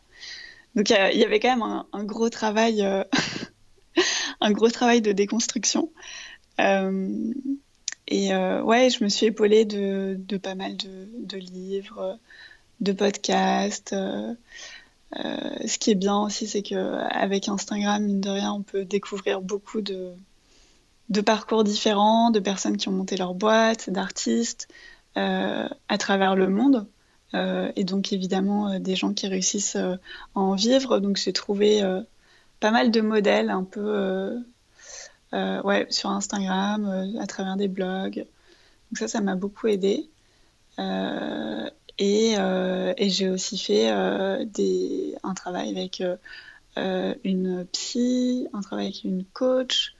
Donc 0.74 0.90
il 0.90 1.18
y, 1.18 1.24
avait 1.24 1.40
quand 1.40 1.56
même 1.56 1.84
un, 1.92 2.04
gros 2.04 2.28
travail, 2.28 2.82
un 4.40 4.50
gros 4.52 4.68
travail 4.68 5.00
de 5.00 5.12
déconstruction. 5.12 5.90
et 6.58 8.34
ouais, 8.34 8.90
je 8.90 9.02
me 9.02 9.08
suis 9.08 9.26
épaulée 9.26 9.64
de, 9.64 10.36
pas 10.36 10.54
mal 10.54 10.76
de 10.76 11.36
livres 11.36 12.18
de 12.80 12.92
podcasts. 12.92 13.92
Euh, 13.92 14.34
euh, 15.16 15.66
ce 15.66 15.78
qui 15.78 15.90
est 15.90 15.96
bien 15.96 16.18
aussi, 16.18 16.46
c'est 16.46 16.62
qu'avec 16.62 17.48
Instagram, 17.48 18.02
mine 18.02 18.20
de 18.20 18.30
rien, 18.30 18.52
on 18.52 18.62
peut 18.62 18.84
découvrir 18.84 19.40
beaucoup 19.40 19.80
de, 19.80 20.12
de 21.08 21.20
parcours 21.20 21.64
différents, 21.64 22.30
de 22.30 22.40
personnes 22.40 22.76
qui 22.76 22.88
ont 22.88 22.92
monté 22.92 23.16
leur 23.16 23.34
boîte, 23.34 23.90
d'artistes 23.90 24.68
euh, 25.16 25.68
à 25.88 25.98
travers 25.98 26.36
le 26.36 26.48
monde. 26.48 26.86
et 27.34 27.84
donc 27.84 28.12
évidemment 28.12 28.80
des 28.80 28.96
gens 28.96 29.12
qui 29.12 29.26
réussissent 29.28 29.76
à 29.76 29.98
en 30.34 30.54
vivre. 30.54 31.00
Donc 31.00 31.16
j'ai 31.18 31.32
trouvé 31.32 31.82
pas 32.60 32.70
mal 32.70 32.90
de 32.90 33.00
modèles 33.02 33.50
un 33.50 33.64
peu 33.64 34.38
ouais, 35.32 35.86
sur 35.90 36.10
Instagram, 36.10 37.18
à 37.20 37.26
travers 37.26 37.56
des 37.56 37.68
blogs. 37.68 38.24
Donc 38.90 38.98
ça, 38.98 39.08
ça 39.08 39.20
m'a 39.20 39.34
beaucoup 39.34 39.66
aidé. 39.66 40.08
Et, 41.98 42.34
euh, 42.38 42.92
et 42.98 43.08
j'ai 43.08 43.30
aussi 43.30 43.58
fait 43.58 43.90
euh, 43.90 44.44
un 45.22 45.34
travail 45.34 45.70
avec 45.70 46.02
euh, 46.76 47.14
une 47.24 47.66
psy, 47.72 48.48
un 48.52 48.60
travail 48.60 48.86
avec 48.86 49.04
une 49.04 49.24
coach. 49.32 49.94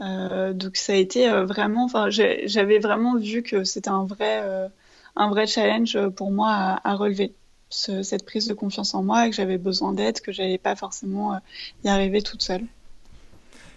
donc 0.00 0.76
ça 0.76 0.92
a 0.92 0.96
été 0.96 1.28
vraiment, 1.44 1.88
j'avais 2.10 2.78
vraiment 2.78 3.16
vu 3.16 3.42
que 3.42 3.64
c'était 3.64 3.90
un 3.90 4.04
vrai, 4.04 4.70
un 5.16 5.28
vrai 5.28 5.46
challenge 5.46 5.98
pour 6.10 6.30
moi 6.30 6.80
à, 6.84 6.94
relever. 6.94 7.32
cette 7.70 8.24
prise 8.24 8.46
de 8.46 8.54
confiance 8.54 8.94
en 8.94 9.02
moi 9.02 9.26
et 9.26 9.30
que 9.30 9.36
j'avais 9.36 9.58
besoin 9.58 9.92
d'aide, 9.92 10.20
que 10.20 10.32
j'allais 10.32 10.58
pas 10.58 10.76
forcément 10.76 11.40
y 11.84 11.88
arriver 11.88 12.22
toute 12.22 12.42
seule. 12.42 12.64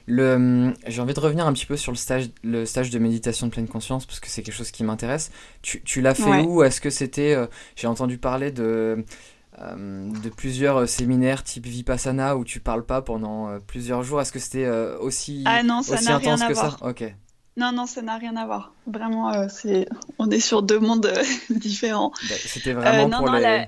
Le, 0.09 0.73
j'ai 0.87 1.01
envie 1.01 1.13
de 1.13 1.19
revenir 1.19 1.45
un 1.45 1.51
petit 1.51 1.65
peu 1.65 1.75
sur 1.75 1.91
le 1.91 1.97
stage, 1.97 2.29
le 2.41 2.65
stage 2.65 2.89
de 2.89 2.97
méditation 2.97 3.47
de 3.47 3.51
pleine 3.51 3.67
conscience 3.67 4.05
parce 4.05 4.21
que 4.21 4.29
c'est 4.29 4.41
quelque 4.41 4.55
chose 4.55 4.71
qui 4.71 4.85
m'intéresse. 4.85 5.31
Tu, 5.61 5.83
tu 5.83 5.99
l'as 5.99 6.15
fait 6.15 6.43
où? 6.43 6.63
Est-ce 6.63 6.79
que 6.79 6.89
c'était 6.89 7.35
euh, 7.35 7.47
J'ai 7.75 7.87
entendu 7.87 8.17
parler 8.17 8.51
de 8.51 9.03
euh, 9.59 10.11
de 10.23 10.29
plusieurs 10.29 10.77
euh, 10.77 10.85
séminaires 10.85 11.43
type 11.43 11.65
Vipassana 11.65 12.37
où 12.37 12.45
tu 12.45 12.61
parles 12.61 12.85
pas 12.85 13.01
pendant 13.01 13.59
plusieurs 13.67 14.03
jours. 14.03 14.21
Est-ce 14.21 14.31
que 14.31 14.39
c'était 14.39 14.69
aussi 15.01 15.43
ah 15.45 15.61
non, 15.61 15.81
ça 15.81 15.95
aussi 15.95 16.09
intense 16.09 16.43
que 16.45 16.53
ça? 16.53 16.77
Ok. 16.81 17.03
Non, 17.57 17.73
non, 17.73 17.85
ça 17.85 18.01
n'a 18.01 18.17
rien 18.17 18.37
à 18.37 18.45
voir. 18.45 18.73
Vraiment, 18.85 19.49
c'est 19.49 19.89
on 20.19 20.29
est 20.29 20.39
sur 20.39 20.63
deux 20.63 20.79
mondes 20.79 21.11
différents. 21.49 22.13
Bah, 22.29 22.35
c'était 22.45 22.73
vraiment 22.73 23.09
pour 23.17 23.29
les 23.31 23.65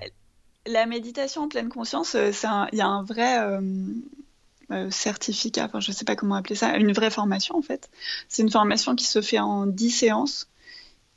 la 0.67 0.85
méditation 0.85 1.43
en 1.43 1.47
pleine 1.47 1.69
conscience, 1.69 2.15
il 2.15 2.77
y 2.77 2.81
a 2.81 2.87
un 2.87 3.03
vrai 3.03 3.59
certificat, 4.89 5.65
enfin 5.65 5.79
je 5.79 5.91
sais 5.91 6.05
pas 6.05 6.15
comment 6.15 6.35
appeler 6.35 6.55
ça, 6.55 6.77
une 6.77 6.91
vraie 6.93 7.09
formation 7.09 7.57
en 7.57 7.61
fait. 7.61 7.89
C'est 8.27 8.41
une 8.41 8.51
formation 8.51 8.95
qui 8.95 9.05
se 9.05 9.21
fait 9.21 9.39
en 9.39 9.65
10 9.65 9.89
séances. 9.89 10.47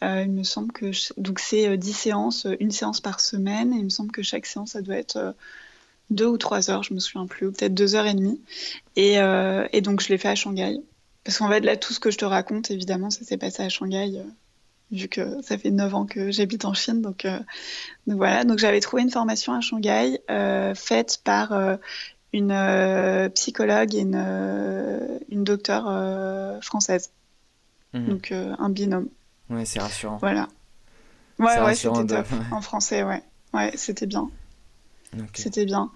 il 0.02 0.30
me 0.30 0.42
semble 0.42 0.72
que 0.72 0.90
donc 1.20 1.38
c'est 1.38 1.76
10 1.76 1.92
séances, 1.92 2.46
une 2.60 2.70
séance 2.70 3.00
par 3.00 3.20
semaine, 3.20 3.72
et 3.72 3.78
il 3.78 3.84
me 3.84 3.90
semble 3.90 4.12
que 4.12 4.22
chaque 4.22 4.46
séance 4.46 4.72
ça 4.72 4.82
doit 4.82 4.96
être 4.96 5.34
deux 6.10 6.26
ou 6.26 6.38
trois 6.38 6.70
heures, 6.70 6.82
je 6.82 6.94
me 6.94 6.98
souviens 6.98 7.26
plus, 7.26 7.46
ou 7.46 7.52
peut-être 7.52 7.74
deux 7.74 7.94
heures 7.94 8.06
et 8.06 8.14
demie. 8.14 8.40
Et, 8.96 9.18
donc 9.82 10.00
je 10.00 10.08
l'ai 10.08 10.18
fait 10.18 10.28
à 10.28 10.34
Shanghai. 10.34 10.80
Parce 11.24 11.38
qu'en 11.38 11.48
fait, 11.48 11.60
là, 11.60 11.76
tout 11.76 11.92
ce 11.92 12.00
que 12.00 12.10
je 12.10 12.18
te 12.18 12.24
raconte, 12.24 12.70
évidemment, 12.70 13.10
ça 13.10 13.24
s'est 13.24 13.36
passé 13.36 13.62
à 13.62 13.68
Shanghai, 13.68 14.18
euh, 14.18 14.24
vu 14.90 15.08
que 15.08 15.40
ça 15.42 15.56
fait 15.56 15.70
9 15.70 15.94
ans 15.94 16.06
que 16.06 16.30
j'habite 16.32 16.64
en 16.64 16.74
Chine. 16.74 17.00
Donc, 17.00 17.24
euh, 17.24 17.38
voilà, 18.06 18.44
donc 18.44 18.58
j'avais 18.58 18.80
trouvé 18.80 19.02
une 19.02 19.10
formation 19.10 19.52
à 19.52 19.60
Shanghai 19.60 20.20
euh, 20.30 20.74
faite 20.74 21.20
par 21.24 21.52
une 22.32 23.30
psychologue 23.34 23.94
et 23.94 24.00
une, 24.00 25.18
une 25.28 25.44
docteure 25.44 26.62
française. 26.62 27.10
Mhm. 27.92 28.06
Donc 28.06 28.32
un 28.32 28.68
binôme. 28.70 29.08
Ouais, 29.50 29.64
c'est 29.64 29.80
rassurant. 29.80 30.16
Voilà. 30.16 30.48
Ouais, 31.38 31.60
ouais, 31.60 31.74
c'était 31.74 32.06
top. 32.06 32.26
En 32.50 32.60
français, 32.60 33.02
ouais. 33.02 33.22
Ouais, 33.52 33.72
c'était 33.76 34.06
bien. 34.06 34.30
C'était 35.34 35.66
bien. 35.66 35.90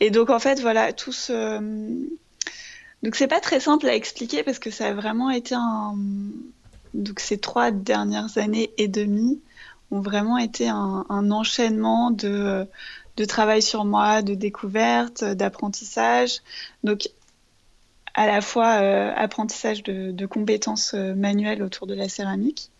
Et 0.00 0.10
donc, 0.10 0.30
en 0.30 0.38
fait, 0.38 0.60
voilà, 0.60 0.92
tout 0.92 1.12
ce 1.12 1.60
donc 3.02 3.14
c'est 3.14 3.28
pas 3.28 3.40
très 3.40 3.60
simple 3.60 3.86
à 3.86 3.94
expliquer 3.94 4.42
parce 4.42 4.58
que 4.58 4.70
ça 4.70 4.88
a 4.88 4.92
vraiment 4.92 5.30
été 5.30 5.54
un. 5.54 5.94
Donc 6.94 7.20
ces 7.20 7.38
trois 7.38 7.70
dernières 7.70 8.38
années 8.38 8.70
et 8.78 8.88
demie 8.88 9.40
ont 9.90 10.00
vraiment 10.00 10.38
été 10.38 10.68
un, 10.68 11.30
enchaînement 11.30 12.10
de, 12.10 12.66
de 13.16 13.24
travail 13.24 13.62
sur 13.62 13.84
moi, 13.84 14.22
de 14.22 14.34
découverte, 14.34 15.24
d'apprentissage. 15.24 16.40
Donc 16.84 17.08
à 18.16 18.26
la 18.26 18.40
fois 18.40 18.80
euh, 18.80 19.12
apprentissage 19.14 19.82
de, 19.82 20.26
compétences 20.26 20.94
euh, 20.94 21.14
manuelles 21.14 21.62
autour 21.62 21.86
de 21.86 21.94
la 21.94 22.08
céramique, 22.08 22.70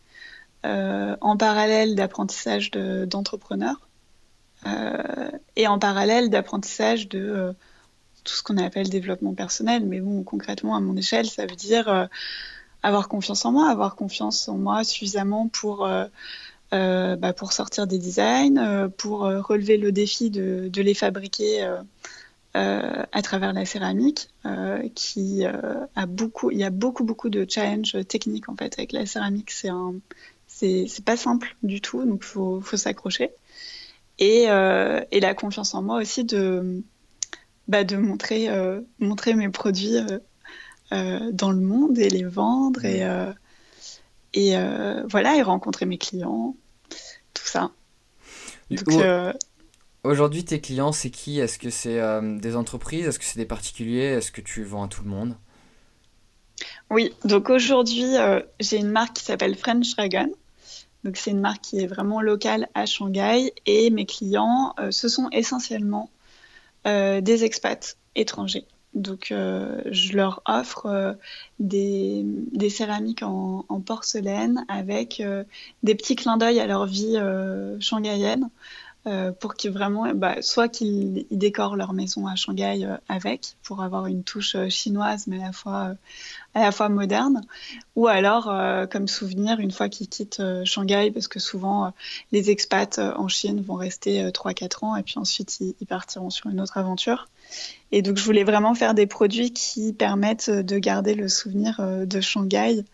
euh, 0.65 1.15
en 1.21 1.37
parallèle 1.37 1.95
d'apprentissage 1.95 2.71
d'entrepreneur, 2.71 3.77
et 5.55 5.69
en 5.69 5.79
parallèle 5.79 6.29
d'apprentissage 6.29 7.09
de 7.09 7.55
tout 8.25 8.33
ce 8.33 8.43
qu'on 8.43 8.57
appelle 8.57 8.89
développement 8.89 9.33
personnel. 9.33 9.87
Mais 9.87 10.01
bon, 10.01 10.25
concrètement, 10.25 10.75
à 10.75 10.81
mon 10.81 10.97
échelle, 10.97 11.27
ça 11.27 11.47
veut 11.47 11.55
dire 11.55 12.09
avoir 12.83 13.07
confiance 13.07 13.45
en 13.45 13.53
moi, 13.53 13.71
avoir 13.71 13.95
confiance 13.95 14.49
en 14.49 14.57
moi 14.57 14.83
suffisamment 14.83 15.47
pour, 15.47 15.89
bah, 16.73 17.33
pour 17.33 17.53
sortir 17.53 17.87
des 17.87 17.99
designs, 17.99 18.91
pour 18.97 19.21
relever 19.21 19.77
le 19.77 19.93
défi 19.93 20.31
de, 20.31 20.69
de 20.69 20.83
les 20.83 20.95
fabriquer. 20.95 21.69
à 22.55 23.23
travers 23.23 23.53
la 23.53 23.65
céramique, 23.67 24.29
qui 24.95 25.45
a 25.45 26.07
beaucoup, 26.07 26.51
il 26.51 26.59
y 26.59 26.65
a 26.65 26.71
beaucoup 26.71 27.05
beaucoup 27.05 27.29
de 27.29 27.47
challenges 27.49 27.97
techniques 28.09 28.49
en 28.49 28.57
fait 28.57 28.75
avec 28.79 28.93
la 28.93 29.07
céramique. 29.07 29.51
C'est 29.51 29.69
un, 29.69 29.95
c'est, 30.47 30.87
pas 31.05 31.17
simple 31.17 31.57
du 31.63 31.81
tout, 31.81 32.05
donc 32.05 32.25
faut, 32.25 32.61
faut 32.61 32.77
s'accrocher. 32.77 33.31
Et, 34.19 34.45
et 34.45 35.21
la 35.21 35.35
confiance 35.35 35.75
en 35.75 35.83
moi 35.83 35.99
aussi 36.01 36.25
de, 36.25 36.83
bah, 37.69 37.85
de 37.85 37.97
montrer, 37.97 38.49
euh, 38.49 38.81
montrer 39.01 39.35
mes 39.35 39.49
produits 39.49 39.97
euh, 39.97 40.19
euh, 40.93 41.33
dans 41.33 41.51
le 41.51 41.61
monde 41.61 41.99
et 41.99 42.09
les 42.09 42.23
vendre 42.23 42.85
et, 42.85 43.03
et 44.37 44.55
voilà, 45.11 45.35
et 45.37 45.43
rencontrer 45.43 45.85
mes 45.85 45.99
clients, 45.99 46.55
tout 47.35 47.47
ça. 47.47 47.73
Aujourd'hui, 50.05 50.45
tes 50.45 50.61
clients, 50.61 50.93
c'est 50.93 51.11
qui? 51.11 51.41
Est-ce 51.41 51.59
que 51.59 51.71
c'est 51.71 52.01
des 52.39 52.55
entreprises? 52.55 53.09
Est-ce 53.09 53.19
que 53.19 53.25
c'est 53.25 53.41
des 53.41 53.47
particuliers? 53.47 54.05
Est-ce 54.05 54.31
que 54.31 54.41
tu 54.41 54.63
vends 54.63 54.85
à 54.85 54.89
tout 54.89 55.03
le 55.03 55.11
monde? 55.11 55.35
Oui, 56.91 57.13
donc 57.25 57.51
aujourd'hui, 57.51 58.15
j'ai 58.61 58.77
une 58.77 58.91
marque 58.91 59.15
qui 59.15 59.25
s'appelle 59.25 59.57
French 59.57 59.97
Dragon. 59.97 60.31
Donc 61.05 61.17
c'est 61.17 61.31
une 61.31 61.41
marque 61.41 61.61
qui 61.61 61.79
est 61.79 61.87
vraiment 61.87 62.21
locale 62.21 62.69
à 62.75 62.85
Shanghai 62.85 63.53
et 63.65 63.91
mes 63.91 64.07
clients, 64.07 64.75
ce 64.91 65.09
sont 65.09 65.29
essentiellement 65.31 66.11
euh, 66.87 67.21
des 67.21 67.45
expats 67.45 67.97
étrangers. 68.17 68.67
Donc, 68.97 69.31
euh, 69.31 69.83
je 69.91 70.17
leur 70.17 70.43
offre 70.47 70.87
euh, 70.87 71.13
des, 71.61 72.25
céramiques 72.71 73.23
en, 73.23 73.63
porcelaine 73.85 74.65
avec 74.69 75.23
des 75.83 75.95
petits 75.95 76.17
clins 76.17 76.39
d'œil 76.39 76.59
à 76.59 76.67
leur 76.67 76.87
vie 76.87 77.17
shanghaïenne 77.79 78.49
pour 79.39 79.55
qu'ils 79.55 79.71
vraiment, 79.71 80.13
bah, 80.15 80.43
soit 80.43 80.69
qu'ils 80.69 81.27
décorent 81.31 81.77
leur 81.77 81.93
maison 81.93 82.27
à 82.27 82.35
Shanghai 82.35 82.89
avec, 83.09 83.57
pour 83.63 83.83
avoir 83.83 84.07
une 84.07 84.25
touche 84.25 84.57
chinoise 84.69 85.29
mais 85.29 85.41
à 85.41 85.47
la 85.47 85.53
fois, 85.53 85.95
à 86.55 86.61
la 86.61 86.73
fois 86.73 86.89
moderne, 86.89 87.43
ou 87.95 88.09
alors 88.09 88.51
comme 88.91 89.07
souvenir 89.07 89.61
une 89.61 89.71
fois 89.71 89.89
qu'ils 89.89 90.09
quittent 90.09 90.43
Shanghai, 90.65 91.13
parce 91.13 91.29
que 91.29 91.39
souvent 91.39 91.93
les 92.33 92.51
expats 92.51 92.99
en 92.99 93.29
Chine 93.29 93.61
vont 93.61 93.77
rester 93.77 94.29
3-4 94.31 94.85
ans 94.85 94.97
et 94.97 95.03
puis 95.05 95.19
ensuite 95.19 95.61
ils 95.61 95.87
partiront 95.87 96.31
sur 96.31 96.51
une 96.51 96.61
autre 96.61 96.79
aventure. 96.79 97.29
Et 97.93 98.03
donc, 98.03 98.17
je 98.17 98.25
voulais 98.25 98.45
vraiment 98.45 98.75
faire 98.75 98.95
des 98.95 99.07
produits 99.07 99.53
qui 99.53 99.93
permettent 99.93 100.51
de 100.51 100.79
garder 100.79 101.15
le 101.15 101.29
souvenir 101.29 101.79
euh, 101.81 102.05
de 102.05 102.21
Shanghai 102.21 102.85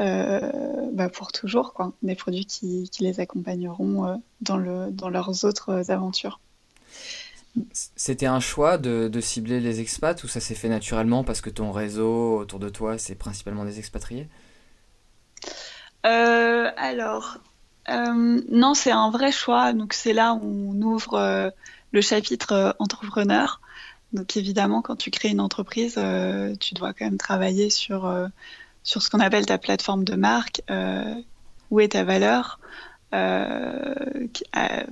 euh, 0.00 0.50
bah, 0.92 1.08
pour 1.08 1.30
toujours, 1.30 1.72
quoi. 1.72 1.92
Des 2.02 2.16
produits 2.16 2.46
qui, 2.46 2.90
les 3.00 3.20
accompagneront 3.20 4.06
euh, 4.06 4.14
dans, 4.40 4.56
le, 4.56 4.90
dans 4.90 5.08
leurs 5.08 5.44
autres 5.44 5.90
aventures. 5.90 6.40
C'était 7.72 8.26
un 8.26 8.40
choix 8.40 8.78
de, 8.78 9.20
cibler 9.20 9.60
les 9.60 9.80
expats 9.80 10.24
ou 10.24 10.28
ça 10.28 10.40
s'est 10.40 10.56
fait 10.56 10.68
naturellement 10.68 11.22
parce 11.22 11.40
que 11.40 11.50
ton 11.50 11.70
réseau 11.70 12.38
autour 12.38 12.58
de 12.58 12.68
toi, 12.68 12.98
c'est 12.98 13.14
principalement 13.14 13.64
des 13.64 13.78
expatriés? 13.78 14.28
Alors, 16.76 17.38
non, 17.88 18.74
c'est 18.74 18.90
un 18.90 19.10
vrai 19.10 19.30
choix. 19.30 19.72
Donc, 19.72 19.92
c'est 19.92 20.12
là 20.12 20.34
où 20.34 20.74
on 20.74 20.82
ouvre 20.82 21.52
le 21.94 22.00
chapitre 22.00 22.74
entrepreneur. 22.80 23.60
Donc 24.12 24.36
évidemment, 24.36 24.82
quand 24.82 24.96
tu 24.96 25.10
crées 25.12 25.28
une 25.28 25.40
entreprise, 25.40 25.94
euh, 25.96 26.56
tu 26.56 26.74
dois 26.74 26.92
quand 26.92 27.04
même 27.04 27.18
travailler 27.18 27.70
sur, 27.70 28.06
euh, 28.06 28.26
sur 28.82 29.00
ce 29.00 29.08
qu'on 29.08 29.20
appelle 29.20 29.46
ta 29.46 29.58
plateforme 29.58 30.02
de 30.04 30.16
marque, 30.16 30.60
euh, 30.70 31.14
où 31.70 31.78
est 31.80 31.92
ta 31.92 32.02
valeur, 32.04 32.58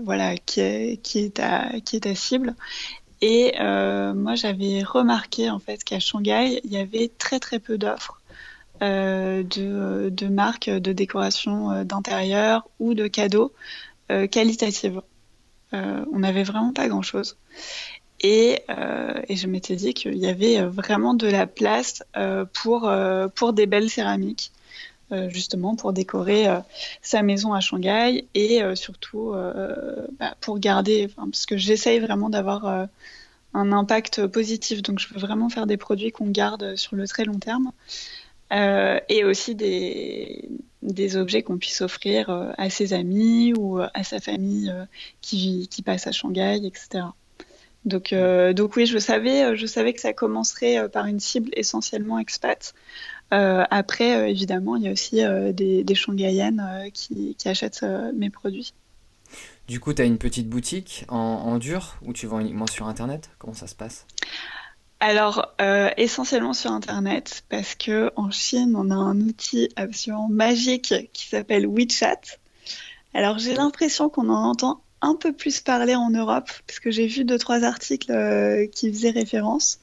voilà, 0.05 0.37
qui 0.47 0.61
est, 0.61 1.03
qui, 1.03 1.19
est 1.19 1.35
ta, 1.35 1.81
qui 1.85 1.97
est 1.97 2.01
ta 2.01 2.15
cible. 2.15 2.55
Et 3.21 3.53
moi, 3.59 4.37
j'avais 4.37 4.85
remarqué 4.85 5.51
en 5.51 5.59
fait 5.59 5.83
qu'à 5.83 5.99
Shanghai, 5.99 6.61
il 6.63 6.73
y 6.73 6.77
avait 6.77 7.11
très 7.19 7.41
très 7.41 7.59
peu 7.59 7.79
d'offres. 7.79 8.21
de, 8.81 10.09
de, 10.09 10.29
marques 10.29 10.71
de 10.71 10.93
décoration 10.93 11.85
d'intérieur 11.85 12.69
ou 12.79 12.95
de 12.95 13.09
cadeaux 13.09 13.53
qualitatives. 14.31 15.03
On 15.73 16.19
n'avait 16.19 16.45
vraiment 16.45 16.73
pas 16.73 16.89
grand-chose. 16.89 17.37
Euh, 18.25 19.21
et, 19.29 19.37
je 19.37 19.47
m'étais 19.47 19.77
dit 19.77 19.95
qu'il 19.95 20.17
y 20.17 20.27
avait 20.27 20.63
vraiment 20.63 21.15
de 21.15 21.27
la 21.27 21.47
place 21.47 22.05
euh, 22.17 22.45
pour, 22.45 22.89
euh, 22.89 23.29
pour 23.29 23.53
des 23.53 23.67
belles 23.67 23.91
céramiques, 23.91 24.53
justement 25.29 25.77
pour 25.77 25.93
décorer 25.93 26.47
sa 27.03 27.21
maison 27.21 27.53
à 27.53 27.61
Shanghai 27.61 28.25
et 28.35 28.63
surtout 28.75 29.35
bah, 30.19 30.35
pour 30.41 30.59
garder, 30.59 31.11
parce 31.15 31.45
que 31.45 31.59
j'essaye 31.59 31.99
vraiment 31.99 32.31
d'avoir 32.31 32.89
un 33.53 33.73
impact 33.73 34.27
positif, 34.27 34.81
donc 34.81 35.01
je 35.01 35.13
veux 35.13 35.21
vraiment 35.21 35.51
faire 35.51 35.67
des 35.67 35.77
produits 35.77 36.13
qu'on 36.13 36.31
garde 36.31 36.77
sur 36.77 36.97
le 36.97 37.07
très 37.07 37.27
long 37.27 37.39
terme. 37.39 37.73
Et 38.53 39.25
aussi 39.25 39.55
des, 39.55 41.17
objets 41.17 41.43
qu'on 41.43 41.59
puisse 41.59 41.81
offrir 41.81 42.31
à 42.59 42.71
ses 42.71 42.93
amis 42.93 43.55
ou 43.57 43.79
à 43.79 44.05
sa 44.05 44.21
famille 44.21 44.73
qui, 45.21 45.69
qui 45.69 45.83
passe 45.83 46.07
à 46.07 46.13
Shanghai, 46.13 46.61
etc. 46.65 47.05
Donc, 47.85 48.13
euh, 48.13 48.53
donc 48.53 48.77
oui, 48.77 48.87
je 48.87 48.99
savais, 48.99 49.45
euh, 49.45 49.57
je 49.57 49.67
savais 49.67 49.93
que 49.93 50.01
ça 50.01 50.13
commencerait 50.13 50.79
euh, 50.79 50.89
par 50.89 51.07
une 51.07 51.19
cible 51.19 51.51
essentiellement 51.55 52.19
expat. 52.19 52.75
après, 53.31 54.31
évidemment, 54.31 54.77
il 54.77 54.83
y 54.83 54.89
a 54.89 54.93
aussi 54.93 55.23
des, 55.55 55.85
des 55.85 55.95
qui, 56.93 57.35
qui, 57.39 57.49
achètent 57.49 57.85
mes 58.15 58.29
produits. 58.29 58.75
Du 59.67 59.81
coup, 59.81 59.95
tu 59.95 60.03
as 60.03 60.05
une 60.05 60.19
petite 60.19 60.51
boutique 60.51 61.07
en, 61.09 61.57
dur 61.59 61.97
ou 62.03 62.13
tu 62.13 62.27
vends 62.27 62.41
uniquement 62.41 62.67
sur 62.67 62.89
Internet? 62.89 63.31
Comment 63.39 63.55
ça 63.55 63.67
se 63.67 63.75
passe? 63.75 64.07
Alors, 65.03 65.53
essentiellement 65.97 66.53
sur 66.53 66.71
Internet, 66.71 67.43
parce 67.49 67.75
que 67.75 68.13
en 68.15 68.31
Chine, 68.31 68.75
on 68.77 68.91
a 68.91 68.95
un 68.95 69.21
outil 69.21 69.69
absolument 69.75 70.29
magique 70.29 70.95
qui 71.13 71.27
s'appelle 71.27 71.67
WeChat. 71.67 72.21
Alors, 73.13 73.39
j'ai 73.39 73.55
l'impression 73.55 74.09
qu'on 74.09 74.29
en 74.29 74.45
entend 74.45 74.81
un 75.03 75.17
peu 75.17 75.33
plus 75.33 75.61
parlé 75.61 75.95
en 75.95 76.11
Europe, 76.11 76.49
parce 76.67 76.79
que 76.79 76.91
j'ai 76.91 77.07
vu 77.07 77.25
deux, 77.25 77.39
trois 77.39 77.65
articles 77.65 78.13
euh, 78.13 78.67
qui 78.67 78.91
faisaient 78.91 79.11
référence. 79.11 79.81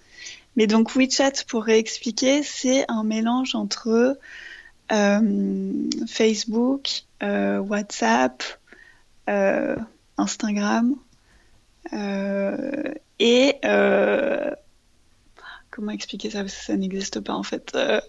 Mais 0.55 0.65
donc 0.65 0.95
WeChat, 0.95 1.43
pour 1.47 1.63
réexpliquer, 1.63 2.41
c'est 2.41 2.85
un 2.87 3.03
mélange 3.03 3.53
entre 3.53 4.17
euh, 4.91 5.73
Facebook, 6.07 7.03
euh, 7.21 7.59
WhatsApp, 7.59 8.43
Instagram, 10.17 10.95
et 13.19 13.55
comment 15.79 15.91
expliquer 15.93 16.29
ça 16.29 16.41
parce 16.41 16.55
que 16.55 16.65
ça 16.65 16.75
n'existe 16.75 17.21
pas 17.21 17.33
en 17.33 17.43
fait 17.43 17.71
euh, 17.73 18.01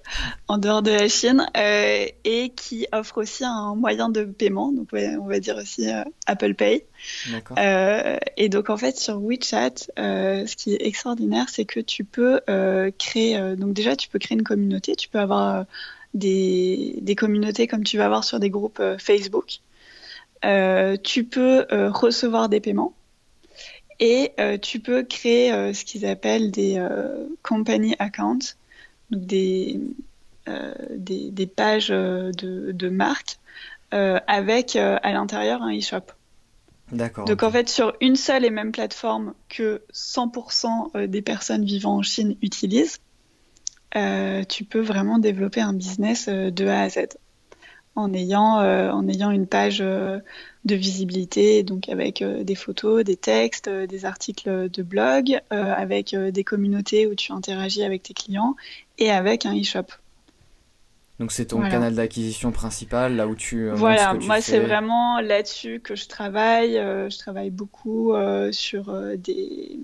en 0.49 0.59
dehors 0.59 0.83
de 0.83 0.91
la 0.91 1.09
Chine 1.09 1.47
euh, 1.57 2.07
et 2.25 2.49
qui 2.49 2.89
offre 2.93 3.19
aussi 3.19 3.45
un 3.45 3.77
moyen 3.77 4.09
de 4.09 4.25
paiement 4.25 4.73
donc 4.73 4.89
on 4.93 5.27
va 5.27 5.39
dire 5.39 5.57
aussi 5.57 5.89
euh, 5.89 6.03
Apple 6.27 6.55
Pay. 6.55 6.85
Et 8.37 8.49
donc 8.49 8.71
en 8.71 8.77
fait 8.77 8.99
sur 8.99 9.23
WeChat 9.23 9.87
ce 9.97 10.57
qui 10.57 10.75
est 10.75 10.85
extraordinaire 10.85 11.49
c'est 11.49 11.65
que 11.65 11.79
tu 11.79 12.03
peux 12.03 12.41
créer 12.99 13.39
donc 13.57 13.73
déjà 13.73 13.95
tu 13.95 14.09
peux 14.09 14.19
créer 14.19 14.37
une 14.37 14.45
communauté 14.45 14.97
tu 14.97 15.09
peux 15.09 15.21
avoir 15.21 15.65
des, 16.13 16.99
des, 17.03 17.15
communautés 17.15 17.69
comme 17.69 17.85
tu 17.85 17.97
vas 17.99 18.07
avoir 18.07 18.25
sur 18.25 18.41
des 18.41 18.51
groupes 18.51 18.83
Facebook. 18.99 19.61
Tu 20.43 21.25
peux 21.25 21.67
recevoir 21.71 22.49
des 22.49 22.61
paiements 22.61 22.95
et 24.01 24.33
euh, 24.41 24.57
tu 24.57 24.81
peux 24.81 25.03
créer 25.03 25.53
euh, 25.53 25.75
ce 25.75 25.85
qu'ils 25.85 26.07
appellent 26.07 26.51
des 26.51 26.79
euh, 26.79 27.27
company 27.43 27.95
accounts, 27.99 28.57
donc 29.11 29.27
des, 29.27 29.79
des, 30.97 31.31
des, 31.31 31.47
pages 31.47 31.89
de, 31.89 32.33
de 32.73 32.89
marque 32.89 33.39
avec 33.93 34.75
à 34.75 35.13
l'intérieur 35.13 35.63
un 35.63 35.77
e-shop. 35.77 36.13
D'accord. 36.91 37.25
Donc 37.25 37.45
en 37.45 37.51
fait, 37.53 37.69
sur 37.69 37.95
une 38.01 38.17
seule 38.17 38.45
et 38.45 38.51
même 38.51 38.73
plateforme 38.73 39.35
que 39.49 39.83
100% 39.93 41.07
des 41.07 41.23
personnes 41.23 41.65
vivant 41.65 41.99
en 41.99 42.03
Chine 42.03 42.37
utilisent, 42.43 42.99
tu 43.93 44.65
peux 44.65 44.81
vraiment 44.81 45.19
développer 45.19 45.61
un 45.61 45.73
business 45.73 46.29
de 46.29 46.67
A 46.67 46.83
à 46.83 46.89
Z 46.89 47.17
en 47.95 48.13
ayant, 48.13 48.59
en 48.59 49.09
ayant 49.09 49.31
une 49.31 49.47
page 49.47 49.85
de 50.65 50.75
visibilité, 50.75 51.63
donc 51.63 51.89
avec 51.89 52.21
euh, 52.21 52.45
des 52.45 52.55
photos, 52.55 53.03
des 53.03 53.17
textes, 53.17 53.69
euh, 53.69 53.87
des 53.87 54.05
articles 54.05 54.69
de 54.69 54.83
blog, 54.83 55.41
euh, 55.53 55.75
avec 55.75 56.15
des 56.15 56.45
communautés 56.45 57.07
où 57.07 57.15
tu 57.15 57.33
interagis 57.33 57.83
avec 57.83 58.03
tes 58.03 58.15
clients 58.15 58.57
et 58.99 59.11
avec 59.11 59.47
un 59.47 59.59
e-shop. 59.59 59.87
Donc 61.19 61.33
c'est 61.33 61.47
ton 61.47 61.61
canal 61.61 61.95
d'acquisition 61.95 62.51
principal, 62.51 63.17
là 63.17 63.27
où 63.27 63.35
tu... 63.35 63.69
voilà, 63.71 64.15
moi 64.15 64.41
c'est 64.41 64.59
vraiment 64.59 65.21
là-dessus 65.21 65.81
que 65.81 65.95
je 65.95 66.09
travaille. 66.09 66.73
je 66.75 67.19
travaille 67.19 67.51
beaucoup 67.51 68.15
sur 68.53 68.99
des... 69.19 69.79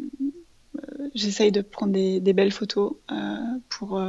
J'essaye 1.14 1.53
de 1.53 1.61
prendre 1.61 1.93
des, 1.93 2.20
des 2.20 2.33
belles 2.33 2.53
photos 2.53 2.95
pour 3.68 4.03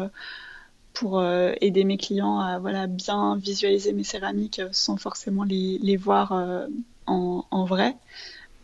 pour 0.98 1.20
euh, 1.20 1.54
aider 1.62 1.84
mes 1.84 1.98
clients 1.98 2.40
à 2.40 2.58
voilà, 2.58 2.88
bien 2.88 3.38
visualiser 3.38 3.94
mes 3.94 4.04
céramiques 4.04 4.58
euh, 4.58 4.70
sans 4.72 4.98
forcément 4.98 5.44
les, 5.44 5.78
les 5.78 5.96
voir 5.96 6.32
euh, 6.32 6.66
en, 7.06 7.46
en, 7.52 7.66
vrai. 7.66 7.96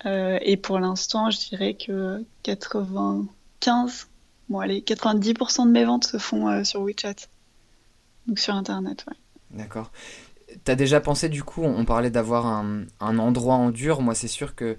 et 0.03 0.57
pour 0.57 0.79
l'instant, 0.79 1.29
je 1.29 1.37
dirais 1.49 1.75
que 1.75 2.25
95, 2.41 4.07
bon 4.49 4.59
allez, 4.59 4.81
90% 4.81 5.67
de 5.67 5.71
mes 5.71 5.85
ventes 5.85 6.05
se 6.05 6.17
font 6.17 6.63
sur 6.63 6.81
WeChat, 6.81 7.27
donc 8.27 8.39
sur 8.39 8.55
Internet. 8.55 9.05
Ouais. 9.07 9.15
D'accord. 9.51 9.91
T'as 10.63 10.75
déjà 10.75 10.99
pensé 10.99 11.29
du 11.29 11.43
coup, 11.43 11.61
on 11.63 11.85
parlait 11.85 12.11
d'avoir 12.11 12.47
un, 12.47 12.85
un, 12.99 13.17
endroit 13.19 13.55
en 13.55 13.69
dur. 13.69 14.01
Moi, 14.01 14.13
c'est 14.13 14.27
sûr 14.27 14.55
que 14.55 14.75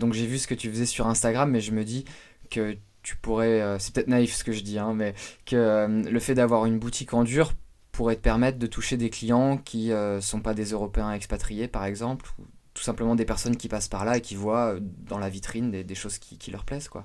donc 0.00 0.14
j'ai 0.14 0.26
vu 0.26 0.38
ce 0.38 0.46
que 0.46 0.54
tu 0.54 0.70
faisais 0.70 0.86
sur 0.86 1.06
Instagram, 1.06 1.50
mais 1.50 1.60
je 1.60 1.70
me 1.70 1.84
dis 1.84 2.04
que 2.50 2.76
tu 3.04 3.16
pourrais, 3.16 3.60
euh, 3.60 3.78
c'est 3.78 3.94
peut-être 3.94 4.08
naïf 4.08 4.34
ce 4.34 4.42
que 4.42 4.50
je 4.50 4.62
dis, 4.62 4.78
hein, 4.78 4.94
mais 4.94 5.14
que 5.44 5.54
euh, 5.54 5.86
le 5.86 6.20
fait 6.20 6.34
d'avoir 6.34 6.64
une 6.64 6.78
boutique 6.78 7.14
en 7.14 7.22
dur 7.22 7.52
pourrait 7.92 8.16
te 8.16 8.22
permettre 8.22 8.58
de 8.58 8.66
toucher 8.66 8.96
des 8.96 9.10
clients 9.10 9.58
qui 9.58 9.88
ne 9.88 9.94
euh, 9.94 10.20
sont 10.20 10.40
pas 10.40 10.54
des 10.54 10.70
Européens 10.70 11.12
expatriés, 11.12 11.68
par 11.68 11.84
exemple, 11.84 12.30
ou 12.38 12.44
tout 12.72 12.82
simplement 12.82 13.14
des 13.14 13.26
personnes 13.26 13.56
qui 13.56 13.68
passent 13.68 13.88
par 13.88 14.04
là 14.04 14.16
et 14.16 14.20
qui 14.20 14.34
voient 14.34 14.76
dans 14.80 15.18
la 15.18 15.28
vitrine 15.28 15.70
des, 15.70 15.94
choses 15.94 16.18
qui, 16.18 16.50
leur 16.50 16.64
plaisent, 16.64 16.88
quoi. 16.88 17.04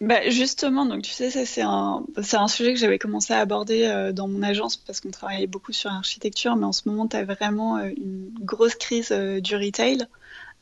Bah 0.00 0.28
justement, 0.30 0.84
donc 0.84 1.02
tu 1.02 1.10
sais, 1.10 1.30
c'est 1.30 1.62
un, 1.62 2.04
un 2.16 2.48
sujet 2.48 2.74
que 2.74 2.78
j'avais 2.78 2.98
commencé 2.98 3.32
à 3.32 3.38
aborder 3.38 4.10
dans 4.14 4.28
mon 4.28 4.42
agence 4.42 4.76
parce 4.76 5.00
qu'on 5.00 5.10
travaillait 5.10 5.46
beaucoup 5.48 5.72
sur 5.72 5.90
l'architecture, 5.90 6.54
mais 6.54 6.66
en 6.66 6.72
ce 6.72 6.88
moment, 6.88 7.08
tu 7.08 7.16
as 7.16 7.24
vraiment 7.24 7.78
une 7.78 8.30
grosse 8.40 8.76
crise 8.76 9.10
du 9.10 9.56
retail. 9.56 10.06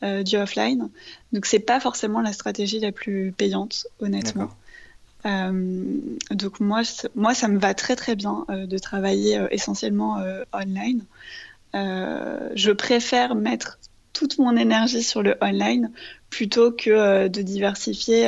Euh, 0.03 0.23
du 0.23 0.35
offline. 0.35 0.89
Donc 1.31 1.45
c'est 1.45 1.59
pas 1.59 1.79
forcément 1.79 2.21
la 2.21 2.33
stratégie 2.33 2.79
la 2.79 2.91
plus 2.91 3.31
payante, 3.37 3.85
honnêtement. 3.99 4.49
Euh, 5.27 5.99
donc 6.31 6.59
moi, 6.59 6.81
moi, 7.13 7.35
ça 7.35 7.47
me 7.47 7.59
va 7.59 7.75
très 7.75 7.95
très 7.95 8.15
bien 8.15 8.43
euh, 8.49 8.65
de 8.65 8.79
travailler 8.79 9.39
essentiellement 9.51 10.17
online. 10.53 11.03
je 11.75 12.71
préfère 12.71 13.35
mettre 13.35 13.77
toute 14.11 14.39
mon 14.39 14.57
énergie 14.57 15.03
sur 15.03 15.21
le 15.21 15.35
online 15.39 15.91
plutôt 16.31 16.71
que 16.71 17.27
de 17.27 17.41
diversifier 17.43 18.23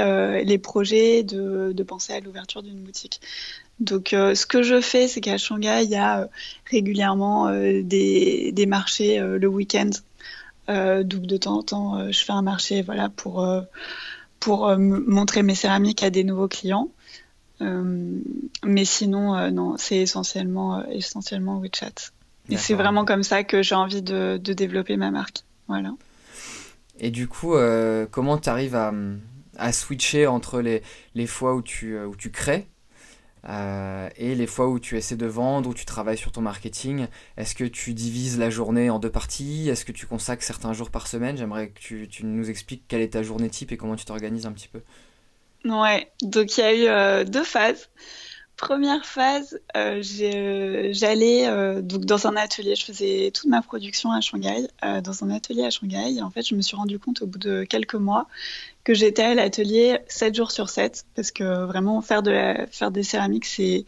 les 0.46 0.58
projets, 0.60 1.24
de, 1.24 1.72
de 1.74 1.84
penser 1.84 2.14
à 2.14 2.20
l'ouverture 2.20 2.62
d'une 2.62 2.84
boutique. 2.84 3.20
Donc, 3.80 4.10
ce 4.12 4.46
que 4.46 4.62
je 4.62 4.80
fais, 4.80 5.08
c'est 5.08 5.22
qu'à 5.22 5.40
Shanghai, 5.40 5.82
il 5.86 5.90
y 5.90 5.96
a 5.96 6.30
régulièrement 6.70 7.52
des, 7.52 8.52
des, 8.52 8.66
marchés 8.68 9.20
le 9.20 9.48
week-end 9.48 9.90
donc 10.68 11.24
de 11.24 11.38
temps 11.38 11.58
en 11.58 11.64
temps, 11.64 11.98
euh, 11.98 12.12
je 12.12 12.24
fais 12.24 12.32
un 12.32 12.42
marché 12.42 12.82
voilà, 12.82 13.10
pour, 13.10 13.44
euh, 13.44 13.62
pour 14.40 14.76
montrer 14.78 15.44
mes 15.44 15.56
céramiques 15.56 16.04
à 16.04 16.10
des 16.10 16.24
nouveaux 16.24 16.48
clients. 16.48 16.90
mais 17.62 18.86
sinon, 18.86 19.52
non, 19.52 19.76
c'est 19.78 19.98
essentiellement, 19.98 20.86
essentiellement 20.90 21.60
WeChat. 21.60 22.12
Et 22.50 22.58
c'est 22.58 22.74
vraiment 22.74 23.06
comme 23.06 23.24
ça 23.24 23.46
que 23.46 23.64
j'ai 23.64 23.76
envie 23.76 24.02
de, 24.02 24.38
de, 24.38 24.54
développer 24.54 24.98
ma 24.98 25.12
marque. 25.12 25.44
Voilà. 25.70 25.94
Et 27.00 27.10
du 27.10 27.30
coup, 27.30 27.56
comment 28.12 28.38
tu 28.38 28.50
arrives 28.50 28.76
à, 28.76 28.94
à, 29.56 29.72
switcher 29.72 30.28
entre 30.28 30.60
les, 30.60 30.84
les 31.16 31.26
fois 31.26 31.56
où 31.56 31.62
tu, 31.62 31.98
où 31.98 32.18
tu 32.18 32.32
crées 32.32 32.68
euh, 33.50 34.10
et 34.16 34.36
les 34.36 34.48
fois 34.48 34.70
où 34.70 34.80
tu 34.80 34.98
essaies 34.98 35.18
de 35.18 35.26
vendre, 35.26 35.70
où 35.70 35.74
tu 35.74 35.86
travailles 35.86 36.18
sur 36.18 36.32
ton 36.32 36.42
marketing, 36.42 37.08
est-ce 37.38 37.56
que 37.56 37.66
tu 37.66 37.94
divises 37.94 38.40
la 38.40 38.50
journée 38.50 38.90
en 38.90 39.00
deux 39.00 39.10
parties? 39.10 39.70
Est-ce 39.70 39.86
que 39.86 39.92
tu 39.92 40.06
consacres 40.06 40.44
certains 40.44 40.74
jours 40.74 40.90
par 40.90 41.08
semaine? 41.08 41.38
J'aimerais 41.38 41.70
que 41.70 41.80
tu, 41.80 42.10
nous 42.24 42.50
expliques 42.50 42.84
quelle 42.88 43.02
est 43.02 43.14
ta 43.14 43.24
journée 43.24 43.50
type 43.50 43.72
et 43.72 43.78
comment 43.78 43.96
tu 43.96 44.06
t'organises 44.06 44.46
un 44.46 44.54
petit 44.54 44.70
peu. 44.70 44.82
Ouais, 45.66 46.12
donc 46.22 46.58
il 46.58 46.62
y 46.62 46.64
a 46.64 46.74
eu 46.74 46.88
euh, 46.88 47.24
deux 47.24 47.44
phases. 47.44 47.90
Première 48.56 49.06
phase, 49.06 49.60
euh, 49.76 50.00
j'allais 50.04 51.82
donc 51.82 52.06
dans 52.06 52.28
un 52.28 52.36
atelier, 52.36 52.76
je 52.76 52.86
faisais 52.86 53.32
toute 53.34 53.50
ma 53.50 53.64
production 53.64 54.12
à 54.12 54.22
Shanghai, 54.22 54.68
dans 54.82 55.24
un 55.24 55.32
atelier 55.32 55.66
à 55.66 55.70
Shanghai. 55.72 56.14
Et 56.18 56.22
en 56.22 56.30
fait, 56.30 56.44
je 56.44 56.54
me 56.54 56.62
suis 56.62 56.78
rendu 56.78 57.00
compte 57.00 57.24
au 57.24 57.26
bout 57.26 57.40
de 57.40 57.64
quelques 57.64 57.96
mois 57.96 58.28
que 58.84 58.94
j'étais 58.94 59.24
à 59.24 59.34
l'atelier 59.34 60.00
7 60.08 60.36
jours 60.36 60.52
sur 60.52 60.70
7 60.70 61.06
parce 61.16 61.32
que 61.32 61.66
vraiment 61.66 62.02
faire, 62.02 62.22
de 62.22 62.56
faire 62.72 62.92
des 62.92 63.04
céramiques 63.04 63.46
c'est 63.46 63.86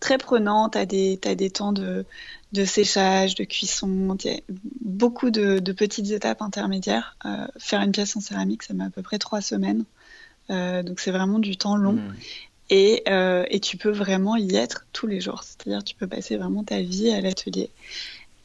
très 0.00 0.18
prenant, 0.18 0.68
tu 0.68 0.78
as 0.78 0.86
des, 0.86 1.18
as 1.24 1.34
des 1.34 1.50
temps 1.50 1.72
de, 1.72 2.04
de 2.52 2.64
séchage, 2.64 3.34
de 3.34 3.44
cuisson, 3.44 4.16
beaucoup 4.82 5.30
de, 5.30 5.58
de, 5.58 5.72
petites 5.72 6.10
étapes 6.10 6.42
intermédiaires. 6.42 7.16
Euh, 7.24 7.46
faire 7.58 7.80
une 7.80 7.92
pièce 7.92 8.16
en 8.16 8.20
céramique 8.20 8.62
ça 8.62 8.74
met 8.74 8.84
à 8.84 8.90
peu 8.90 9.02
près 9.02 9.18
3 9.18 9.40
semaines, 9.40 9.84
euh, 10.50 10.82
donc 10.82 11.00
c'est 11.00 11.10
vraiment 11.10 11.38
du 11.38 11.56
temps 11.56 11.76
long. 11.76 11.94
Mmh. 11.94 12.14
Et, 12.70 13.02
euh, 13.08 13.44
et, 13.50 13.60
tu 13.60 13.76
peux 13.76 13.90
vraiment 13.90 14.36
y 14.36 14.56
être 14.56 14.86
tous 14.92 15.06
les 15.06 15.20
jours, 15.20 15.42
c'est-à-dire 15.42 15.84
tu 15.84 15.94
peux 15.94 16.06
passer 16.06 16.36
vraiment 16.38 16.64
ta 16.64 16.80
vie 16.80 17.10
à 17.10 17.20
l'atelier. 17.20 17.70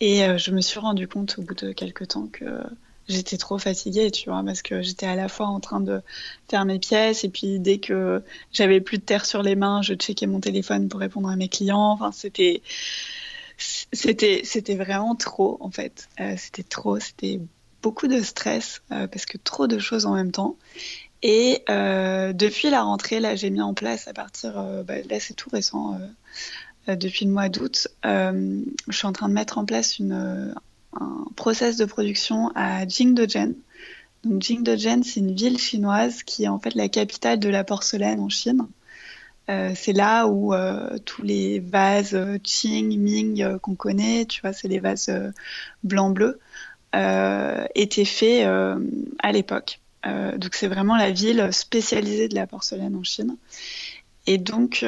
Et 0.02 0.24
euh, 0.24 0.38
je 0.38 0.52
me 0.52 0.62
suis 0.62 0.80
rendu 0.80 1.08
compte 1.08 1.38
au 1.40 1.42
bout 1.42 1.56
de 1.56 1.72
quelques 1.72 2.10
temps 2.10 2.28
que 2.28 2.46
j'étais 3.10 3.38
trop 3.38 3.58
fatiguée, 3.58 4.12
tu 4.12 4.30
vois, 4.30 4.44
parce 4.46 4.62
que 4.62 4.82
j'étais 4.82 5.08
à 5.08 5.16
la 5.16 5.28
fois 5.28 5.48
en 5.48 5.60
train 5.60 5.82
de 5.82 6.02
faire 6.48 6.64
mes 6.66 6.80
pièces 6.80 7.24
et 7.24 7.30
puis 7.30 7.60
dès 7.60 7.80
que 7.80 8.24
j'avais 8.54 8.80
plus 8.80 9.00
de 9.00 9.04
terre 9.04 9.26
sur 9.26 9.42
les 9.42 9.56
mains, 9.56 9.82
je 9.82 9.96
checkais 9.96 10.28
mon 10.28 10.40
téléphone 10.40 10.88
pour 10.88 11.00
répondre 11.00 11.28
à 11.30 11.36
mes 11.36 11.50
clients. 11.50 11.92
Enfin, 11.92 12.12
c'était 12.12 12.62
c'était 13.58 14.42
c'était 14.44 14.76
vraiment 14.76 15.16
trop 15.16 15.58
en 15.60 15.72
fait. 15.72 16.08
Euh, 16.20 16.36
c'était 16.38 16.64
trop, 16.64 17.00
c'était 17.00 17.42
beaucoup 17.82 18.08
de 18.08 18.22
stress 18.22 18.82
euh, 18.92 19.08
parce 19.08 19.26
que 19.26 19.38
trop 19.38 19.68
de 19.68 19.80
choses 19.80 20.06
en 20.06 20.14
même 20.16 20.32
temps. 20.32 20.56
Et 21.22 21.64
euh, 21.70 22.32
depuis 22.32 22.70
la 22.70 22.84
rentrée, 22.84 23.20
là, 23.20 23.36
j'ai 23.36 23.50
mis 23.50 23.62
en 23.62 23.74
place 23.74 24.08
à 24.08 24.14
partir, 24.14 24.54
bah, 24.86 25.02
là, 25.10 25.20
c'est 25.20 25.34
tout 25.34 25.50
récent. 25.50 26.00
depuis 26.88 27.26
le 27.26 27.32
mois 27.32 27.50
d'août, 27.50 27.90
je 28.06 28.64
suis 28.90 29.06
en 29.06 29.12
train 29.12 29.28
de 29.28 29.34
mettre 29.34 29.58
en 29.58 29.66
place 29.66 30.00
une, 30.00 30.56
un 30.94 31.26
process 31.36 31.78
de 31.78 31.86
production 31.86 32.52
à 32.56 32.88
Jingdezhen. 32.88 33.56
Donc 34.24 34.42
Jingdezhen, 34.42 35.04
c'est 35.04 35.20
une 35.20 35.34
ville 35.34 35.58
chinoise 35.58 36.24
qui 36.24 36.44
est 36.44 36.48
en 36.48 36.60
fait 36.60 36.76
la 36.76 36.90
capitale 36.90 37.40
de 37.40 37.50
la 37.50 37.64
porcelaine 37.64 38.20
en 38.20 38.30
Chine. 38.30 38.68
Euh, 39.50 39.72
c'est 39.76 39.94
là 39.94 40.28
où 40.28 40.54
euh, 40.54 40.98
tous 41.06 41.24
les 41.24 41.60
vases 41.60 42.14
euh, 42.14 42.38
Qing, 42.38 42.96
Ming 43.00 43.58
qu'on 43.60 43.74
connaît, 43.74 44.26
tu 44.26 44.42
vois, 44.42 44.54
c'est 44.54 44.68
les 44.68 44.80
vases 44.80 45.12
blanc-bleu, 45.84 46.40
étaient 46.94 48.06
faits 48.06 48.48
à 48.48 49.32
l'époque. 49.32 49.80
donc 50.04 50.56
c'est 50.56 50.68
vraiment 50.68 50.98
la 50.98 51.12
ville 51.12 51.50
spécialisée 51.52 52.28
de 52.28 52.36
la 52.36 52.48
porcelaine 52.48 52.96
en 52.96 53.04
Chine. 53.04 53.38
Et 54.28 54.38
donc, 54.38 54.86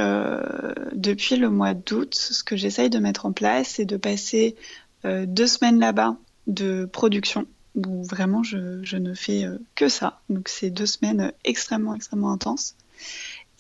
depuis 0.94 1.36
le 1.36 1.50
mois 1.50 1.74
d'août, 1.74 2.16
ce 2.16 2.44
que 2.44 2.56
j'essaye 2.56 2.90
de 2.90 3.00
mettre 3.00 3.26
en 3.26 3.32
place, 3.32 3.74
c'est 3.76 3.86
de 3.86 3.98
passer 3.98 4.56
deux 5.04 5.48
semaines 5.48 5.80
là-bas 5.80 6.16
de 6.48 6.86
production 6.86 7.46
où 7.76 8.04
vraiment 8.04 8.44
je, 8.44 8.96
ne 8.96 9.14
fais 9.14 9.46
que 9.76 9.90
ça. 9.90 10.22
Donc 10.30 10.50
c'est 10.50 10.70
deux 10.70 10.86
semaines 10.86 11.32
extrêmement, 11.44 11.96
extrêmement 11.96 12.32
intenses. 12.32 12.76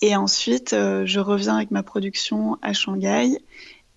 Et 0.02 0.16
ensuite, 0.16 0.72
je 0.72 1.20
reviens 1.20 1.56
avec 1.56 1.72
ma 1.72 1.84
production 1.84 2.58
à 2.62 2.74
Shanghai 2.74 3.38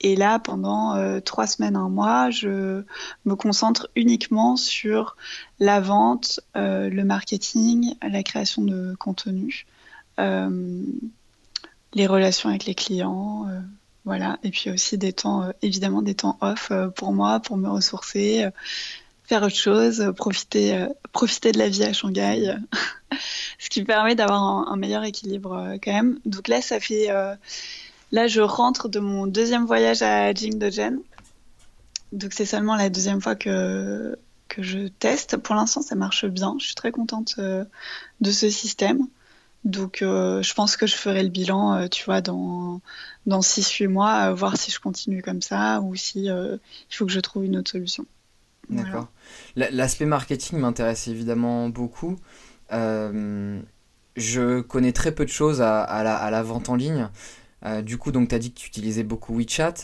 et 0.04 0.16
là, 0.16 0.38
pendant 0.38 0.94
euh, 0.96 1.20
trois 1.20 1.46
semaines, 1.46 1.76
un 1.76 1.88
mois, 1.88 2.28
je 2.28 2.82
me 3.24 3.34
concentre 3.36 3.88
uniquement 3.96 4.54
sur 4.54 5.16
la 5.60 5.80
vente, 5.80 6.40
euh, 6.56 6.90
le 6.90 7.04
marketing, 7.04 7.94
la 8.02 8.22
création 8.22 8.60
de 8.60 8.94
contenu, 8.98 9.66
euh, 10.18 10.82
les 11.94 12.06
relations 12.06 12.50
avec 12.50 12.66
les 12.66 12.74
clients, 12.74 13.46
voilà. 14.04 14.38
Et 14.42 14.50
puis 14.50 14.70
aussi 14.70 14.98
des 14.98 15.12
temps, 15.12 15.50
évidemment, 15.62 16.02
des 16.02 16.14
temps 16.14 16.38
off 16.40 16.72
pour 16.96 17.12
moi, 17.12 17.40
pour 17.40 17.56
me 17.56 17.68
ressourcer, 17.68 18.46
faire 19.24 19.42
autre 19.42 19.56
chose, 19.56 20.12
profiter, 20.16 21.52
de 21.52 21.58
la 21.58 21.68
vie 21.68 21.84
à 21.84 21.92
Shanghai, 21.92 22.56
ce 23.58 23.70
qui 23.70 23.82
permet 23.82 24.14
d'avoir 24.14 24.42
un, 24.42 24.76
meilleur 24.76 25.04
équilibre 25.04 25.76
quand 25.82 25.92
même. 25.92 26.18
Donc 26.26 26.48
là, 26.48 26.60
ça 26.60 26.80
fait 26.80 27.08
Là, 28.14 28.28
je 28.28 28.40
rentre 28.40 28.88
de 28.88 29.00
mon 29.00 29.26
deuxième 29.26 29.66
voyage 29.66 30.02
à 30.02 30.32
Jingdezhen. 30.32 31.00
Donc, 32.12 32.32
c'est 32.32 32.46
seulement 32.46 32.76
la 32.76 32.88
deuxième 32.88 33.20
fois 33.20 33.34
que, 33.34 34.16
je 34.56 34.86
teste. 34.86 35.36
Pour 35.36 35.56
l'instant, 35.56 35.82
ça 35.82 35.96
marche 35.96 36.24
bien. 36.26 36.54
Je 36.60 36.66
suis 36.66 36.76
très 36.76 36.92
contente 36.92 37.34
euh, 37.38 37.64
de 38.20 38.30
ce 38.30 38.50
système. 38.50 39.08
Donc, 39.64 40.02
euh, 40.02 40.42
je 40.42 40.54
pense 40.54 40.76
que 40.76 40.86
je 40.86 40.94
ferai 40.94 41.22
le 41.22 41.30
bilan, 41.30 41.74
euh, 41.74 41.88
tu 41.88 42.04
vois, 42.04 42.20
dans, 42.20 42.80
dans 43.26 43.40
6-8 43.40 43.88
mois, 43.88 44.32
voir 44.32 44.56
si 44.56 44.70
je 44.70 44.78
continue 44.78 45.22
comme 45.22 45.40
ça 45.42 45.80
ou 45.80 45.94
si 45.94 46.26
il 46.26 46.60
faut 46.90 47.06
que 47.06 47.12
je 47.12 47.20
trouve 47.20 47.44
une 47.44 47.56
autre 47.56 47.70
solution. 47.70 48.04
D'accord. 48.70 49.08
L'aspect 49.56 50.06
marketing 50.06 50.58
m'intéresse 50.58 51.08
évidemment 51.08 51.68
beaucoup. 51.68 52.16
je 52.70 54.60
connais 54.60 54.92
très 54.92 55.12
peu 55.12 55.24
de 55.24 55.30
choses 55.30 55.60
à, 55.62 56.02
la, 56.30 56.42
vente 56.42 56.68
en 56.68 56.76
ligne. 56.76 57.08
Euh, 57.64 57.82
du 57.82 57.98
coup, 57.98 58.12
donc 58.12 58.28
tu 58.28 58.34
as 58.34 58.38
dit 58.38 58.52
que 58.52 58.60
tu 58.60 58.68
utilisais 58.68 59.04
beaucoup 59.04 59.36
WeChat. 59.36 59.74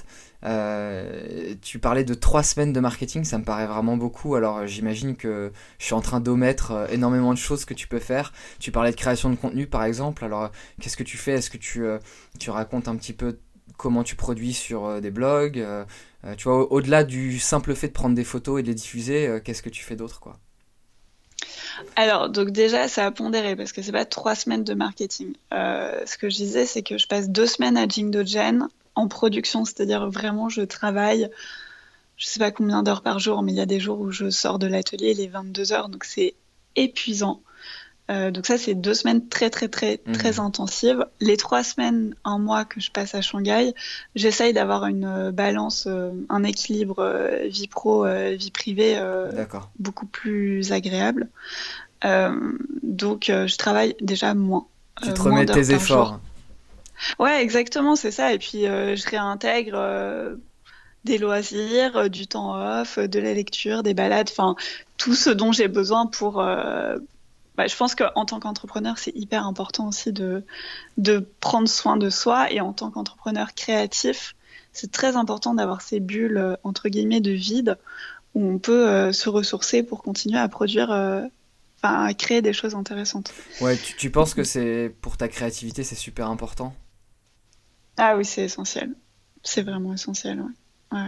Euh, 0.44 1.54
tu 1.60 1.78
parlais 1.78 2.04
de 2.04 2.14
trois 2.14 2.42
semaines 2.42 2.72
de 2.72 2.80
marketing, 2.80 3.24
ça 3.24 3.38
me 3.38 3.44
paraît 3.44 3.66
vraiment 3.66 3.96
beaucoup. 3.96 4.34
Alors 4.34 4.66
j'imagine 4.66 5.16
que 5.16 5.52
je 5.78 5.84
suis 5.84 5.94
en 5.94 6.00
train 6.00 6.20
d'omettre 6.20 6.72
euh, 6.72 6.86
énormément 6.88 7.32
de 7.32 7.38
choses 7.38 7.64
que 7.64 7.74
tu 7.74 7.88
peux 7.88 7.98
faire. 7.98 8.32
Tu 8.58 8.72
parlais 8.72 8.90
de 8.90 8.96
création 8.96 9.30
de 9.30 9.36
contenu 9.36 9.66
par 9.66 9.84
exemple. 9.84 10.24
Alors 10.24 10.50
qu'est-ce 10.80 10.96
que 10.96 11.04
tu 11.04 11.16
fais? 11.16 11.32
Est-ce 11.32 11.50
que 11.50 11.58
tu, 11.58 11.84
tu 12.38 12.50
racontes 12.50 12.88
un 12.88 12.96
petit 12.96 13.12
peu 13.12 13.38
comment 13.76 14.02
tu 14.02 14.16
produis 14.16 14.52
sur 14.52 15.00
des 15.00 15.10
blogs 15.10 15.64
Tu 16.36 16.44
vois, 16.44 16.72
au-delà 16.72 17.04
du 17.04 17.38
simple 17.38 17.74
fait 17.74 17.88
de 17.88 17.92
prendre 17.92 18.14
des 18.14 18.24
photos 18.24 18.60
et 18.60 18.62
de 18.62 18.68
les 18.68 18.74
diffuser, 18.74 19.40
qu'est-ce 19.44 19.62
que 19.62 19.70
tu 19.70 19.84
fais 19.84 19.96
d'autre 19.96 20.20
quoi? 20.20 20.38
Alors, 21.96 22.28
donc 22.28 22.50
déjà, 22.50 22.88
ça 22.88 23.06
a 23.06 23.10
pondéré 23.10 23.56
parce 23.56 23.72
que 23.72 23.82
c'est 23.82 23.92
pas 23.92 24.04
trois 24.04 24.34
semaines 24.34 24.64
de 24.64 24.74
marketing. 24.74 25.34
Euh, 25.52 26.00
ce 26.06 26.18
que 26.18 26.28
je 26.28 26.36
disais, 26.36 26.66
c'est 26.66 26.82
que 26.82 26.98
je 26.98 27.06
passe 27.06 27.28
deux 27.28 27.46
semaines 27.46 27.76
à 27.76 27.86
Jingdogen 27.86 28.68
en 29.00 29.08
production, 29.08 29.64
c'est-à-dire 29.64 30.08
vraiment, 30.10 30.48
je 30.48 30.62
travaille, 30.62 31.30
je 32.16 32.26
sais 32.26 32.38
pas 32.38 32.50
combien 32.50 32.82
d'heures 32.82 33.02
par 33.02 33.18
jour, 33.18 33.42
mais 33.42 33.52
il 33.52 33.56
y 33.56 33.62
a 33.62 33.66
des 33.66 33.80
jours 33.80 34.00
où 34.00 34.10
je 34.10 34.30
sors 34.30 34.58
de 34.58 34.66
l'atelier 34.66 35.14
les 35.14 35.26
22 35.26 35.72
heures, 35.72 35.88
donc 35.88 36.04
c'est 36.04 36.34
épuisant. 36.76 37.42
Euh, 38.10 38.30
donc 38.30 38.46
ça, 38.46 38.58
c'est 38.58 38.74
deux 38.74 38.94
semaines 38.94 39.28
très 39.28 39.50
très 39.50 39.68
très 39.68 40.00
mhm. 40.06 40.14
très 40.14 40.40
intensives. 40.40 41.06
Les 41.20 41.36
trois 41.36 41.62
semaines, 41.62 42.14
un 42.24 42.38
mois 42.38 42.64
que 42.64 42.80
je 42.80 42.90
passe 42.90 43.14
à 43.14 43.22
Shanghai, 43.22 43.72
j'essaye 44.16 44.52
d'avoir 44.52 44.86
une 44.86 45.04
euh, 45.04 45.30
balance, 45.30 45.86
euh, 45.86 46.10
un 46.28 46.42
équilibre 46.42 47.20
vie 47.44 47.68
pro, 47.68 48.04
vie 48.04 48.50
privée 48.50 49.00
beaucoup 49.78 50.06
plus 50.06 50.72
agréable. 50.72 51.28
donc 52.02 53.24
je 53.28 53.56
travaille 53.56 53.94
déjà 54.00 54.34
moins. 54.34 54.66
Tu 55.02 55.14
te 55.14 55.22
remets 55.22 55.46
tes 55.46 55.72
efforts. 55.72 56.20
Ouais, 57.18 57.42
exactement, 57.42 57.96
c'est 57.96 58.10
ça. 58.10 58.32
Et 58.32 58.38
puis 58.38 58.62
je 58.62 59.10
réintègre 59.10 60.36
des 61.04 61.18
loisirs, 61.18 62.10
du 62.10 62.26
temps 62.26 62.54
off, 62.80 62.98
de 62.98 63.18
la 63.18 63.34
lecture, 63.34 63.82
des 63.82 63.94
balades, 63.94 64.28
enfin 64.30 64.54
tout 64.98 65.14
ce 65.14 65.30
dont 65.30 65.52
j'ai 65.52 65.68
besoin 65.68 66.06
pour 66.06 66.42
bah, 67.60 67.66
je 67.66 67.76
pense 67.76 67.94
qu'en 67.94 68.24
tant 68.24 68.40
qu'entrepreneur, 68.40 68.96
c'est 68.96 69.14
hyper 69.14 69.44
important 69.44 69.88
aussi 69.88 70.14
de, 70.14 70.44
de 70.96 71.28
prendre 71.40 71.68
soin 71.68 71.98
de 71.98 72.08
soi. 72.08 72.50
Et 72.50 72.62
en 72.62 72.72
tant 72.72 72.90
qu'entrepreneur 72.90 73.54
créatif, 73.54 74.34
c'est 74.72 74.90
très 74.90 75.14
important 75.14 75.52
d'avoir 75.52 75.82
ces 75.82 76.00
bulles, 76.00 76.38
euh, 76.38 76.56
entre 76.64 76.88
guillemets, 76.88 77.20
de 77.20 77.32
vide 77.32 77.76
où 78.34 78.48
on 78.48 78.58
peut 78.58 78.88
euh, 78.88 79.12
se 79.12 79.28
ressourcer 79.28 79.82
pour 79.82 80.02
continuer 80.02 80.38
à 80.38 80.48
produire, 80.48 80.90
euh, 80.90 81.20
enfin, 81.82 82.04
à 82.04 82.14
créer 82.14 82.40
des 82.40 82.54
choses 82.54 82.74
intéressantes. 82.74 83.30
Ouais, 83.60 83.76
tu, 83.76 83.94
tu 83.94 84.08
penses 84.10 84.32
que 84.32 84.42
c'est 84.42 84.94
pour 85.02 85.18
ta 85.18 85.28
créativité, 85.28 85.84
c'est 85.84 85.96
super 85.96 86.30
important? 86.30 86.74
Ah 88.00 88.16
oui, 88.16 88.24
c'est 88.24 88.44
essentiel. 88.44 88.94
C'est 89.42 89.62
vraiment 89.62 89.92
essentiel, 89.94 90.42
ouais. 90.92 90.98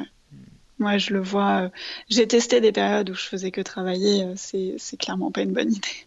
Moi, 0.78 0.98
je 0.98 1.12
le 1.12 1.20
vois. 1.20 1.70
J'ai 2.08 2.26
testé 2.26 2.60
des 2.60 2.72
périodes 2.72 3.10
où 3.10 3.14
je 3.14 3.24
faisais 3.24 3.50
que 3.50 3.60
travailler. 3.60 4.26
C'est 4.36 4.96
clairement 4.98 5.30
pas 5.30 5.42
une 5.42 5.52
bonne 5.52 5.72
idée 5.72 6.06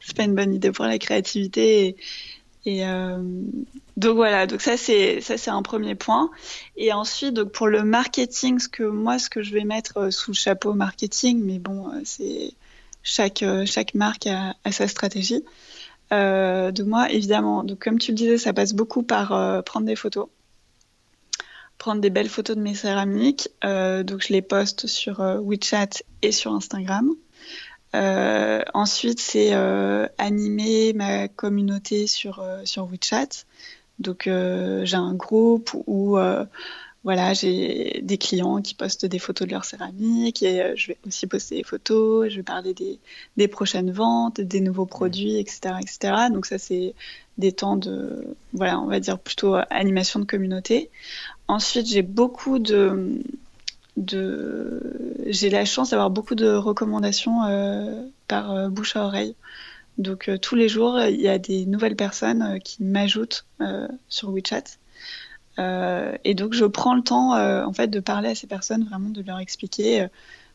c'est 0.00 0.16
pas 0.16 0.24
une 0.24 0.34
bonne 0.34 0.54
idée 0.54 0.72
pour 0.72 0.84
la 0.84 0.98
créativité. 0.98 1.96
Et, 2.66 2.86
euh, 2.86 3.18
donc 3.96 4.16
voilà, 4.16 4.46
ça 4.58 4.76
c'est 4.76 5.48
un 5.48 5.62
premier 5.62 5.94
point. 5.94 6.30
Et 6.76 6.92
ensuite 6.92 7.44
pour 7.44 7.68
le 7.68 7.84
marketing, 7.84 8.58
ce 8.58 8.68
que 8.68 8.84
moi 8.84 9.18
ce 9.18 9.28
que 9.28 9.42
je 9.42 9.52
vais 9.52 9.64
mettre 9.64 9.98
euh, 9.98 10.10
sous 10.10 10.30
le 10.30 10.36
chapeau 10.36 10.72
marketing, 10.72 11.42
mais 11.44 11.58
bon 11.58 11.90
euh, 11.90 12.00
c'est 12.04 12.52
chaque 13.02 13.44
chaque 13.66 13.94
marque 13.94 14.26
a, 14.26 14.54
sa 14.70 14.88
stratégie. 14.88 15.44
Euh, 16.12 16.70
donc 16.70 16.86
moi 16.86 17.10
évidemment, 17.10 17.64
comme 17.80 17.98
tu 17.98 18.12
le 18.12 18.16
disais, 18.16 18.38
ça 18.38 18.52
passe 18.52 18.74
beaucoup 18.74 19.02
par 19.02 19.62
prendre 19.64 19.86
des 19.86 19.96
photos, 19.96 20.28
prendre 21.78 22.00
des 22.00 22.10
belles 22.10 22.28
photos 22.28 22.56
de 22.56 22.62
mes 22.62 22.74
céramiques. 22.74 23.48
donc 23.62 24.22
je 24.22 24.32
les 24.32 24.42
poste 24.42 24.86
sur 24.86 25.20
WeChat 25.20 26.02
et 26.22 26.32
sur 26.32 26.52
Instagram. 26.52 27.14
Euh, 27.94 28.62
ensuite, 28.74 29.20
c'est 29.20 29.50
euh, 29.52 30.08
animer 30.18 30.92
ma 30.94 31.28
communauté 31.28 32.06
sur, 32.06 32.40
euh, 32.40 32.62
sur 32.64 32.86
WeChat. 32.86 33.44
Donc, 34.00 34.24
j'ai 34.24 34.96
un 34.96 35.14
groupe 35.14 35.70
où 35.86 36.18
voilà, 37.04 37.34
j'ai 37.34 38.00
des 38.02 38.16
clients 38.16 38.62
qui 38.62 38.74
postent 38.74 39.04
des 39.04 39.18
photos 39.18 39.46
de 39.46 39.52
leur 39.52 39.66
céramique 39.66 40.42
et 40.42 40.72
je 40.74 40.88
vais 40.88 40.98
aussi 41.06 41.26
poster 41.26 41.56
des 41.56 41.62
photos, 41.62 42.30
je 42.30 42.36
vais 42.36 42.42
parler 42.42 42.72
des, 42.72 42.98
des 43.36 43.46
prochaines 43.46 43.92
ventes, 43.92 44.40
des 44.40 44.60
nouveaux 44.60 44.86
produits, 44.86 45.36
etc. 45.36 45.74
etc. 45.80 46.14
Donc 46.32 46.46
ça, 46.46 46.58
c'est 46.58 46.94
des 47.38 47.52
temps 47.52 47.76
de, 47.76 48.36
voilà, 48.52 48.80
on 48.80 48.86
va 48.86 49.00
dire 49.00 49.18
plutôt 49.18 49.56
animation 49.70 50.18
de 50.20 50.24
communauté. 50.24 50.90
Ensuite, 51.48 51.86
j'ai 51.86 52.02
beaucoup 52.02 52.58
de, 52.58 53.20
de... 53.96 54.80
j'ai 55.26 55.50
la 55.50 55.64
chance 55.64 55.90
d'avoir 55.90 56.10
beaucoup 56.10 56.34
de 56.34 56.54
recommandations 56.54 57.44
euh, 57.44 58.02
par 58.28 58.52
euh, 58.52 58.68
bouche 58.68 58.96
à 58.96 59.04
oreille. 59.04 59.34
Donc 59.98 60.28
euh, 60.28 60.38
tous 60.38 60.54
les 60.54 60.68
jours, 60.68 60.98
il 61.00 61.20
y 61.20 61.28
a 61.28 61.38
des 61.38 61.66
nouvelles 61.66 61.96
personnes 61.96 62.58
qui 62.60 62.82
m'ajoutent 62.82 63.46
sur 64.08 64.30
WeChat. 64.30 64.78
Et 65.58 66.34
donc 66.34 66.52
je 66.54 66.64
prends 66.64 66.94
le 66.94 67.02
temps 67.02 67.32
en 67.32 67.72
fait 67.72 67.88
de 67.88 68.00
parler 68.00 68.30
à 68.30 68.34
ces 68.34 68.46
personnes, 68.46 68.84
vraiment 68.84 69.10
de 69.10 69.22
leur 69.22 69.38
expliquer 69.38 70.06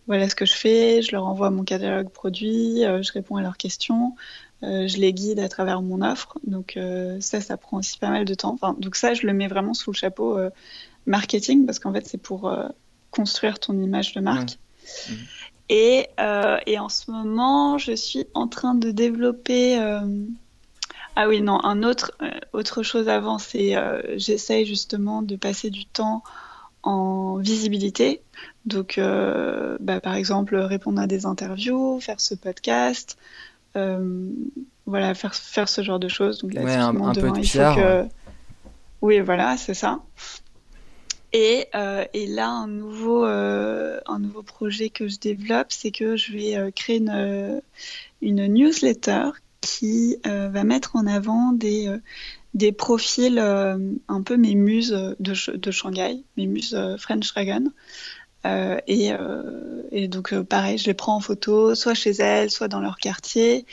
voilà 0.07 0.27
ce 0.27 0.35
que 0.35 0.45
je 0.45 0.53
fais, 0.53 1.01
je 1.01 1.11
leur 1.11 1.25
envoie 1.25 1.51
mon 1.51 1.63
catalogue 1.63 2.09
produit, 2.09 2.81
je 2.81 3.11
réponds 3.11 3.37
à 3.37 3.41
leurs 3.41 3.57
questions, 3.57 4.15
je 4.61 4.97
les 4.97 5.13
guide 5.13 5.39
à 5.39 5.47
travers 5.49 5.81
mon 5.81 6.01
offre. 6.01 6.37
Donc 6.45 6.77
ça, 7.19 7.41
ça 7.41 7.57
prend 7.57 7.77
aussi 7.77 7.97
pas 7.97 8.09
mal 8.09 8.25
de 8.25 8.33
temps. 8.33 8.53
Enfin, 8.53 8.75
donc 8.79 8.95
ça, 8.95 9.13
je 9.13 9.27
le 9.27 9.33
mets 9.33 9.47
vraiment 9.47 9.73
sous 9.73 9.91
le 9.91 9.95
chapeau 9.95 10.37
marketing 11.05 11.65
parce 11.65 11.79
qu'en 11.79 11.93
fait, 11.93 12.07
c'est 12.07 12.17
pour 12.17 12.51
construire 13.11 13.59
ton 13.59 13.79
image 13.79 14.13
de 14.13 14.19
marque. 14.21 14.57
Mmh. 15.09 15.13
Et, 15.69 16.07
euh, 16.19 16.57
et, 16.65 16.79
en 16.79 16.89
ce 16.89 17.11
moment, 17.11 17.77
je 17.77 17.91
suis 17.91 18.25
en 18.33 18.47
train 18.47 18.73
de 18.73 18.91
développer. 18.91 19.79
Euh, 21.19 21.23
ah 21.23 21.27
oui, 21.27 21.41
non, 21.41 21.63
un 21.63 21.83
autre, 21.83 22.11
euh, 22.21 22.29
autre 22.53 22.83
chose 22.83 23.09
avant, 23.09 23.39
c'est 23.39 23.75
j'essaye 24.15 24.65
justement 24.65 25.21
de 25.21 25.35
passer 25.35 25.69
du 25.69 25.85
temps 25.85 26.23
en 26.83 27.37
visibilité. 27.37 28.21
Donc, 28.65 28.99
bah, 29.79 29.99
par 29.99 30.15
exemple, 30.15 30.55
répondre 30.55 31.01
à 31.01 31.07
des 31.07 31.25
interviews, 31.25 31.99
faire 31.99 32.21
ce 32.21 32.35
podcast, 32.35 33.17
voilà, 33.75 35.13
faire, 35.13 35.35
faire 35.35 35.69
ce 35.69 35.81
genre 35.81 35.99
de 35.99 36.07
choses. 36.07 36.39
Donc 36.39 36.53
là, 36.53 36.63
ouais, 36.63 36.73
un, 36.73 36.95
un 36.95 37.13
peu 37.13 37.31
de 37.31 37.75
que... 37.75 38.07
Oui, 39.01 39.19
voilà, 39.19 39.55
c'est 39.57 39.73
ça. 39.73 39.99
Et, 41.31 41.67
euh, 41.75 42.05
et, 42.13 42.25
là, 42.25 42.49
un 42.49 42.67
nouveau, 42.67 43.23
euh, 43.25 43.99
un 44.07 44.19
nouveau 44.19 44.41
projet 44.41 44.89
que 44.89 45.07
je 45.07 45.19
développe, 45.19 45.67
c'est 45.69 45.91
que 45.91 46.15
je 46.15 46.33
vais 46.33 46.55
euh, 46.55 46.71
créer 46.71 46.97
une, 46.97 47.61
une, 48.21 48.47
newsletter 48.47 49.29
qui 49.61 50.17
va 50.25 50.63
mettre 50.63 50.95
en 50.95 51.05
avant 51.07 51.51
des, 51.51 51.93
des 52.53 52.71
profils, 52.71 53.39
un 53.39 54.21
peu 54.23 54.37
mes 54.37 54.55
muses 54.55 54.91
de, 55.19 55.57
de 55.57 55.71
Shanghai, 55.71 56.23
mes 56.37 56.47
muses 56.47 56.77
French 56.97 57.33
Dragon. 57.33 57.65
et, 58.45 59.11
et, 59.91 60.07
donc 60.07 60.39
pareil, 60.43 60.77
je 60.77 60.85
les 60.85 60.93
prends 60.93 61.15
en 61.15 61.19
photo, 61.19 61.75
soit 61.75 61.93
chez 61.93 62.11
elles, 62.11 62.49
soit 62.51 62.67
dans 62.67 62.79
leur 62.79 62.97
quartier. 62.97 63.65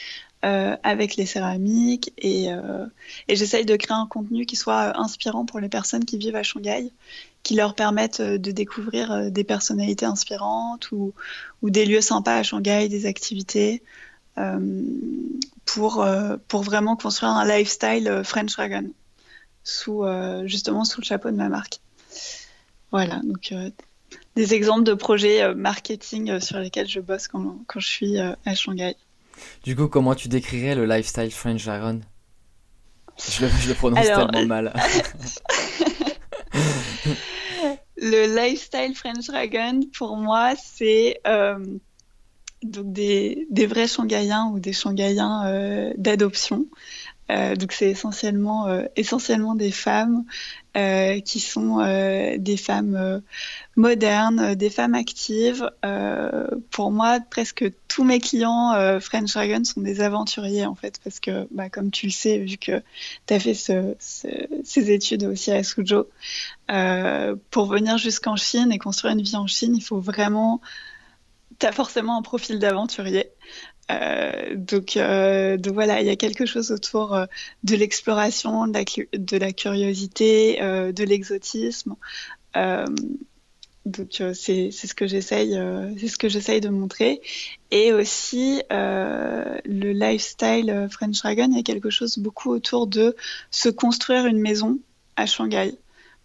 Euh, 0.45 0.77
avec 0.85 1.17
les 1.17 1.27
céramiques 1.27 2.13
et, 2.19 2.53
euh, 2.53 2.87
et 3.27 3.35
j'essaye 3.35 3.65
de 3.65 3.75
créer 3.75 3.97
un 3.97 4.07
contenu 4.07 4.47
qui 4.47 4.55
soit 4.55 4.97
inspirant 5.01 5.45
pour 5.45 5.59
les 5.59 5.69
personnes 5.69 6.05
qui 6.05 6.19
vivent 6.19 6.37
à 6.37 6.45
Shanghai, 6.45 6.93
qui 7.43 7.55
leur 7.55 7.75
permettent 7.75 8.21
de 8.21 8.51
découvrir 8.53 9.33
des 9.33 9.45
personnalités 9.45 10.05
inspirantes 10.05 10.93
ou, 10.93 11.15
ou 11.63 11.71
des 11.71 11.85
lieux 11.85 12.03
sympas 12.03 12.37
à 12.37 12.43
Shanghai, 12.45 12.89
des 12.89 13.07
activités. 13.07 13.83
Euh, 14.39 14.61
pour, 15.65 16.07
pour 16.47 16.63
vraiment 16.63 16.97
construire 16.97 17.33
un 17.33 17.45
lifestyle 17.45 18.23
French 18.23 18.55
Dragon, 18.55 18.89
sous, 19.65 20.05
justement 20.45 20.85
sous 20.85 21.01
le 21.01 21.05
chapeau 21.05 21.31
de 21.31 21.37
ma 21.37 21.49
marque. 21.49 21.81
Voilà, 22.93 23.21
donc 23.25 23.53
des 24.37 24.55
exemples 24.55 24.85
de 24.85 24.95
projets 24.95 25.53
marketing 25.55 26.39
sur 26.39 26.59
lesquels 26.59 26.87
je 26.87 27.01
bosse 27.01 27.27
quand, 27.27 27.59
quand 27.67 27.81
je 27.81 27.89
suis 27.89 28.19
à 28.19 28.55
Shanghai. 28.55 28.95
Du 29.65 29.75
coup, 29.75 29.89
comment 29.89 30.15
tu 30.15 30.29
décrirais 30.29 30.77
le 30.77 30.87
lifestyle 30.87 31.33
French 31.33 31.65
Dragon? 31.65 32.01
Je 33.19 33.45
le, 33.45 33.51
je 33.61 33.69
le, 33.69 33.75
prononce 33.75 34.05
tellement 34.05 34.47
mal. 34.47 34.73
le 37.97 38.37
lifestyle 38.37 38.95
French 38.95 39.27
Dragon, 39.27 39.81
pour 39.97 40.17
moi, 40.17 40.55
c'est 40.57 41.21
euh, 41.27 41.59
donc 42.71 42.93
des, 42.93 43.47
vrais 43.67 43.89
Shanghaïens 43.89 44.51
ou 44.53 44.61
des 44.61 44.73
Shanghaïens 44.73 45.47
euh, 45.47 45.93
d'adoption. 45.97 46.67
Euh, 47.29 47.57
donc 47.57 47.73
c'est 47.73 47.91
essentiellement, 47.91 48.69
euh, 48.69 48.85
essentiellement 48.95 49.55
des 49.55 49.73
femmes 49.73 50.25
qui 51.25 51.41
sont 51.41 51.79
des 52.37 52.57
femmes 52.59 53.23
modernes, 53.77 54.55
des 54.57 54.69
femmes 54.69 54.95
actives. 54.95 55.71
pour 56.71 56.91
moi, 56.91 57.19
presque 57.31 57.65
tous 57.89 58.05
mes 58.05 58.19
clients 58.19 59.01
French 59.01 59.33
Dragon 59.33 59.65
sont 59.65 59.81
des 59.81 60.03
aventuriers 60.03 60.67
en 60.67 60.75
fait, 60.75 61.01
parce 61.03 61.19
que 61.19 61.49
bah, 61.51 61.71
comme 61.71 61.91
tu 61.91 62.05
le 62.05 62.13
sais, 62.13 62.41
vu 62.41 62.59
que 62.59 62.83
tu 63.27 63.33
as 63.33 63.41
fait 63.41 63.55
ce, 63.55 63.95
ce, 63.99 64.29
ces 64.65 64.91
études 64.91 65.25
aussi 65.25 65.51
à 65.51 65.63
Suzhou, 65.63 66.05
pour 67.51 67.65
venir 67.65 67.97
jusqu'en 67.97 68.37
Chine 68.37 68.71
et 68.71 68.77
construire 68.77 69.15
une 69.15 69.23
vie 69.23 69.37
en 69.37 69.47
Chine, 69.47 69.75
il 69.75 69.83
faut 69.83 70.01
vraiment 70.01 70.61
tu 71.59 71.67
as 71.67 71.73
forcément 71.73 72.19
un 72.19 72.23
profil 72.23 72.59
d'aventurier. 72.59 73.31
Euh, 73.91 74.55
donc, 74.57 74.97
euh, 74.97 75.57
donc, 75.57 75.75
voilà, 75.75 76.01
il 76.01 76.07
y 76.07 76.11
a 76.11 76.17
quelque 76.17 76.47
chose 76.47 76.73
autour 76.73 77.15
euh, 77.15 77.27
de 77.65 77.77
l'exploration, 77.77 78.67
de, 78.67 79.17
de, 79.17 79.37
la 79.37 79.53
curiosité, 79.53 80.63
euh, 80.63 80.93
de 80.93 81.05
l'exotisme. 81.05 81.97
Euh, 82.57 82.87
donc 83.85 84.21
c'est 84.35 84.73
ce 84.73 84.95
que 84.95 85.07
j'essaye, 85.07 85.57
c'est 85.97 86.09
ce 86.09 86.19
que 86.19 86.29
j'essaye 86.29 86.61
de 86.61 86.71
montrer. 86.71 87.21
Et 87.71 87.93
aussi 87.93 88.61
le 88.69 89.61
lifestyle 89.65 90.89
French 90.91 91.23
Dragon, 91.23 91.47
il 91.53 91.57
y 91.57 91.61
a 91.61 91.63
quelque 91.63 91.89
chose 91.89 92.19
beaucoup 92.19 92.51
autour 92.51 92.89
de 92.89 93.15
se 93.53 93.69
construire 93.69 94.27
une 94.27 94.41
maison 94.41 94.81
à 95.15 95.27
Shanghai 95.27 95.79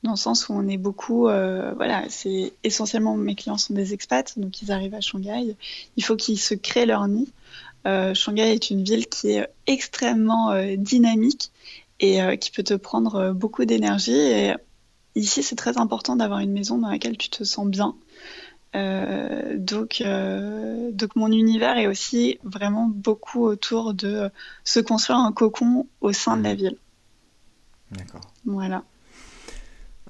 dans 0.03 0.11
le 0.11 0.17
sens 0.17 0.49
où 0.49 0.53
on 0.53 0.67
est 0.67 0.77
beaucoup, 0.77 1.27
euh, 1.27 1.73
voilà, 1.75 2.05
c'est 2.09 2.53
essentiellement 2.63 3.15
mes 3.15 3.35
clients 3.35 3.57
sont 3.57 3.73
des 3.73 3.93
expats, 3.93 4.37
donc 4.37 4.61
ils 4.61 4.71
arrivent 4.71 4.95
à 4.95 5.01
Shanghai. 5.01 5.55
Il 5.95 6.03
faut 6.03 6.15
qu'ils 6.15 6.39
se 6.39 6.55
créent 6.55 6.87
leur 6.87 7.07
nid. 7.07 7.31
Euh, 7.85 8.13
Shanghai 8.13 8.51
est 8.53 8.69
une 8.71 8.83
ville 8.83 9.07
qui 9.07 9.31
est 9.31 9.47
extrêmement 9.67 10.51
euh, 10.51 10.75
dynamique 10.75 11.51
et 11.99 12.19
qui 12.39 12.49
peut 12.49 12.63
te 12.63 12.73
prendre 12.73 13.31
beaucoup 13.31 13.63
d'énergie. 13.63 14.15
Et 14.15 14.55
ici, 15.13 15.43
c'est 15.43 15.55
très 15.55 15.77
important 15.77 16.15
d'avoir 16.15 16.39
une 16.39 16.51
maison 16.51 16.79
dans 16.79 16.89
laquelle 16.89 17.15
tu 17.15 17.29
te 17.29 17.43
sens 17.43 17.67
bien. 17.67 17.93
Donc, 18.73 20.01
donc 20.01 21.15
mon 21.15 21.31
univers 21.31 21.77
est 21.77 21.85
aussi 21.85 22.39
vraiment 22.43 22.87
beaucoup 22.87 23.43
autour 23.43 23.93
de 23.93 24.31
se 24.63 24.79
construire 24.79 25.19
un 25.19 25.31
cocon 25.31 25.85
au 25.99 26.11
sein 26.11 26.37
de 26.37 26.43
la 26.43 26.55
mmh. 26.55 26.57
ville. 26.57 26.77
D'accord. 27.91 28.21
Voilà. 28.45 28.83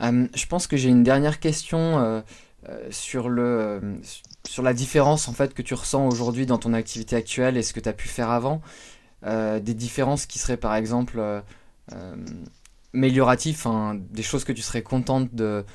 Euh, 0.01 0.27
je 0.33 0.45
pense 0.45 0.67
que 0.67 0.77
j'ai 0.77 0.89
une 0.89 1.03
dernière 1.03 1.39
question 1.39 1.99
euh, 1.99 2.21
euh, 2.69 2.87
sur, 2.91 3.29
le, 3.29 3.99
sur 4.47 4.63
la 4.63 4.73
différence 4.73 5.27
en 5.27 5.33
fait 5.33 5.53
que 5.53 5.61
tu 5.61 5.73
ressens 5.73 6.07
aujourd'hui 6.07 6.45
dans 6.45 6.57
ton 6.57 6.73
activité 6.73 7.15
actuelle 7.15 7.57
et 7.57 7.63
ce 7.63 7.73
que 7.73 7.79
tu 7.79 7.89
as 7.89 7.93
pu 7.93 8.07
faire 8.07 8.29
avant. 8.29 8.61
des 9.23 9.73
différences 9.73 10.25
qui 10.25 10.39
seraient 10.39 10.57
par 10.57 10.75
exemple 10.75 11.21
amélioratives, 12.93 13.63
des 14.11 14.23
choses 14.23 14.43
que 14.43 14.51
tu 14.51 14.61
serais 14.61 14.81
contente 14.81 15.33
de, 15.33 15.65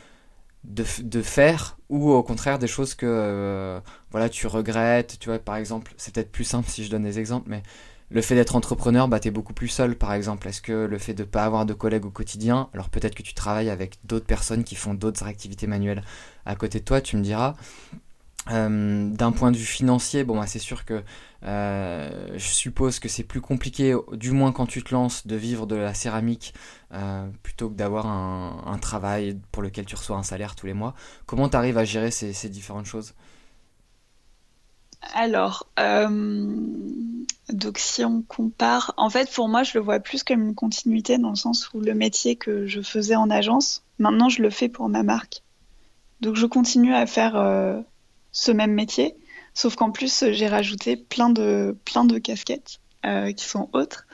de, 0.64 0.84
de, 1.02 1.22
faire 1.22 1.78
ou 1.88 2.10
au 2.10 2.22
contraire 2.22 2.58
des 2.58 2.66
choses 2.66 2.94
que 2.94 3.80
voilà 4.10 4.28
tu 4.28 4.46
regrettes 4.48 5.18
tu 5.20 5.28
vois 5.28 5.38
par 5.38 5.56
exemple 5.56 5.94
c'est 5.96 6.14
peut-être 6.14 6.32
plus 6.32 6.44
simple 6.44 6.68
si 6.68 6.84
je 6.84 6.90
donne 6.90 7.04
des 7.04 7.18
exemples 7.18 7.48
mais 7.48 7.62
le 8.10 8.22
fait 8.22 8.34
d'être 8.34 8.56
entrepreneur, 8.56 9.08
bah, 9.08 9.18
tu 9.20 9.30
beaucoup 9.30 9.52
plus 9.52 9.68
seul, 9.68 9.96
par 9.96 10.12
exemple. 10.12 10.46
Est-ce 10.48 10.62
que 10.62 10.72
le 10.72 10.98
fait 10.98 11.14
de 11.14 11.22
ne 11.22 11.28
pas 11.28 11.44
avoir 11.44 11.66
de 11.66 11.74
collègues 11.74 12.04
au 12.06 12.10
quotidien, 12.10 12.68
alors 12.72 12.88
peut-être 12.88 13.14
que 13.14 13.22
tu 13.22 13.34
travailles 13.34 13.70
avec 13.70 13.98
d'autres 14.04 14.26
personnes 14.26 14.64
qui 14.64 14.76
font 14.76 14.94
d'autres 14.94 15.24
activités 15.24 15.66
manuelles 15.66 16.02
à 16.44 16.54
côté 16.54 16.78
de 16.78 16.84
toi, 16.84 17.00
tu 17.00 17.16
me 17.16 17.22
diras. 17.22 17.54
Euh, 18.50 19.10
d'un 19.10 19.32
point 19.32 19.50
de 19.50 19.56
vue 19.56 19.64
financier, 19.64 20.22
bon, 20.22 20.38
bah, 20.38 20.46
c'est 20.46 20.60
sûr 20.60 20.84
que 20.84 21.02
euh, 21.44 22.28
je 22.34 22.46
suppose 22.46 23.00
que 23.00 23.08
c'est 23.08 23.24
plus 23.24 23.40
compliqué, 23.40 23.96
du 24.12 24.30
moins 24.30 24.52
quand 24.52 24.66
tu 24.66 24.84
te 24.84 24.94
lances, 24.94 25.26
de 25.26 25.34
vivre 25.34 25.66
de 25.66 25.74
la 25.74 25.94
céramique 25.94 26.54
euh, 26.92 27.28
plutôt 27.42 27.68
que 27.68 27.74
d'avoir 27.74 28.06
un, 28.06 28.78
travail 28.78 29.40
pour 29.50 29.64
lequel 29.64 29.84
tu 29.84 29.96
reçois 29.96 30.16
un 30.16 30.22
salaire 30.22 30.54
tous 30.54 30.66
les 30.66 30.74
mois. 30.74 30.94
Comment 31.26 31.48
tu 31.48 31.56
à 31.56 31.84
gérer 31.84 32.12
ces 32.12 32.48
différentes 32.48 32.86
choses? 32.86 33.14
Alors, 35.14 35.68
euh, 35.78 36.08
donc 37.48 37.78
si 37.78 38.04
on 38.04 38.22
compare, 38.22 38.92
en 38.96 39.08
fait 39.08 39.30
pour 39.32 39.48
moi 39.48 39.62
je 39.62 39.78
le 39.78 39.84
vois 39.84 40.00
plus 40.00 40.22
comme 40.22 40.42
une 40.42 40.54
continuité 40.54 41.18
dans 41.18 41.30
le 41.30 41.36
sens 41.36 41.72
où 41.72 41.80
le 41.80 41.94
métier 41.94 42.36
que 42.36 42.66
je 42.66 42.80
faisais 42.80 43.16
en 43.16 43.30
agence, 43.30 43.82
maintenant 43.98 44.28
je 44.28 44.42
le 44.42 44.50
fais 44.50 44.68
pour 44.68 44.88
ma 44.88 45.02
marque. 45.02 45.42
Donc 46.20 46.36
je 46.36 46.46
continue 46.46 46.94
à 46.94 47.06
faire 47.06 47.36
euh, 47.36 47.80
ce 48.32 48.50
même 48.50 48.72
métier, 48.72 49.14
sauf 49.54 49.76
qu'en 49.76 49.90
plus 49.90 50.24
j'ai 50.32 50.48
rajouté 50.48 50.96
plein 50.96 51.30
de, 51.30 51.76
plein 51.84 52.04
de 52.04 52.18
casquettes 52.18 52.80
euh, 53.04 53.32
qui 53.32 53.44
sont 53.44 53.68
autres. 53.72 54.06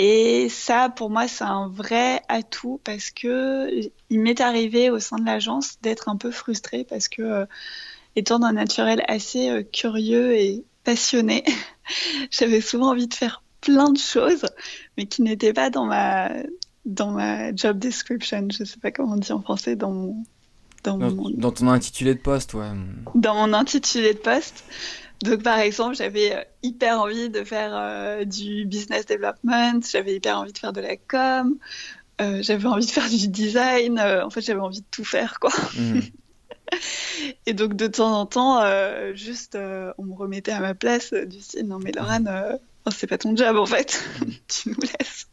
Et 0.00 0.48
ça, 0.48 0.90
pour 0.90 1.10
moi, 1.10 1.26
c'est 1.26 1.42
un 1.42 1.66
vrai 1.66 2.22
atout 2.28 2.80
parce 2.84 3.10
que 3.10 3.68
il 4.10 4.20
m'est 4.20 4.40
arrivé 4.40 4.90
au 4.90 5.00
sein 5.00 5.16
de 5.16 5.24
l'agence 5.24 5.80
d'être 5.82 6.08
un 6.08 6.16
peu 6.16 6.30
frustrée 6.30 6.84
parce 6.84 7.08
que 7.08 7.48
étant 8.18 8.40
d'un 8.40 8.52
naturel 8.52 9.02
assez 9.08 9.48
euh, 9.48 9.62
curieux 9.62 10.34
et 10.34 10.64
passionné, 10.84 11.44
j'avais 12.30 12.60
souvent 12.60 12.90
envie 12.90 13.06
de 13.06 13.14
faire 13.14 13.42
plein 13.60 13.90
de 13.90 13.98
choses, 13.98 14.44
mais 14.96 15.06
qui 15.06 15.22
n'étaient 15.22 15.52
pas 15.52 15.70
dans 15.70 15.84
ma, 15.84 16.30
dans 16.84 17.10
ma 17.10 17.54
job 17.54 17.78
description. 17.78 18.48
Je 18.50 18.62
ne 18.62 18.66
sais 18.66 18.78
pas 18.80 18.90
comment 18.90 19.14
on 19.14 19.16
dit 19.16 19.32
en 19.32 19.40
français, 19.40 19.76
dans 19.76 19.92
mon, 19.92 20.24
dans, 20.84 20.98
mon... 20.98 21.30
dans 21.30 21.52
ton 21.52 21.68
intitulé 21.68 22.14
de 22.14 22.20
poste, 22.20 22.54
ouais. 22.54 22.70
Dans 23.14 23.34
mon 23.34 23.52
intitulé 23.52 24.14
de 24.14 24.18
poste. 24.18 24.64
Donc, 25.22 25.42
par 25.42 25.58
exemple, 25.58 25.96
j'avais 25.96 26.34
euh, 26.34 26.42
hyper 26.62 27.00
envie 27.00 27.28
de 27.28 27.42
faire 27.42 27.70
euh, 27.74 28.24
du 28.24 28.64
business 28.64 29.06
development, 29.06 29.80
j'avais 29.90 30.14
hyper 30.14 30.38
envie 30.38 30.52
de 30.52 30.58
faire 30.58 30.72
de 30.72 30.80
la 30.80 30.96
com, 30.96 31.56
j'avais 32.18 32.66
envie 32.66 32.86
de 32.86 32.90
faire 32.90 33.08
du 33.08 33.28
design. 33.28 34.00
en 34.00 34.30
fait, 34.30 34.40
j'avais 34.40 34.60
envie 34.60 34.80
de 34.80 34.86
tout 34.90 35.04
faire, 35.04 35.38
quoi. 35.40 35.52
Mhm. 35.76 36.02
Et 37.46 37.52
donc 37.52 37.74
de 37.74 37.86
temps 37.86 38.18
en 38.18 38.26
temps, 38.26 38.60
euh, 38.62 39.14
juste, 39.14 39.54
euh, 39.54 39.92
on 39.98 40.04
me 40.04 40.14
remettait 40.14 40.52
à 40.52 40.60
ma 40.60 40.74
place 40.74 41.12
euh, 41.12 41.26
du 41.26 41.40
style 41.40 41.66
non 41.66 41.78
mais 41.78 41.92
Laurent, 41.92 42.24
oh, 42.86 42.90
c'est 42.90 43.06
pas 43.06 43.18
ton 43.18 43.36
job 43.36 43.56
en 43.56 43.66
fait, 43.66 44.02
tu 44.48 44.70
nous 44.70 44.80
laisses. 44.80 45.28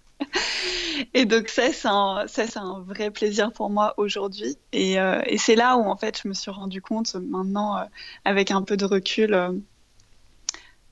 Et 1.13 1.25
donc 1.25 1.49
ça, 1.49 1.73
c'est 1.73 1.87
un, 1.87 2.25
ça, 2.27 2.47
c'est 2.47 2.59
un 2.59 2.79
vrai 2.87 3.11
plaisir 3.11 3.51
pour 3.51 3.69
moi 3.69 3.93
aujourd'hui. 3.97 4.57
Et, 4.71 4.93
et 4.93 5.37
c'est 5.37 5.55
là 5.55 5.75
où 5.75 5.83
en 5.83 5.97
fait, 5.97 6.21
je 6.23 6.29
me 6.29 6.33
suis 6.33 6.51
rendu 6.51 6.81
compte 6.81 7.15
maintenant, 7.15 7.85
avec 8.23 8.49
un 8.51 8.61
peu 8.61 8.77
de 8.77 8.85
recul, 8.85 9.61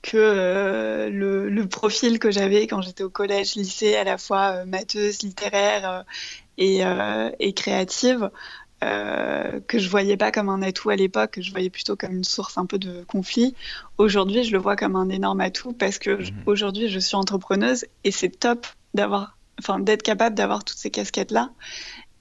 que 0.02 1.08
le, 1.10 1.48
le, 1.48 1.68
profil 1.68 2.18
que 2.18 2.30
j'avais 2.30 2.66
quand 2.66 2.82
j'étais 2.82 3.02
au 3.02 3.08
collège, 3.08 3.54
lycée, 3.54 3.96
à 3.96 4.04
la 4.04 4.18
fois 4.18 4.66
matheuse, 4.66 5.22
littéraire 5.22 6.04
et, 6.58 6.82
et 7.40 7.52
créative, 7.54 8.30
euh, 8.84 9.60
que 9.66 9.78
je 9.78 9.88
voyais 9.88 10.16
pas 10.16 10.30
comme 10.30 10.48
un 10.48 10.60
atout 10.60 10.90
à 10.90 10.96
l'époque, 10.96 11.32
que 11.32 11.42
je 11.42 11.50
voyais 11.50 11.70
plutôt 11.70 11.96
comme 11.96 12.12
une 12.12 12.24
source 12.24 12.58
un 12.58 12.66
peu 12.66 12.78
de 12.78 13.02
conflit. 13.04 13.54
Aujourd'hui, 13.96 14.44
je 14.44 14.52
le 14.52 14.58
vois 14.58 14.76
comme 14.76 14.94
un 14.94 15.08
énorme 15.08 15.40
atout 15.40 15.72
parce 15.72 15.98
que 15.98 16.10
mhm. 16.10 16.42
aujourd'hui, 16.46 16.88
je 16.90 16.98
suis 16.98 17.16
entrepreneuse 17.16 17.86
et 18.04 18.10
c'est 18.10 18.28
top 18.28 18.66
d'avoir, 18.92 19.38
enfin, 19.58 19.78
d'être 19.80 20.02
capable 20.02 20.36
d'avoir 20.36 20.64
toutes 20.64 20.76
ces 20.76 20.90
casquettes 20.90 21.30
là. 21.30 21.50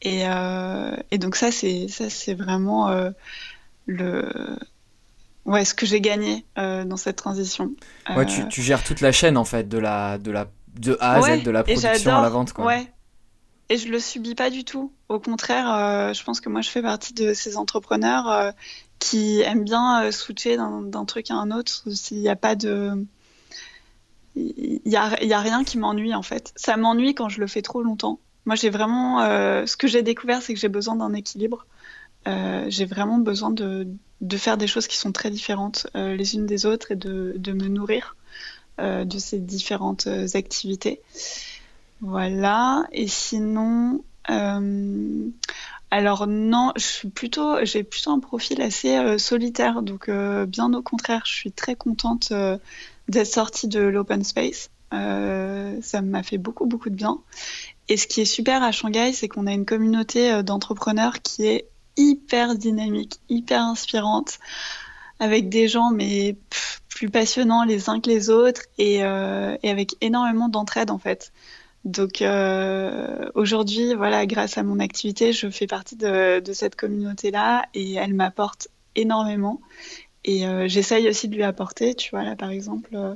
Et, 0.01 0.23
euh, 0.25 0.95
et 1.11 1.17
donc 1.17 1.35
ça, 1.35 1.51
c'est 1.51 1.87
ça, 1.89 2.09
c'est 2.09 2.33
vraiment 2.33 2.89
euh, 2.89 3.09
le 3.85 4.29
ouais 5.45 5.65
ce 5.65 5.73
que 5.73 5.85
j'ai 5.85 5.99
gagné 5.99 6.45
dans 6.55 6.97
cette 6.97 7.17
transition. 7.17 7.71
Ouais, 8.15 8.25
tu, 8.25 8.47
tu, 8.47 8.61
gères 8.61 8.83
toute 8.83 9.01
la 9.01 9.11
chaîne 9.11 9.35
en 9.35 9.45
fait, 9.45 9.67
de 9.67 9.77
la 9.77 10.17
de 10.17 10.31
la 10.31 10.47
de 10.79 10.97
A 10.99 11.15
à 11.15 11.21
Z, 11.21 11.43
de 11.43 11.51
la 11.51 11.63
production 11.63 12.17
à 12.17 12.21
la 12.21 12.29
vente, 12.29 12.53
quoi. 12.53 12.65
Ouais, 12.65 12.91
et 13.69 13.77
je 13.77 13.87
le 13.87 13.99
subis 13.99 14.35
pas 14.35 14.49
du 14.49 14.63
tout. 14.63 14.91
Au 15.09 15.19
contraire, 15.19 15.73
euh, 15.73 16.13
je 16.13 16.23
pense 16.23 16.41
que 16.41 16.49
moi, 16.49 16.61
je 16.61 16.69
fais 16.69 16.81
partie 16.81 17.13
de 17.13 17.33
ces 17.33 17.57
entrepreneurs 17.57 18.29
euh, 18.29 18.51
qui 18.99 19.41
aiment 19.41 19.63
bien 19.63 20.03
euh, 20.03 20.11
switcher 20.11 20.57
d'un 20.57 21.05
truc 21.05 21.31
à 21.31 21.35
un 21.35 21.51
autre. 21.51 21.83
S'il 21.91 22.19
n'y 22.19 22.29
a 22.29 22.35
pas 22.35 22.55
de. 22.55 23.05
Il 24.35 24.81
n'y 24.85 24.95
a, 24.95 25.03
a 25.03 25.39
rien 25.39 25.63
qui 25.63 25.77
m'ennuie, 25.77 26.13
en 26.13 26.23
fait. 26.23 26.51
Ça 26.55 26.75
m'ennuie 26.75 27.13
quand 27.13 27.29
je 27.29 27.39
le 27.39 27.47
fais 27.47 27.61
trop 27.61 27.83
longtemps. 27.83 28.19
Moi, 28.45 28.55
j'ai 28.55 28.69
vraiment. 28.69 29.19
ce 29.65 29.77
que 29.77 29.87
j'ai 29.87 30.01
découvert, 30.01 30.41
c'est 30.41 30.53
que 30.53 30.59
j'ai 30.59 30.69
besoin 30.69 30.95
d'un 30.95 31.13
équilibre. 31.13 31.65
j'ai 32.25 32.85
vraiment 32.85 33.19
besoin 33.19 33.51
de, 33.51 33.87
faire 34.35 34.57
des 34.57 34.67
choses 34.67 34.87
qui 34.87 34.97
sont 34.97 35.11
très 35.11 35.29
différentes 35.29 35.87
les 35.93 36.35
unes 36.35 36.47
des 36.47 36.65
autres 36.65 36.91
et 36.91 36.95
de 36.95 37.53
me 37.53 37.67
nourrir 37.67 38.15
de 38.79 39.17
ces 39.19 39.37
différentes 39.37 40.07
activités. 40.33 40.99
Voilà. 42.03 42.83
Et 42.91 43.07
sinon, 43.07 44.03
euh, 44.29 45.29
alors 45.89 46.27
non, 46.27 46.73
plutôt, 47.15 47.63
j'ai 47.63 47.83
plutôt 47.83 48.11
un 48.11 48.19
profil 48.19 48.61
assez 48.61 48.97
euh, 48.97 49.17
solitaire. 49.17 49.81
Donc 49.81 50.09
euh, 50.09 50.45
bien 50.45 50.73
au 50.73 50.81
contraire, 50.81 51.21
je 51.25 51.33
suis 51.33 51.53
très 51.53 51.75
contente 51.75 52.33
d'être 53.07 53.27
sortie 53.27 53.69
de 53.69 53.79
l'open 53.79 54.23
space. 54.23 54.69
ça 54.91 56.01
m'a 56.01 56.23
fait 56.23 56.37
beaucoup 56.37 56.65
beaucoup 56.65 56.89
de 56.89 56.95
bien. 56.95 57.19
Et 57.87 57.95
ce 57.95 58.05
qui 58.07 58.19
est 58.19 58.25
super 58.25 58.63
à 58.63 58.73
Shanghai, 58.73 59.13
c'est 59.13 59.29
qu'on 59.29 59.47
a 59.47 59.53
une 59.53 59.65
communauté 59.65 60.43
d'entrepreneurs 60.43 61.21
qui 61.21 61.45
est 61.45 61.69
hyper 61.95 62.55
dynamique, 62.55 63.21
hyper 63.29 63.61
inspirante, 63.61 64.39
avec 65.19 65.47
des 65.47 65.69
gens 65.69 65.91
mais 65.91 66.35
plus 66.89 67.09
passionnants 67.09 67.63
les 67.63 67.89
uns 67.89 68.01
que 68.01 68.09
les 68.09 68.29
autres 68.29 68.63
et 68.77 69.03
avec 69.03 69.95
énormément 70.01 70.49
d'entraide 70.49 70.91
en 70.91 70.99
fait. 70.99 71.31
Donc 71.85 72.21
euh, 72.21 73.29
aujourd'hui, 73.35 73.93
voilà, 73.93 74.25
grâce 74.25 74.57
à 74.57 74.63
mon 74.63 74.79
activité, 74.79 75.33
je 75.33 75.49
fais 75.49 75.67
partie 75.67 75.97
de, 75.97 76.41
cette 76.53 76.75
communauté-là 76.75 77.65
et 77.73 77.93
elle 77.95 78.13
m'apporte 78.13 78.69
énormément. 78.95 79.59
Et 80.25 80.47
euh, 80.47 80.69
j'essaye 80.69 81.09
aussi 81.09 81.27
de 81.27 81.35
lui 81.35 81.43
apporter. 81.43 81.93
Tu 81.95 82.11
vois, 82.11 82.23
là, 82.23 82.37
par 82.37 82.51
exemple, 82.51 82.91
euh, 82.93 83.15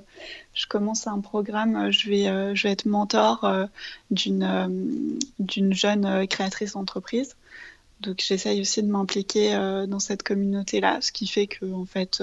je 0.53 0.67
commence 0.67 1.07
un 1.07 1.21
programme, 1.21 1.91
je 1.91 2.09
vais, 2.09 2.55
je 2.55 2.63
vais 2.63 2.71
être 2.73 2.85
mentor 2.85 3.49
d'une 4.11 5.17
d'une 5.39 5.73
jeune 5.73 6.27
créatrice 6.27 6.73
d'entreprise. 6.73 7.37
Donc 8.01 8.21
j'essaye 8.25 8.59
aussi 8.61 8.83
de 8.83 8.89
m'impliquer 8.89 9.53
dans 9.87 9.99
cette 9.99 10.23
communauté-là, 10.23 10.99
ce 11.01 11.11
qui 11.13 11.27
fait 11.27 11.47
que, 11.47 11.71
en 11.73 11.85
fait, 11.85 12.21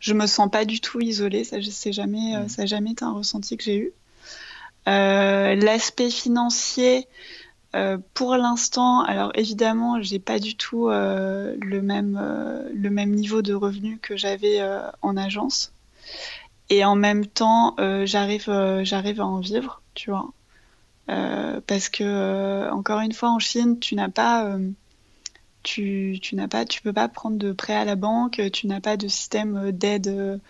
je 0.00 0.14
me 0.14 0.26
sens 0.26 0.50
pas 0.50 0.64
du 0.64 0.80
tout 0.80 1.00
isolée. 1.00 1.44
Ça, 1.44 1.60
jamais, 1.60 2.38
mmh. 2.38 2.48
ça 2.48 2.62
n'a 2.62 2.66
jamais 2.66 2.92
été 2.92 3.04
un 3.04 3.12
ressenti 3.12 3.58
que 3.58 3.64
j'ai 3.64 3.76
eu. 3.76 3.92
Euh, 4.88 5.56
l'aspect 5.56 6.10
financier, 6.10 7.08
euh, 7.74 7.98
pour 8.14 8.36
l'instant, 8.36 9.02
alors 9.02 9.32
évidemment, 9.34 10.00
j'ai 10.00 10.20
pas 10.20 10.38
du 10.38 10.56
tout 10.56 10.88
euh, 10.88 11.56
le 11.60 11.82
même 11.82 12.20
le 12.72 12.90
même 12.90 13.10
niveau 13.10 13.42
de 13.42 13.52
revenu 13.54 13.98
que 13.98 14.16
j'avais 14.16 14.60
en 15.02 15.16
agence, 15.16 15.72
et 16.70 16.84
en 16.84 16.96
même 16.96 17.26
temps, 17.26 17.74
j'arrive 18.04 18.50
j'arrive 18.84 19.20
à 19.20 19.26
en 19.26 19.40
vivre, 19.40 19.82
tu 19.94 20.10
vois, 20.10 20.32
parce 21.06 21.88
que 21.88 22.70
encore 22.70 23.00
une 23.00 23.12
fois, 23.12 23.30
en 23.30 23.38
Chine, 23.40 23.78
tu 23.80 23.96
n'as 23.96 24.08
pas 24.08 24.56
tu, 25.64 26.18
tu 26.22 26.36
n'as 26.36 26.46
pas, 26.46 26.64
tu 26.64 26.80
peux 26.80 26.92
pas 26.92 27.08
prendre 27.08 27.38
de 27.38 27.50
prêt 27.52 27.74
à 27.74 27.84
la 27.84 27.96
banque, 27.96 28.40
tu 28.52 28.68
n'as 28.68 28.80
pas 28.80 28.96
de 28.96 29.08
système 29.08 29.72
d'aide 29.72 30.40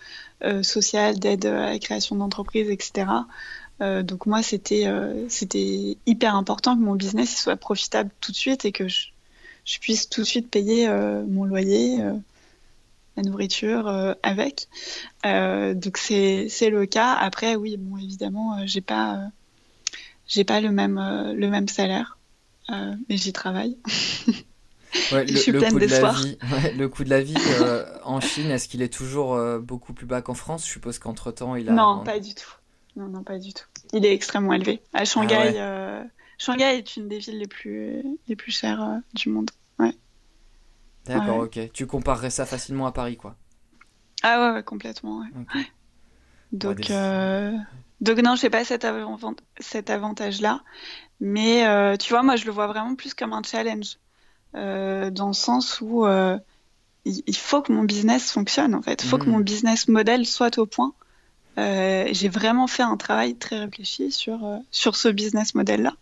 sociale, 0.63 1.19
d'aide 1.19 1.47
à 1.47 1.71
la 1.71 1.79
création 1.79 2.17
d'entreprise, 2.17 2.69
etc. 2.71 3.07
Euh, 3.81 4.03
donc 4.03 4.27
moi, 4.27 4.43
c'était 4.43 4.87
euh, 4.87 5.29
c'était 5.29 5.99
hyper 6.07 6.35
important 6.35 6.77
que 6.77 6.83
mon 6.83 6.95
business 6.95 7.37
soit 7.37 7.57
profitable 7.57 8.11
tout 8.21 8.33
de 8.33 8.37
suite 8.37 8.65
et 8.65 8.73
que 8.73 8.89
je, 8.89 9.09
puisse 9.81 10.09
tout 10.09 10.23
de 10.23 10.27
suite 10.27 10.51
payer 10.51 10.89
euh, 10.89 11.23
mon 11.27 11.45
loyer, 11.45 11.99
la 13.17 13.23
nourriture 13.23 13.89
avec. 14.23 14.69
donc 15.25 15.99
c'est 15.99 16.71
le 16.71 16.87
cas. 16.87 17.15
Après, 17.15 17.57
oui, 17.57 17.77
bon, 17.77 17.99
évidemment, 17.99 18.67
j'ai 18.67 18.81
pas 18.81 19.21
j'ai 20.27 20.45
pas 20.45 20.61
le 20.61 20.71
même 20.71 20.99
le 21.37 21.51
même 21.51 21.69
salaire, 21.69 22.19
mais 22.71 23.17
j'y 23.17 23.33
travaille. 23.33 23.77
Ouais, 25.13 25.27
je 25.27 25.37
suis 25.37 25.53
pleine 25.53 25.77
d'espoir. 25.77 26.19
le 26.77 26.89
coût 26.89 27.05
de 27.05 27.11
la 27.11 27.21
vie 27.21 27.35
en 28.03 28.19
Chine, 28.21 28.51
est-ce 28.51 28.67
qu'il 28.67 28.81
est 28.81 28.93
toujours 28.93 29.39
beaucoup 29.61 29.93
plus 29.93 30.07
bas 30.07 30.23
qu'en 30.23 30.33
France? 30.33 30.65
Je 30.65 30.71
suppose 30.71 30.99
qu'entre 30.99 31.33
temps, 31.33 31.55
il 31.55 31.69
a. 31.69 31.73
Non, 31.73 32.03
pas 32.03 32.19
du 32.19 32.35
tout. 32.35 32.55
Non, 32.97 33.09
non, 33.09 33.23
pas 33.23 33.39
du 33.39 33.53
tout. 33.53 33.67
Il 33.93 34.07
est 34.07 34.13
extrêmement 34.13 34.55
élevé. 34.55 34.83
À 34.95 35.05
Shanghai, 35.05 35.59
ah 35.59 35.63
euh, 35.63 36.05
Shanghai 36.39 36.79
est 36.79 36.97
une 36.97 37.09
des 37.09 37.19
villes 37.19 37.39
les 37.39 37.47
plus, 37.47 38.03
les 38.27 38.37
plus 38.37 38.53
chères 38.53 38.83
euh, 38.83 38.97
du 39.15 39.29
monde. 39.29 39.51
Ouais. 39.79 39.95
D'accord, 41.05 41.39
ok. 41.39 41.71
Tu 41.73 41.87
comparerais 41.87 42.31
ça 42.31 42.47
facilement 42.47 42.87
à 42.87 42.93
Paris, 42.93 43.19
quoi. 43.19 43.37
Ah 44.23 44.55
ouais, 44.55 44.63
complètement. 44.63 45.23
Donc, 46.53 46.91
euh, 46.91 47.53
Donc 48.01 48.19
non, 48.19 48.35
je 48.35 48.41
sais 48.41 48.51
pas 48.51 48.65
cet, 48.65 48.87
cet 49.61 49.91
avantage-là. 49.91 50.63
Mais 51.21 51.99
tu 51.99 52.11
vois, 52.11 52.23
moi, 52.23 52.37
je 52.37 52.47
le 52.47 52.51
vois 52.51 52.67
vraiment 52.67 52.95
plus 52.95 53.13
comme 53.13 53.35
un 53.35 53.43
challenge. 53.43 53.99
dans 54.55 55.29
le 55.29 55.35
sens 55.35 55.83
où 55.83 56.07
il 57.05 57.37
faut 57.37 57.61
que 57.61 57.73
mon 57.73 57.85
business 57.85 58.33
fonctionne, 58.33 58.75
en 58.75 58.81
fait. 58.81 59.05
Il 59.05 59.09
faut 59.09 59.19
que 59.19 59.27
hmm. 59.27 59.33
mon 59.33 59.41
business 59.41 59.87
model 59.87 60.25
soit 60.25 60.57
au 60.57 60.65
point 60.65 60.95
euh, 61.59 62.09
j'ai 62.11 62.29
vraiment 62.29 62.67
fait 62.67 62.83
un 62.83 62.97
travail 62.97 63.35
très 63.35 63.59
réfléchi 63.59 64.13
sur, 64.13 64.45
euh, 64.45 64.59
sur 64.71 64.97
ce 64.97 65.09
business 65.09 65.55
model-là. 65.55 65.95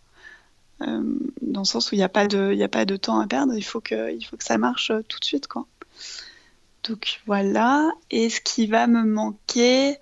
Euh, 0.81 1.01
dans 1.41 1.61
le 1.61 1.65
sens 1.65 1.91
où 1.91 1.95
il 1.95 1.99
n'y 1.99 2.03
a, 2.03 2.09
pas 2.09 2.27
de, 2.27 2.61
a 2.61 2.67
pas 2.67 2.83
de 2.83 2.97
temps 2.97 3.19
à 3.19 3.27
perdre, 3.27 3.53
il 3.55 3.63
faut 3.63 3.79
que, 3.79 4.13
il 4.13 4.23
faut 4.25 4.35
que 4.35 4.43
ça 4.43 4.57
marche 4.57 4.91
tout 5.07 5.19
de 5.19 5.25
suite. 5.25 5.47
Quoi. 5.47 5.65
Donc 6.83 7.21
voilà. 7.25 7.89
Et 8.11 8.29
ce 8.29 8.41
qui 8.41 8.67
va 8.67 8.87
me 8.87 9.03
manquer. 9.03 9.97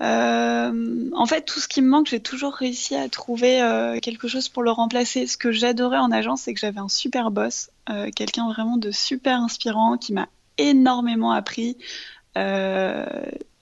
en 0.00 1.26
fait, 1.26 1.42
tout 1.42 1.58
ce 1.58 1.66
qui 1.66 1.82
me 1.82 1.88
manque, 1.88 2.06
j'ai 2.06 2.20
toujours 2.20 2.54
réussi 2.54 2.94
à 2.94 3.08
trouver 3.08 3.98
quelque 4.02 4.28
chose 4.28 4.48
pour 4.48 4.62
le 4.62 4.70
remplacer. 4.70 5.26
Ce 5.26 5.36
que 5.36 5.50
j'adorais 5.50 5.98
en 5.98 6.12
agence, 6.12 6.42
c'est 6.42 6.54
que 6.54 6.60
j'avais 6.60 6.78
un 6.78 6.88
super 6.88 7.32
boss, 7.32 7.70
quelqu'un 8.14 8.46
vraiment 8.46 8.76
de 8.76 8.92
super 8.92 9.40
inspirant 9.40 9.96
qui 9.98 10.12
m'a 10.12 10.28
énormément 10.58 11.32
appris 11.32 11.76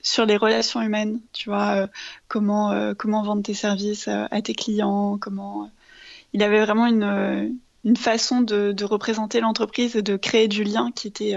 sur 0.05 0.27
les 0.27 0.37
relations 0.37 0.83
humaines, 0.83 1.19
tu 1.33 1.49
vois, 1.49 1.71
euh, 1.77 1.87
comment, 2.29 2.71
euh, 2.71 2.93
comment 2.95 3.23
vendre 3.23 3.43
tes 3.43 3.55
services 3.55 4.07
euh, 4.07 4.27
à 4.31 4.43
tes 4.43 4.55
clients, 4.55 5.19
comment. 5.19 5.71
Il 6.35 6.43
avait 6.43 6.61
vraiment 6.61 6.87
une, 6.87 7.59
une 7.85 7.97
façon 7.97 8.43
de, 8.43 8.73
de 8.73 8.85
représenter 8.85 9.41
l'entreprise 9.41 9.97
et 9.97 10.03
de 10.03 10.17
créer 10.17 10.47
du 10.47 10.63
lien 10.65 10.91
qui 10.93 11.07
était 11.07 11.37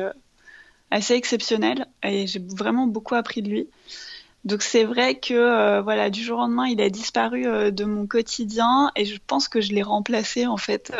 assez 0.89 1.13
exceptionnel 1.13 1.85
et 2.01 2.25
j'ai 2.25 2.39
vraiment 2.39 2.87
beaucoup 2.87 3.13
appris 3.13 3.43
de 3.43 3.49
lui. 3.49 3.67
Donc 4.43 4.63
c'est 4.63 4.85
vrai 4.85 5.19
que 5.19 5.81
voilà 5.81 6.09
du 6.09 6.23
jour 6.23 6.39
au 6.39 6.41
lendemain 6.41 6.65
il 6.65 6.81
a 6.81 6.89
disparu 6.89 7.43
de 7.71 7.85
mon 7.85 8.07
quotidien 8.07 8.91
et 8.95 9.05
je 9.05 9.19
pense 9.27 9.47
que 9.47 9.61
je 9.61 9.71
l'ai 9.71 9.83
remplacé 9.83 10.47
en 10.47 10.57
fait. 10.57 10.91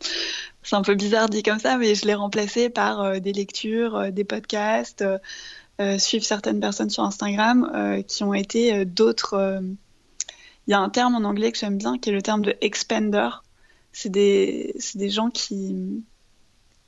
c'est 0.64 0.74
un 0.74 0.82
peu 0.82 0.96
bizarre 0.96 1.28
dit 1.28 1.44
comme 1.44 1.60
ça, 1.60 1.76
mais 1.76 1.94
je 1.94 2.04
l'ai 2.04 2.14
remplacé 2.14 2.68
par 2.68 3.20
des 3.20 3.32
lectures, 3.32 4.10
des 4.10 4.24
podcasts, 4.24 5.04
suivre 5.98 6.24
certaines 6.24 6.60
personnes 6.60 6.90
sur 6.90 7.04
Instagram 7.04 7.70
euh, 7.74 8.02
qui 8.02 8.24
ont 8.24 8.34
été 8.34 8.74
euh, 8.74 8.84
d'autres. 8.84 9.60
Il 10.66 10.70
y 10.70 10.74
a 10.74 10.80
un 10.80 10.88
terme 10.88 11.14
en 11.14 11.28
anglais 11.28 11.52
que 11.52 11.58
j'aime 11.58 11.78
bien 11.78 11.98
qui 11.98 12.10
est 12.10 12.12
le 12.12 12.22
terme 12.22 12.42
de 12.42 12.56
expander. 12.60 13.28
C'est 13.92 14.08
des, 14.10 14.74
des 14.94 15.10
gens 15.10 15.30
qui, 15.30 16.04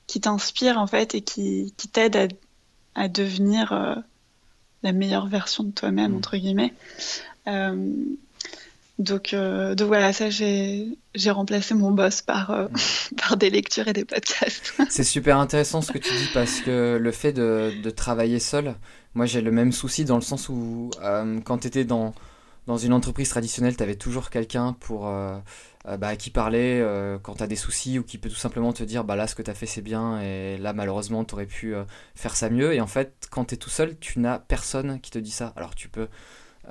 qui 0.07 0.21
t'inspirent 0.21 0.79
en 0.79 0.87
fait 0.87 1.15
et 1.15 1.21
qui, 1.21 1.73
qui 1.77 1.89
t'aident 1.89 2.17
à, 2.95 3.03
à, 3.03 3.09
devenir 3.09 4.03
la 4.83 4.93
meilleure 4.93 5.27
version 5.27 5.65
de 5.65 5.71
toi-même, 5.71 6.13
mmh. 6.13 6.17
entre 6.17 6.37
guillemets. 6.37 6.75
Donc, 8.99 9.33
euh, 9.33 9.77
donc 9.77 9.87
voilà, 9.87 10.13
ça 10.13 10.29
j'ai 10.29 10.97
remplacé 11.31 11.75
mon 11.75 11.93
boss 11.93 12.21
par, 12.21 12.51
euh, 12.51 12.67
par 13.23 13.37
des 13.37 13.49
lectures 13.49 13.87
et 13.87 13.93
des 13.93 14.05
podcasts. 14.05 14.75
C'est 14.89 15.05
super 15.05 15.39
intéressant 15.39 15.83
ce 15.83 15.93
que 15.93 15.99
tu 15.99 16.13
dis 16.13 16.29
parce 16.35 16.61
que 16.61 16.99
le 17.01 17.13
fait 17.13 17.33
de, 17.33 17.73
de 17.81 17.91
travailler 17.91 18.41
seul, 18.41 18.75
moi 19.15 19.27
j'ai 19.27 19.41
le 19.41 19.53
même 19.53 19.71
souci 19.71 20.05
dans 20.05 20.17
le 20.17 20.23
sens 20.23 20.49
où 20.49 20.91
euh, 21.01 21.39
quand 21.45 21.59
tu 21.59 21.69
étais 21.69 21.85
dans, 21.85 22.13
dans 22.67 22.77
une 22.77 22.93
entreprise 22.93 23.29
traditionnelle, 23.29 23.77
tu 23.77 23.83
avais 23.85 23.95
toujours 23.95 24.31
quelqu'un 24.31 24.73
pour 24.81 25.09
bah, 25.99 26.17
qui 26.17 26.31
parler 26.31 26.85
quand 27.23 27.37
tu 27.37 27.43
as 27.43 27.47
des 27.47 27.57
soucis 27.57 28.01
ou 28.01 28.03
qui 28.03 28.19
peut 28.19 28.29
tout 28.29 28.35
simplement 28.35 28.73
te 28.73 28.83
dire 28.83 29.05
bah 29.05 29.17
là 29.17 29.27
ce 29.27 29.35
que 29.35 29.43
tu 29.43 29.51
as 29.51 29.55
fait 29.55 29.65
c'est 29.65 29.81
bien 29.81 30.21
et 30.21 30.59
là 30.59 30.75
malheureusement 30.75 31.25
tu 31.25 31.35
aurais 31.35 31.47
pu 31.47 31.75
faire 32.15 32.37
ça 32.37 32.51
mieux. 32.51 32.75
Et 32.75 32.81
en 32.81 32.87
fait, 32.87 33.27
quand 33.31 33.47
tu 33.47 33.55
es 33.55 33.57
tout 33.59 33.71
seul, 33.71 33.97
tu 33.99 34.19
n'as 34.19 34.39
personne 34.39 35.01
qui 35.01 35.11
te 35.11 35.19
dit 35.19 35.31
ça. 35.31 35.55
Alors 35.57 35.75
tu 35.75 35.89
peux 35.89 36.09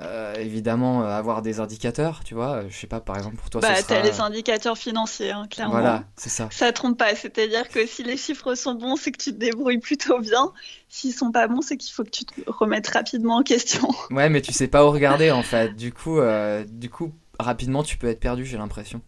euh, 0.00 0.34
évidemment 0.36 1.02
euh, 1.02 1.08
avoir 1.08 1.42
des 1.42 1.58
indicateurs, 1.58 2.22
tu 2.24 2.34
vois. 2.34 2.62
Je 2.68 2.76
sais 2.76 2.86
pas, 2.86 3.00
par 3.00 3.16
exemple 3.16 3.36
pour 3.36 3.50
toi. 3.50 3.60
Bah, 3.60 3.82
t'as 3.86 4.02
les 4.02 4.20
indicateurs 4.20 4.78
financiers, 4.78 5.32
hein, 5.32 5.46
clairement. 5.50 5.72
Voilà, 5.72 6.04
c'est 6.16 6.28
ça. 6.28 6.48
Ça 6.52 6.72
trompe 6.72 6.96
pas, 6.96 7.14
c'est-à-dire 7.16 7.68
que 7.68 7.84
si 7.86 8.04
les 8.04 8.16
chiffres 8.16 8.54
sont 8.54 8.74
bons, 8.74 8.96
c'est 8.96 9.10
que 9.10 9.22
tu 9.22 9.32
te 9.32 9.38
débrouilles 9.38 9.78
plutôt 9.78 10.20
bien. 10.20 10.52
S'ils 10.88 11.12
sont 11.12 11.32
pas 11.32 11.48
bons, 11.48 11.62
c'est 11.62 11.76
qu'il 11.76 11.92
faut 11.92 12.04
que 12.04 12.10
tu 12.10 12.24
te 12.24 12.32
remettes 12.46 12.88
rapidement 12.88 13.36
en 13.36 13.42
question. 13.42 13.88
Ouais, 14.10 14.28
mais 14.28 14.40
tu 14.40 14.52
sais 14.52 14.68
pas 14.68 14.86
où 14.86 14.90
regarder 14.90 15.30
en 15.30 15.42
fait. 15.42 15.74
Du 15.76 15.92
coup, 15.92 16.18
euh, 16.18 16.64
du 16.66 16.88
coup, 16.88 17.12
rapidement, 17.38 17.82
tu 17.82 17.98
peux 17.98 18.08
être 18.08 18.20
perdu, 18.20 18.44
j'ai 18.44 18.56
l'impression. 18.56 19.00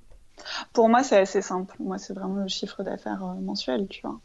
Pour 0.73 0.89
moi, 0.89 1.03
c'est 1.03 1.19
assez 1.19 1.43
simple. 1.43 1.75
Moi, 1.81 1.99
c'est 1.99 2.13
vraiment 2.13 2.43
le 2.43 2.49
chiffre 2.49 2.83
d'affaires 2.83 3.25
euh, 3.25 3.41
mensuel, 3.41 3.87
tu 3.89 4.03
vois. 4.03 4.19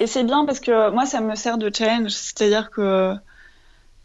Et 0.00 0.06
c'est 0.06 0.24
bien 0.24 0.44
parce 0.44 0.60
que 0.60 0.90
moi, 0.90 1.06
ça 1.06 1.20
me 1.20 1.34
sert 1.34 1.58
de 1.58 1.70
challenge. 1.74 2.10
C'est-à-dire 2.10 2.70
que 2.70 2.80
euh, 2.80 3.14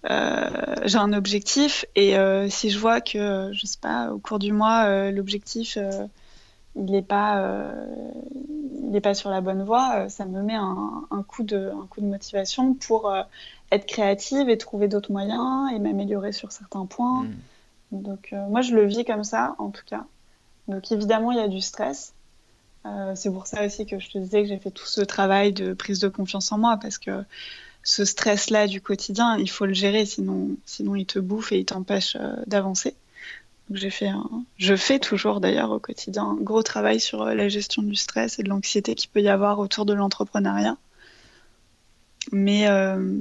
j'ai 0.04 0.97
un 0.97 1.14
objectif 1.14 1.86
et 1.95 2.18
euh, 2.18 2.49
si 2.49 2.70
je 2.70 2.80
vois 2.80 3.02
que, 3.02 3.52
je 3.54 3.66
sais 3.66 3.80
pas, 3.80 4.12
au 4.12 4.18
cours 4.18 4.39
du 4.39 4.52
mois, 4.52 4.86
euh, 4.86 5.12
l'objectif, 5.12 5.78
euh, 5.78 6.08
il 6.76 6.86
n'est 6.86 7.02
pas, 7.02 7.41
euh, 7.41 7.88
il 8.88 8.95
est 8.95 9.02
pas 9.02 9.14
sur 9.14 9.30
la 9.30 9.41
bonne 9.41 9.64
voie, 9.64 10.06
euh, 10.06 10.10
ça 10.10 10.26
me 10.26 10.41
met 10.41 10.56
un, 10.56 11.04
un 11.12 11.24
coup 11.24 11.43
de, 11.43 11.72
un 11.72 11.86
coup 11.88 12.02
de 12.02 12.08
motivation 12.08 12.74
pour 12.74 13.10
euh, 13.12 13.22
être 13.72 13.86
créative 13.86 14.49
et 14.49 14.58
trouver 14.58 14.88
d'autres 14.88 15.12
moyens 15.12 15.72
et 15.74 15.80
m'améliorer 15.80 16.32
sur 16.32 16.52
certains 16.52 16.86
points. 16.86 17.24
Mm. 17.24 18.02
Donc 18.02 18.30
euh, 18.32 18.47
moi, 18.47 18.62
je 18.62 18.74
le 18.74 18.86
vis 18.86 19.06
comme 19.06 19.24
ça, 19.24 19.56
en 19.60 19.70
tout 19.70 19.84
cas. 19.86 20.06
Donc 20.68 20.91
évidemment, 20.91 21.32
il 21.32 21.38
y 21.38 21.41
a 21.41 21.47
du 21.47 21.62
stress. 21.62 22.14
Euh, 22.86 23.14
c'est 23.16 23.30
pour 23.30 23.45
ça 23.45 23.66
aussi 23.66 23.86
que 23.86 23.99
je 23.99 24.10
te 24.10 24.18
disais 24.18 24.41
que 24.41 24.47
j'ai 24.47 24.58
fait 24.58 24.72
tout 24.72 24.88
ce 24.88 25.02
travail 25.02 25.54
de 25.54 25.74
prise 25.74 25.99
de 25.99 26.08
confiance 26.08 26.52
en 26.52 26.58
moi, 26.58 26.78
parce 26.82 26.97
que 26.97 27.24
ce 27.84 28.05
stress-là 28.05 28.67
du 28.67 28.82
quotidien, 28.82 29.38
il 29.38 29.49
faut 29.49 29.65
le 29.65 29.73
gérer, 29.73 30.05
sinon, 30.05 30.49
sinon 30.65 30.95
il 30.95 31.05
te 31.05 31.19
bouffe 31.19 31.51
et 31.51 31.59
il 31.59 31.65
t'empêche 31.65 32.15
euh, 32.19 32.36
d'avancer. 32.47 32.95
Donc 33.69 33.77
j'ai 33.77 33.89
fait 33.89 34.07
un... 34.07 34.29
Je 34.57 34.75
fais 34.75 34.99
toujours 34.99 35.39
d'ailleurs 35.39 35.71
au 35.71 35.79
quotidien 35.79 36.25
un 36.25 36.36
gros 36.36 36.63
travail 36.63 36.99
sur 36.99 37.23
euh, 37.23 37.34
la 37.34 37.49
gestion 37.49 37.84
du 37.84 37.95
stress 37.95 38.39
et 38.39 38.43
de 38.43 38.49
l'anxiété 38.49 38.95
qu'il 38.95 39.09
peut 39.09 39.21
y 39.21 39.29
avoir 39.29 39.59
autour 39.59 39.86
de 39.86 39.93
l'entrepreneuriat. 39.93 40.77
Mais 42.32 42.67
euh, 42.67 43.17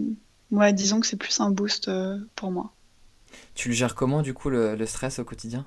ouais, 0.51 0.73
disons 0.73 1.01
que 1.01 1.07
c'est 1.07 1.17
plus 1.17 1.41
un 1.41 1.51
boost 1.51 1.89
euh, 1.89 2.19
pour 2.37 2.51
moi. 2.51 2.73
Tu 3.55 3.69
le 3.69 3.75
gères 3.75 3.95
comment 3.95 4.23
du 4.23 4.35
coup 4.35 4.51
le, 4.51 4.75
le 4.75 4.87
stress 4.87 5.19
au 5.19 5.25
quotidien? 5.25 5.65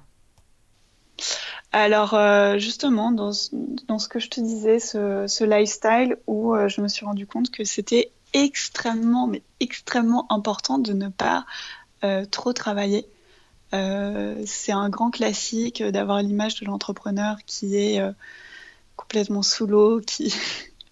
Alors 1.71 2.13
euh, 2.13 2.57
justement, 2.59 3.11
dans, 3.11 3.33
ce- 3.33 3.49
dans 3.87 3.99
ce 3.99 4.07
que 4.07 4.19
je 4.19 4.29
te 4.29 4.39
disais, 4.41 4.79
ce, 4.79 5.25
ce 5.27 5.43
lifestyle 5.43 6.17
où 6.27 6.55
euh, 6.55 6.67
je 6.67 6.81
me 6.81 6.87
suis 6.87 7.05
rendu 7.05 7.25
compte 7.25 7.49
que 7.51 7.63
c'était 7.63 8.11
extrêmement, 8.33 9.27
mais 9.27 9.43
extrêmement 9.59 10.31
important 10.31 10.77
de 10.77 10.93
ne 10.93 11.09
pas 11.09 11.45
euh, 12.03 12.25
trop 12.25 12.53
travailler. 12.53 13.05
Euh, 13.73 14.43
c'est 14.45 14.71
un 14.71 14.89
grand 14.89 15.09
classique 15.09 15.81
d'avoir 15.81 16.21
l'image 16.21 16.59
de 16.59 16.65
l'entrepreneur 16.65 17.37
qui 17.45 17.77
est 17.77 17.99
euh, 17.99 18.11
complètement 18.95 19.41
sous 19.41 19.65
l'eau, 19.67 20.01
qui, 20.01 20.33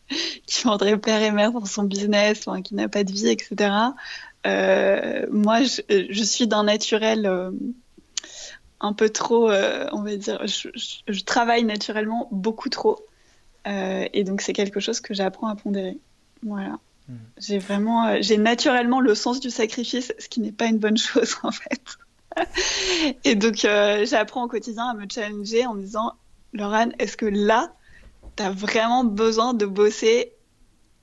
qui 0.46 0.64
vendrait 0.64 0.98
père 0.98 1.22
et 1.22 1.32
mère 1.32 1.52
pour 1.52 1.68
son 1.68 1.84
business, 1.84 2.46
qui 2.64 2.76
n'a 2.76 2.88
pas 2.88 3.04
de 3.04 3.12
vie, 3.12 3.28
etc. 3.28 3.72
Moi, 4.46 5.64
je, 5.64 6.24
suis 6.24 6.48
d'un 6.48 6.64
naturel 6.64 7.30
un 8.80 8.94
peu 8.94 9.10
trop, 9.10 9.52
on 9.52 10.02
va 10.02 10.16
dire, 10.16 10.42
je, 10.48 11.24
travaille 11.24 11.64
naturellement 11.64 12.28
beaucoup 12.32 12.70
trop. 12.70 13.06
Et 13.66 14.24
donc, 14.24 14.42
c'est 14.42 14.54
quelque 14.54 14.80
chose 14.80 15.02
que 15.02 15.14
j'apprends 15.14 15.48
à 15.48 15.56
pondérer. 15.56 16.00
Voilà. 16.42 16.80
Mhm. 17.08 17.18
J'ai 17.38 17.60
vraiment, 17.60 18.08
euh, 18.08 18.18
j'ai 18.22 18.38
naturellement 18.38 19.00
le 19.00 19.16
sens 19.16 19.40
du 19.40 19.50
sacrifice, 19.50 20.14
ce 20.18 20.30
qui 20.30 20.42
n'est 20.42 20.52
pas 20.52 20.66
une 20.66 20.78
bonne 20.80 20.98
chose 20.98 21.38
en 21.44 21.52
fait. 21.52 21.82
Et 23.24 23.36
donc, 23.36 23.66
euh, 23.66 24.06
j'apprends 24.06 24.46
au 24.46 24.48
quotidien 24.48 24.86
à 24.86 24.94
me 24.94 25.06
challenger 25.12 25.66
en 25.66 25.74
me 25.74 25.82
disant, 25.82 26.14
Laurane, 26.54 26.94
est-ce 27.00 27.18
que 27.18 27.26
là, 27.26 27.74
tu 28.38 28.44
as 28.44 28.52
vraiment 28.52 29.04
besoin 29.04 29.54
de 29.54 29.66
bosser 29.66 30.34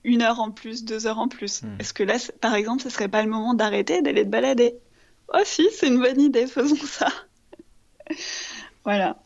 une 0.04 0.22
heure 0.22 0.40
en 0.40 0.50
plus, 0.50 0.84
deux 0.84 1.06
heures 1.06 1.18
en 1.18 1.28
plus? 1.28 1.62
Mhm. 1.62 1.76
Est-ce 1.80 1.92
que 1.92 2.02
là, 2.02 2.16
par 2.40 2.54
exemple, 2.54 2.82
ce 2.82 2.90
serait 2.90 3.08
pas 3.08 3.22
le 3.22 3.28
moment 3.28 3.54
d'arrêter 3.54 4.00
d'aller 4.00 4.24
te 4.24 4.30
balader? 4.30 4.74
Oh 5.34 5.40
si, 5.44 5.68
c'est 5.76 5.88
une 5.88 6.00
bonne 6.00 6.20
idée, 6.20 6.46
faisons 6.46 6.76
ça. 6.76 7.08
Voilà. 8.84 9.22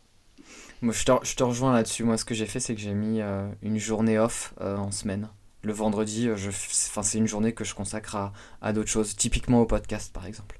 Moi, 0.80 0.92
je 0.92 1.04
te, 1.04 1.12
je 1.22 1.36
te 1.36 1.44
rejoins 1.44 1.72
là-dessus. 1.72 2.02
Moi, 2.02 2.16
ce 2.18 2.24
que 2.24 2.34
j'ai 2.34 2.46
fait, 2.46 2.58
c'est 2.58 2.74
que 2.74 2.80
j'ai 2.80 2.94
mis 2.94 3.20
euh, 3.20 3.48
une 3.62 3.78
journée 3.78 4.18
off 4.18 4.54
en 4.60 4.90
semaine. 4.90 5.28
Le 5.64 5.72
vendredi, 5.72 6.28
euh, 6.28 6.36
je, 6.36 6.48
enfin, 6.50 7.02
c'est 7.02 7.18
une 7.18 7.28
journée 7.28 7.52
que 7.52 7.62
je 7.64 7.74
consacre 7.74 8.16
à, 8.16 8.32
à 8.60 8.72
d'autres 8.72 8.90
choses, 8.90 9.14
typiquement 9.16 9.60
au 9.60 9.66
podcast, 9.66 10.12
par 10.12 10.26
exemple. 10.26 10.58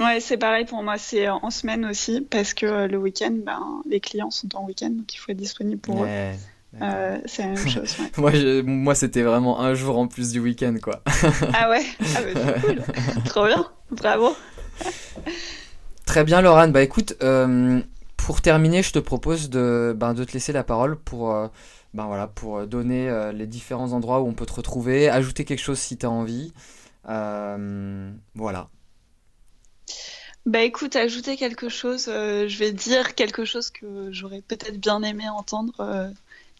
Ouais, 0.00 0.18
c'est 0.20 0.38
pareil 0.38 0.64
pour 0.64 0.82
moi, 0.82 0.96
c'est 0.98 1.28
en 1.28 1.50
semaine 1.50 1.84
aussi, 1.84 2.20
parce 2.22 2.52
que 2.54 2.66
euh, 2.66 2.86
le 2.88 2.96
week-end, 2.96 3.32
ben, 3.44 3.82
les 3.88 4.00
clients 4.00 4.30
sont 4.30 4.48
en 4.56 4.64
week-end, 4.64 4.90
donc 4.90 5.14
il 5.14 5.18
faut 5.18 5.30
être 5.30 5.36
disponible 5.38 5.80
pour 5.80 6.02
eux. 6.02 6.06
Ouais. 6.06 6.36
Euh, 6.82 7.18
c'est 7.26 7.42
la 7.42 7.48
même 7.48 7.68
chose, 7.68 7.94
ouais. 8.00 8.10
Moi, 8.16 8.32
je- 8.32 8.62
moi, 8.62 8.94
c'était 8.96 9.22
vraiment 9.22 9.60
un 9.60 9.74
jour 9.74 9.96
en 9.98 10.08
plus 10.08 10.32
du 10.32 10.40
week-end, 10.40 10.74
quoi. 10.82 11.02
Ah 11.52 11.70
ouais? 11.70 11.84
Ah 12.16 12.20
bah, 12.34 12.40
c'est 12.60 12.60
cool. 12.66 12.82
Trop 13.26 13.46
bien. 13.46 13.64
Bravo. 13.92 14.34
Très 16.06 16.24
bien, 16.24 16.40
Laurane. 16.42 16.72
Bah 16.72 16.82
écoute, 16.82 17.14
euh, 17.22 17.80
pour 18.16 18.40
terminer, 18.40 18.82
je 18.82 18.92
te 18.92 18.98
propose 18.98 19.50
de, 19.50 19.94
ben, 19.96 20.14
de 20.14 20.24
te 20.24 20.32
laisser 20.32 20.52
la 20.52 20.64
parole 20.64 20.96
pour, 20.96 21.32
euh, 21.32 21.48
ben, 21.94 22.06
voilà, 22.06 22.26
pour 22.26 22.66
donner 22.66 23.08
euh, 23.08 23.32
les 23.32 23.46
différents 23.46 23.92
endroits 23.92 24.20
où 24.20 24.26
on 24.28 24.34
peut 24.34 24.46
te 24.46 24.52
retrouver, 24.52 25.08
ajouter 25.08 25.44
quelque 25.46 25.62
chose 25.62 25.78
si 25.78 25.96
tu 25.96 26.04
as 26.06 26.10
envie. 26.10 26.52
Euh, 27.08 28.10
voilà. 28.34 28.68
Bah 30.46 30.60
écoute, 30.60 30.94
ajouter 30.96 31.36
quelque 31.36 31.70
chose, 31.70 32.06
euh, 32.08 32.46
je 32.48 32.58
vais 32.58 32.72
dire 32.72 33.14
quelque 33.14 33.46
chose 33.46 33.70
que 33.70 34.12
j'aurais 34.12 34.42
peut-être 34.42 34.78
bien 34.78 35.02
aimé 35.02 35.26
entendre 35.28 35.72
euh, 35.80 36.10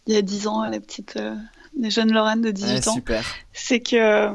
il 0.07 0.13
y 0.15 0.17
a 0.17 0.23
10 0.23 0.47
ans 0.47 0.61
à 0.61 0.71
la 0.71 0.79
petite, 0.79 1.17
euh, 1.17 1.35
les 1.77 1.91
jeunes 1.91 2.11
Lorraine 2.11 2.41
de 2.41 2.49
18 2.49 2.71
Ouais, 2.73 2.87
ans. 2.87 2.93
super. 2.93 3.23
c'est 3.53 3.81
que 3.81 4.29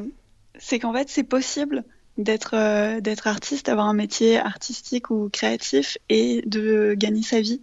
c'est 0.59 0.79
qu'en 0.79 0.93
fait 0.93 1.09
c'est 1.09 1.25
possible 1.25 1.83
d'être 2.17 2.55
euh, 2.55 3.01
d'être 3.01 3.27
artiste, 3.27 3.67
d'avoir 3.67 3.87
un 3.89 3.95
métier 3.95 4.39
artistique 4.39 5.11
ou 5.11 5.29
créatif 5.33 5.99
et 6.09 6.43
de 6.47 6.95
gagner 6.97 7.23
sa 7.23 7.41
vie. 7.41 7.61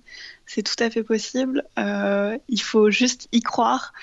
C'est 0.47 0.63
tout 0.63 0.81
à 0.81 0.89
fait 0.89 1.03
possible. 1.03 1.63
Euh, 1.77 2.37
il 2.47 2.61
faut 2.61 2.89
juste 2.89 3.27
y 3.33 3.41
croire 3.41 3.93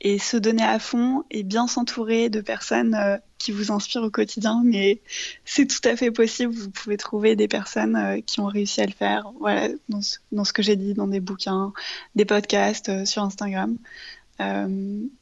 et 0.00 0.18
se 0.18 0.36
donner 0.36 0.64
à 0.64 0.80
fond 0.80 1.22
et 1.30 1.44
bien 1.44 1.68
s'entourer 1.68 2.28
de 2.28 2.40
personnes 2.40 2.96
euh, 2.96 3.16
qui 3.38 3.52
vous 3.52 3.70
inspirent 3.70 4.02
au 4.02 4.10
quotidien. 4.10 4.62
Mais 4.64 5.00
c'est 5.44 5.66
tout 5.66 5.88
à 5.88 5.94
fait 5.94 6.10
possible. 6.10 6.52
Vous 6.52 6.70
pouvez 6.70 6.96
trouver 6.96 7.36
des 7.36 7.46
personnes 7.46 7.94
euh, 7.94 8.20
qui 8.20 8.40
ont 8.40 8.46
réussi 8.46 8.80
à 8.80 8.86
le 8.86 8.92
faire. 8.92 9.30
Voilà, 9.38 9.68
dans 9.88 10.02
ce, 10.02 10.52
que 10.52 10.62
j'ai 10.62 10.74
dit, 10.74 10.92
dans 10.92 11.06
des 11.06 11.20
bouquins, 11.20 11.72
des 12.16 12.24
podcasts, 12.24 13.04
sur 13.06 13.22
Instagram. 13.22 13.76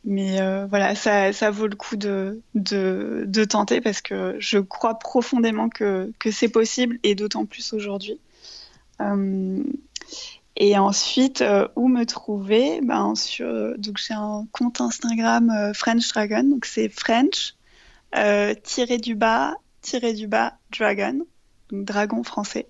Mais 0.03 0.39
voilà, 0.71 0.95
ça, 0.95 1.35
ça 1.35 1.51
vaut 1.51 1.67
le 1.67 1.77
coup 1.77 1.97
de, 1.97 2.41
de, 2.55 3.25
de 3.27 3.45
tenter 3.45 3.83
parce 3.83 4.01
que 4.01 4.37
je 4.39 4.57
crois 4.57 4.99
profondément 4.99 5.69
que, 5.69 6.11
que 6.19 6.31
c'est 6.31 6.49
possible 6.49 6.99
et 7.03 7.15
d'autant 7.15 7.45
plus 7.45 7.75
aujourd'hui. 7.75 8.19
Euh, 10.61 10.65
et 10.65 10.79
ensuite, 10.79 11.43
euh, 11.43 11.69
où 11.77 11.89
me 11.89 12.05
trouver? 12.05 12.81
Ben, 12.83 13.15
sur, 13.15 13.77
Donc 13.79 13.99
j'ai 13.99 14.15
un 14.15 14.47
compte 14.53 14.81
Instagram 14.81 15.51
euh, 15.51 15.73
French 15.73 16.09
Dragon, 16.09 16.45
donc 16.45 16.65
c'est 16.65 16.89
French 16.89 17.55
euh, 18.17 18.55
tiré 18.63 18.99
du 18.99 19.15
bas 19.15 19.55
tiré 19.81 20.13
du 20.13 20.27
bas 20.27 20.55
Dragon, 20.79 21.21
donc 21.71 21.85
dragon 21.85 22.23
français. 22.23 22.67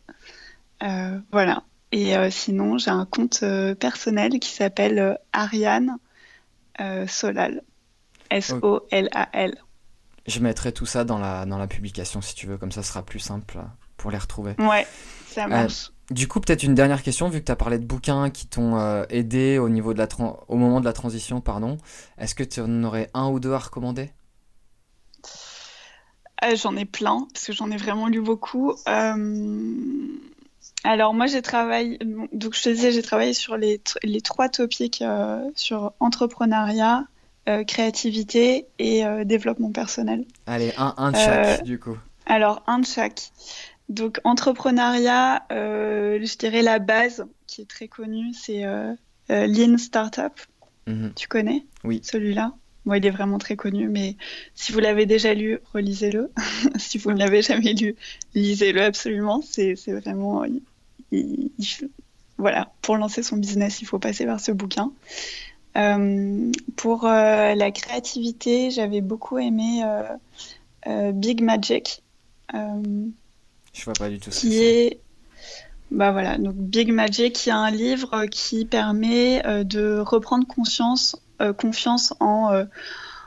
Euh, 0.83 1.19
voilà. 1.33 1.65
Et 1.93 2.17
euh, 2.17 2.31
sinon, 2.31 2.79
j'ai 2.79 2.91
un 2.91 3.05
compte 3.05 3.41
euh, 3.43 3.75
personnel 3.75 4.39
qui 4.39 4.51
s'appelle 4.51 4.99
euh, 4.99 5.15
Ariane 5.33 5.97
euh, 6.81 7.07
Solal. 7.09 7.63
S-O-L-A-L. 8.31 9.57
Je 10.27 10.39
mettrai 10.39 10.71
tout 10.71 10.87
ça 10.87 11.03
dans 11.03 11.19
la, 11.19 11.47
dans 11.47 11.59
la 11.59 11.67
publication 11.67 12.23
si 12.23 12.37
tu 12.37 12.47
veux, 12.47 12.59
comme 12.59 12.71
ça 12.71 12.85
sera 12.85 13.05
plus 13.05 13.19
simple 13.19 13.59
euh, 13.59 13.63
pour 13.97 14.13
les 14.13 14.19
retrouver. 14.19 14.55
Ouais, 14.59 14.87
ça 15.27 15.49
marche. 15.49 15.91
Du 16.11 16.27
coup, 16.27 16.41
peut-être 16.41 16.65
une 16.65 16.75
dernière 16.75 17.03
question, 17.05 17.29
vu 17.29 17.41
que 17.41 17.45
tu 17.47 17.53
as 17.53 17.57
parlé 17.57 17.79
de 17.79 17.85
bouquins 17.85 18.31
qui 18.31 18.49
t'ont 18.49 18.77
euh, 18.77 19.05
aidé 19.11 19.59
au, 19.59 19.69
niveau 19.69 19.93
de 19.95 19.99
la 19.99 20.09
tran- 20.09 20.41
au 20.49 20.57
moment 20.57 20.81
de 20.81 20.85
la 20.85 20.93
transition, 20.93 21.41
pardon. 21.41 21.79
Est-ce 22.19 22.35
que 22.35 22.43
tu 22.43 22.61
en 22.61 22.83
aurais 22.83 23.11
un 23.15 23.29
ou 23.29 23.39
deux 23.39 23.53
à 23.53 23.59
recommander? 23.59 24.11
Euh, 26.45 26.57
j'en 26.57 26.77
ai 26.77 26.85
plein, 26.85 27.29
parce 27.33 27.47
que 27.47 27.53
j'en 27.53 27.71
ai 27.71 27.77
vraiment 27.77 28.09
lu 28.09 28.21
beaucoup. 28.21 28.73
Euh, 28.89 30.07
Alors 30.83 31.15
moi, 31.15 31.27
j'ai 31.27 31.43
travaillé, 31.43 31.99
donc 32.33 32.55
je 32.55 32.63
te 32.63 32.69
disais, 32.71 32.91
j'ai 32.91 33.03
travaillé 33.03 33.33
sur 33.33 33.57
les, 33.57 33.79
tr- 33.79 33.99
les 34.03 34.21
trois 34.21 34.49
topics 34.49 35.05
sur 35.55 35.93
entrepreneuriat, 36.01 37.05
créativité 37.67 38.67
et 38.79 39.05
développement 39.25 39.71
personnel. 39.71 40.25
Allez, 40.47 40.73
un, 40.77 40.95
un 40.97 41.13
de 41.13 41.17
chaque, 41.17 41.63
du 41.65 41.79
coup. 41.79 41.97
Alors, 42.27 42.63
un 42.67 42.79
de 42.79 42.87
chaque. 42.87 43.33
Donc, 43.91 44.21
entrepreneuriat, 44.25 45.43
euh, 45.53 46.19
je 46.23 46.39
dirais 46.39 46.63
la 46.63 46.79
base 46.79 47.27
qui 47.47 47.61
est 47.63 47.69
très 47.69 47.89
connue, 47.89 48.33
c'est 48.33 48.65
euh, 48.65 48.95
euh, 49.31 49.47
Lean 49.47 49.77
Startup. 49.79 50.33
Mhm. 50.87 51.13
Tu 51.15 51.27
connais 51.29 51.67
Oui. 51.85 52.01
celui-là? 52.03 52.53
Moi, 52.87 52.97
il 52.99 53.05
est 53.07 53.11
vraiment 53.11 53.39
très 53.39 53.57
connu, 53.57 53.89
mais 53.89 54.17
si 54.55 54.73
vous 54.73 54.79
l'avez 54.79 55.05
déjà 55.07 55.35
lu, 55.35 55.59
relisez-le. 55.75 56.31
si 56.79 56.99
vous 56.99 57.11
ne 57.13 57.19
l'avez 57.19 57.43
jamais 57.43 57.75
lu, 57.75 57.97
lisez-le 58.35 58.81
absolument. 58.83 59.43
C'est 59.43 59.75
vraiment. 59.89 60.45
il- 60.45 60.63
il- 61.13 61.51
il- 61.59 61.91
voilà, 62.39 62.73
pour 62.81 62.97
lancer 62.97 63.23
son 63.23 63.37
business, 63.37 63.83
il 63.83 63.87
faut 63.87 63.99
passer 63.99 64.25
par 64.25 64.41
ce 64.41 64.53
bouquin. 64.53 64.93
Euh, 65.77 66.51
pour 66.77 67.05
euh, 67.07 67.55
la 67.55 67.71
créativité, 67.71 68.71
j'avais 68.71 69.01
beaucoup 69.03 69.39
aimé 69.39 69.83
euh, 70.87 71.13
Big 71.13 71.43
Magic. 71.43 72.03
Euh, 73.75 73.79
Je 73.79 73.85
vois 73.85 73.95
pas 73.95 74.09
du 74.09 74.19
tout 74.19 74.31
ce 74.31 74.41
qui 74.41 74.59
est 74.59 75.01
bah 75.91 76.13
voilà, 76.13 76.39
donc 76.39 76.55
Big 76.55 76.93
Magic, 76.93 77.35
qui 77.35 77.49
est 77.49 77.53
un 77.53 77.71
livre 77.71 78.27
qui 78.27 78.65
permet 78.65 79.43
de 79.65 79.99
reprendre 79.99 80.47
conscience, 80.47 81.17
confiance 81.59 82.15
en, 82.21 82.65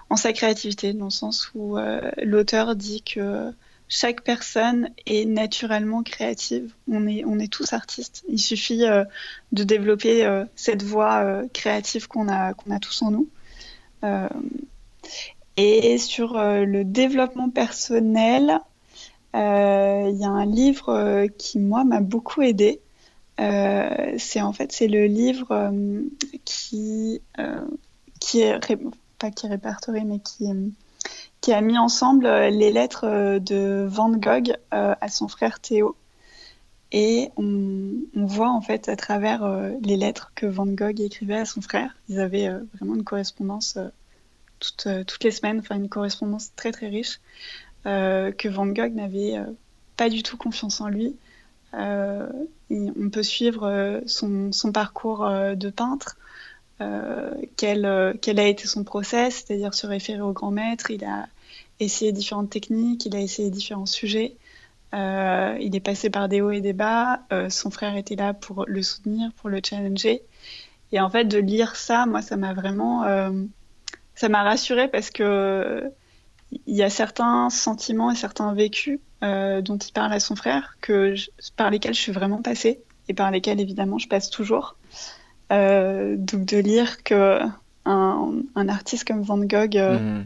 en 0.09 0.15
sa 0.15 0.31
créativité, 0.31 0.93
dans 0.93 1.05
le 1.05 1.11
sens 1.11 1.51
où 1.55 1.77
l'auteur 2.23 2.77
dit 2.77 3.01
que 3.01 3.51
chaque 3.89 4.23
personne 4.23 4.91
est 5.05 5.25
naturellement 5.25 6.03
créative. 6.03 6.73
On 6.89 7.05
est, 7.05 7.25
on 7.25 7.37
est 7.37 7.51
tous 7.51 7.73
artistes. 7.73 8.23
Il 8.29 8.39
suffit 8.39 8.85
de 9.51 9.63
développer 9.65 10.45
cette 10.55 10.83
voix 10.83 11.41
créative 11.53 12.07
qu'on 12.07 12.29
a, 12.29 12.53
qu'on 12.53 12.71
a 12.71 12.79
tous 12.79 13.01
en 13.01 13.11
nous. 13.11 13.27
et 15.57 15.97
sur 15.97 16.35
le 16.35 16.83
développement 16.83 17.49
personnel, 17.49 18.61
euh, 19.35 20.09
il 20.11 20.17
y 20.17 20.25
a 20.25 20.29
un 20.29 20.45
livre 20.45 20.89
euh, 20.89 21.27
qui 21.27 21.59
moi 21.59 21.83
m'a 21.83 22.01
beaucoup 22.01 22.41
aidé. 22.41 22.81
Euh, 23.39 24.13
c'est 24.19 24.41
en 24.41 24.53
fait 24.53 24.71
c'est 24.71 24.87
le 24.87 25.05
livre 25.05 25.71
qui 26.45 27.19
qui 28.19 28.41
est 28.41 28.77
pas 29.17 29.31
qui 29.31 29.47
répertorie 29.47 30.05
mais 30.05 30.19
qui 30.19 30.45
qui 31.41 31.51
a 31.51 31.61
mis 31.61 31.77
ensemble 31.77 32.27
les 32.27 32.71
lettres 32.71 33.39
de 33.39 33.85
Van 33.89 34.11
Gogh 34.11 34.55
à 34.71 35.07
son 35.09 35.27
frère 35.27 35.59
Théo. 35.59 35.95
Et 36.95 37.31
on, 37.37 37.89
on, 38.15 38.25
voit 38.27 38.51
en 38.51 38.61
fait 38.61 38.87
à 38.87 38.95
travers 38.95 39.43
les 39.81 39.97
lettres 39.97 40.31
que 40.35 40.45
Van 40.45 40.67
Gogh 40.67 41.01
écrivait 41.01 41.37
à 41.37 41.45
son 41.45 41.59
frère, 41.59 41.97
ils 42.07 42.19
avaient 42.19 42.51
vraiment 42.75 42.93
une 42.93 43.03
correspondance 43.03 43.79
toutes, 44.59 44.87
toutes 45.07 45.23
les 45.23 45.31
semaines, 45.31 45.57
enfin 45.57 45.75
une 45.75 45.89
correspondance 45.89 46.51
très 46.55 46.71
très 46.71 46.89
riche. 46.89 47.19
Euh, 47.85 48.31
que 48.31 48.47
Van 48.47 48.65
Gogh 48.65 48.93
n'avait 48.93 49.37
euh, 49.37 49.43
pas 49.97 50.09
du 50.09 50.23
tout 50.23 50.37
confiance 50.37 50.79
en 50.79 50.87
lui. 50.87 51.15
Euh, 51.73 52.29
on 52.69 53.09
peut 53.09 53.23
suivre 53.23 54.01
son, 54.05 54.51
parcours 54.73 55.27
de 55.27 55.69
peintre, 55.69 56.17
quel, 57.57 57.85
a 57.85 58.47
été 58.47 58.67
son 58.67 58.83
process, 58.83 59.43
c'est-à-dire 59.45 59.73
se 59.73 59.85
référer 59.85 60.21
au 60.21 60.31
grand 60.33 60.51
maître. 60.51 60.89
Il 60.89 61.03
a 61.03 61.27
essayé 61.79 62.11
différentes 62.11 62.49
techniques, 62.49 63.05
il 63.05 63.15
a 63.15 63.19
essayé 63.19 63.51
différents 63.51 63.85
sujets. 63.85 64.35
il 64.93 65.75
est 65.75 65.83
passé 65.83 66.09
par 66.09 66.29
des 66.29 66.41
hauts 66.41 66.51
et 66.51 66.61
des 66.61 66.73
bas. 66.73 67.21
son 67.49 67.69
frère 67.69 67.95
était 67.95 68.15
là 68.15 68.33
pour 68.33 68.65
le 68.67 68.81
soutenir, 68.81 69.31
pour 69.33 69.49
le 69.49 69.59
challenger. 69.63 70.23
Et 70.91 70.99
en 70.99 71.09
fait, 71.11 71.25
de 71.25 71.37
lire 71.37 71.75
ça, 71.75 72.07
moi, 72.07 72.23
ça 72.23 72.37
m'a 72.37 72.53
vraiment, 72.53 73.03
ça 74.15 74.29
m'a 74.29 74.41
rassurée 74.41 74.87
parce 74.87 75.11
que 75.11 75.91
il 76.67 76.75
y 76.75 76.83
a 76.83 76.89
certains 76.89 77.49
sentiments 77.49 78.11
et 78.11 78.15
certains 78.15 78.53
vécus 78.53 78.99
euh, 79.23 79.61
dont 79.61 79.77
il 79.77 79.91
parle 79.91 80.13
à 80.13 80.19
son 80.19 80.35
frère 80.35 80.77
que 80.81 81.15
par 81.55 81.69
lesquels 81.69 81.93
je 81.93 81.99
suis 81.99 82.11
vraiment 82.11 82.41
passée 82.41 82.81
et 83.07 83.13
par 83.13 83.31
lesquels 83.31 83.59
évidemment 83.59 83.97
je 83.97 84.07
passe 84.07 84.29
toujours. 84.29 84.75
Euh, 85.51 86.15
donc 86.17 86.45
de 86.45 86.57
lire 86.57 87.03
que 87.03 87.39
un, 87.85 88.67
artiste 88.67 89.05
comme 89.05 89.21
Van 89.21 89.37
Gogh, 89.37 89.77
euh, 89.77 89.99
mhm. 89.99 90.25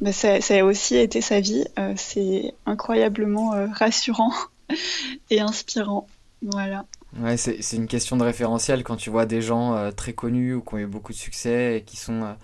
bah, 0.00 0.12
ça, 0.12 0.38
a 0.50 0.62
aussi 0.62 0.96
été 0.96 1.20
sa 1.20 1.40
vie. 1.40 1.64
c'est 1.96 2.54
incroyablement 2.66 3.54
rassurant 3.72 4.32
et 5.30 5.40
inspirant. 5.40 6.06
Voilà. 6.42 6.84
Ouais, 7.18 7.36
c'est 7.36 7.76
une 7.76 7.88
question 7.88 8.16
de 8.16 8.22
référentiel 8.22 8.84
quand 8.84 8.96
tu 8.96 9.10
vois 9.10 9.26
des 9.26 9.42
gens 9.42 9.90
très 9.96 10.12
connus 10.12 10.54
ou 10.54 10.60
qui 10.60 10.74
ont 10.74 10.78
eu 10.78 10.86
beaucoup 10.86 11.12
de 11.12 11.18
succès 11.18 11.78
et 11.78 11.82
qui 11.82 11.96
sont 11.96 12.36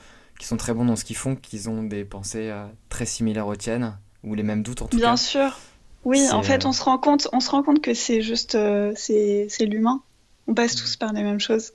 qui 0.44 0.48
sont 0.48 0.58
très 0.58 0.74
bons 0.74 0.84
dans 0.84 0.94
ce 0.94 1.06
qu'ils 1.06 1.16
font, 1.16 1.36
qu'ils 1.36 1.70
ont 1.70 1.82
des 1.82 2.04
pensées 2.04 2.50
euh, 2.50 2.66
très 2.90 3.06
similaires 3.06 3.46
aux 3.46 3.56
tiennes, 3.56 3.96
ou 4.22 4.34
les 4.34 4.42
mêmes 4.42 4.62
doutes 4.62 4.82
en 4.82 4.88
tout 4.88 4.98
Bien 4.98 5.06
cas. 5.06 5.10
Bien 5.12 5.16
sûr. 5.16 5.58
Oui, 6.04 6.22
en 6.30 6.42
fait, 6.42 6.66
euh, 6.66 6.68
on 6.68 6.72
se 6.72 6.82
rend 6.82 6.98
compte, 6.98 7.28
on 7.32 7.40
se 7.40 7.50
rend 7.50 7.62
compte 7.62 7.80
que 7.80 7.94
c'est 7.94 8.20
juste, 8.20 8.54
euh, 8.54 8.92
c'est 8.94 9.48
l'humain. 9.60 10.02
On 10.46 10.52
passe 10.52 10.76
tous 10.76 10.96
par 10.96 11.14
les 11.14 11.22
mêmes 11.22 11.40
choses. 11.40 11.72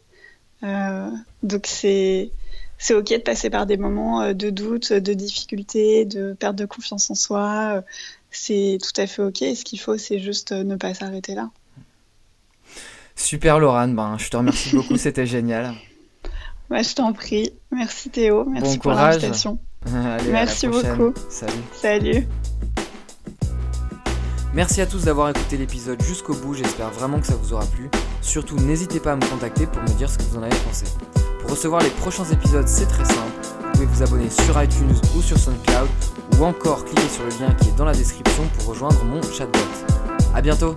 donc 0.61 1.65
c'est 1.65 2.30
c'est 2.78 2.93
ok 2.93 3.09
de 3.09 3.17
passer 3.17 3.49
par 3.49 3.65
des 3.65 3.76
moments 3.76 4.34
de 4.34 4.49
doute, 4.51 4.93
de 4.93 5.13
difficulté, 5.15 6.05
de 6.05 6.34
perte 6.34 6.55
de 6.55 6.65
confiance 6.65 7.09
en 7.09 7.15
soi. 7.15 7.84
C'est 8.30 8.78
tout 8.84 9.01
à 9.01 9.07
fait 9.07 9.24
ok. 9.24 9.38
ce 9.39 9.63
qu'il 9.63 9.80
faut, 9.80 9.97
c'est 9.97 10.20
juste 10.20 10.51
ne 10.51 10.76
pas 10.76 10.93
s'arrêter 10.93 11.34
là. 11.34 11.49
Super 13.15 13.59
Laurent, 13.59 13.88
ben, 13.88 14.15
je 14.20 14.30
te 14.30 14.38
remercie 14.38 14.76
beaucoup, 14.76 14.97
c'était 14.97 15.26
génial. 15.26 15.74
Bah, 16.70 16.82
je 16.82 16.93
t'en 16.93 17.13
prie. 17.13 17.51
Merci 17.72 18.09
Théo. 18.09 18.45
Merci 18.45 18.78
pour 18.78 18.91
l'invitation. 18.91 19.59
Merci 20.32 20.67
beaucoup. 20.67 21.13
Salut. 21.30 21.53
Salut. 21.74 22.28
Merci 24.53 24.82
à 24.82 24.88
tous 24.88 25.03
d'avoir 25.03 25.30
écouté 25.30 25.57
l'épisode 25.57 26.01
jusqu'au 26.01 26.34
bout, 26.34 26.55
j'espère 26.55 26.89
vraiment 26.89 27.20
que 27.20 27.28
ça 27.28 27.36
vous 27.36 27.53
aura 27.53 27.65
plu. 27.67 27.88
Surtout, 28.22 28.55
n'hésitez 28.55 28.99
pas 28.99 29.13
à 29.13 29.15
me 29.15 29.22
contacter 29.22 29.67
pour 29.67 29.82
me 29.84 29.88
dire 29.89 30.09
ce 30.09 30.17
que 30.17 30.24
vous 30.24 30.38
en 30.38 30.41
avez 30.41 30.55
pensé. 30.67 30.86
Pour 31.39 31.51
recevoir 31.51 31.84
les 31.84 31.91
prochains 31.91 32.26
épisodes, 32.26 32.67
c'est 32.67 32.88
très 32.88 33.05
simple. 33.05 33.32
Vous 33.61 33.72
pouvez 33.74 33.86
vous 33.86 34.03
abonner 34.03 34.30
sur 34.30 34.61
iTunes 34.61 34.95
ou 35.15 35.22
sur 35.22 35.38
SoundCloud, 35.38 35.88
ou 36.39 36.43
encore 36.43 36.84
cliquer 36.84 37.09
sur 37.09 37.24
le 37.24 37.30
lien 37.30 37.53
qui 37.61 37.70
est 37.70 37.76
dans 37.78 37.86
la 37.86 37.93
description 37.93 38.43
pour 38.57 38.70
rejoindre 38.70 39.03
mon 39.05 39.22
chatbot. 39.22 39.59
A 40.34 40.41
bientôt 40.41 40.76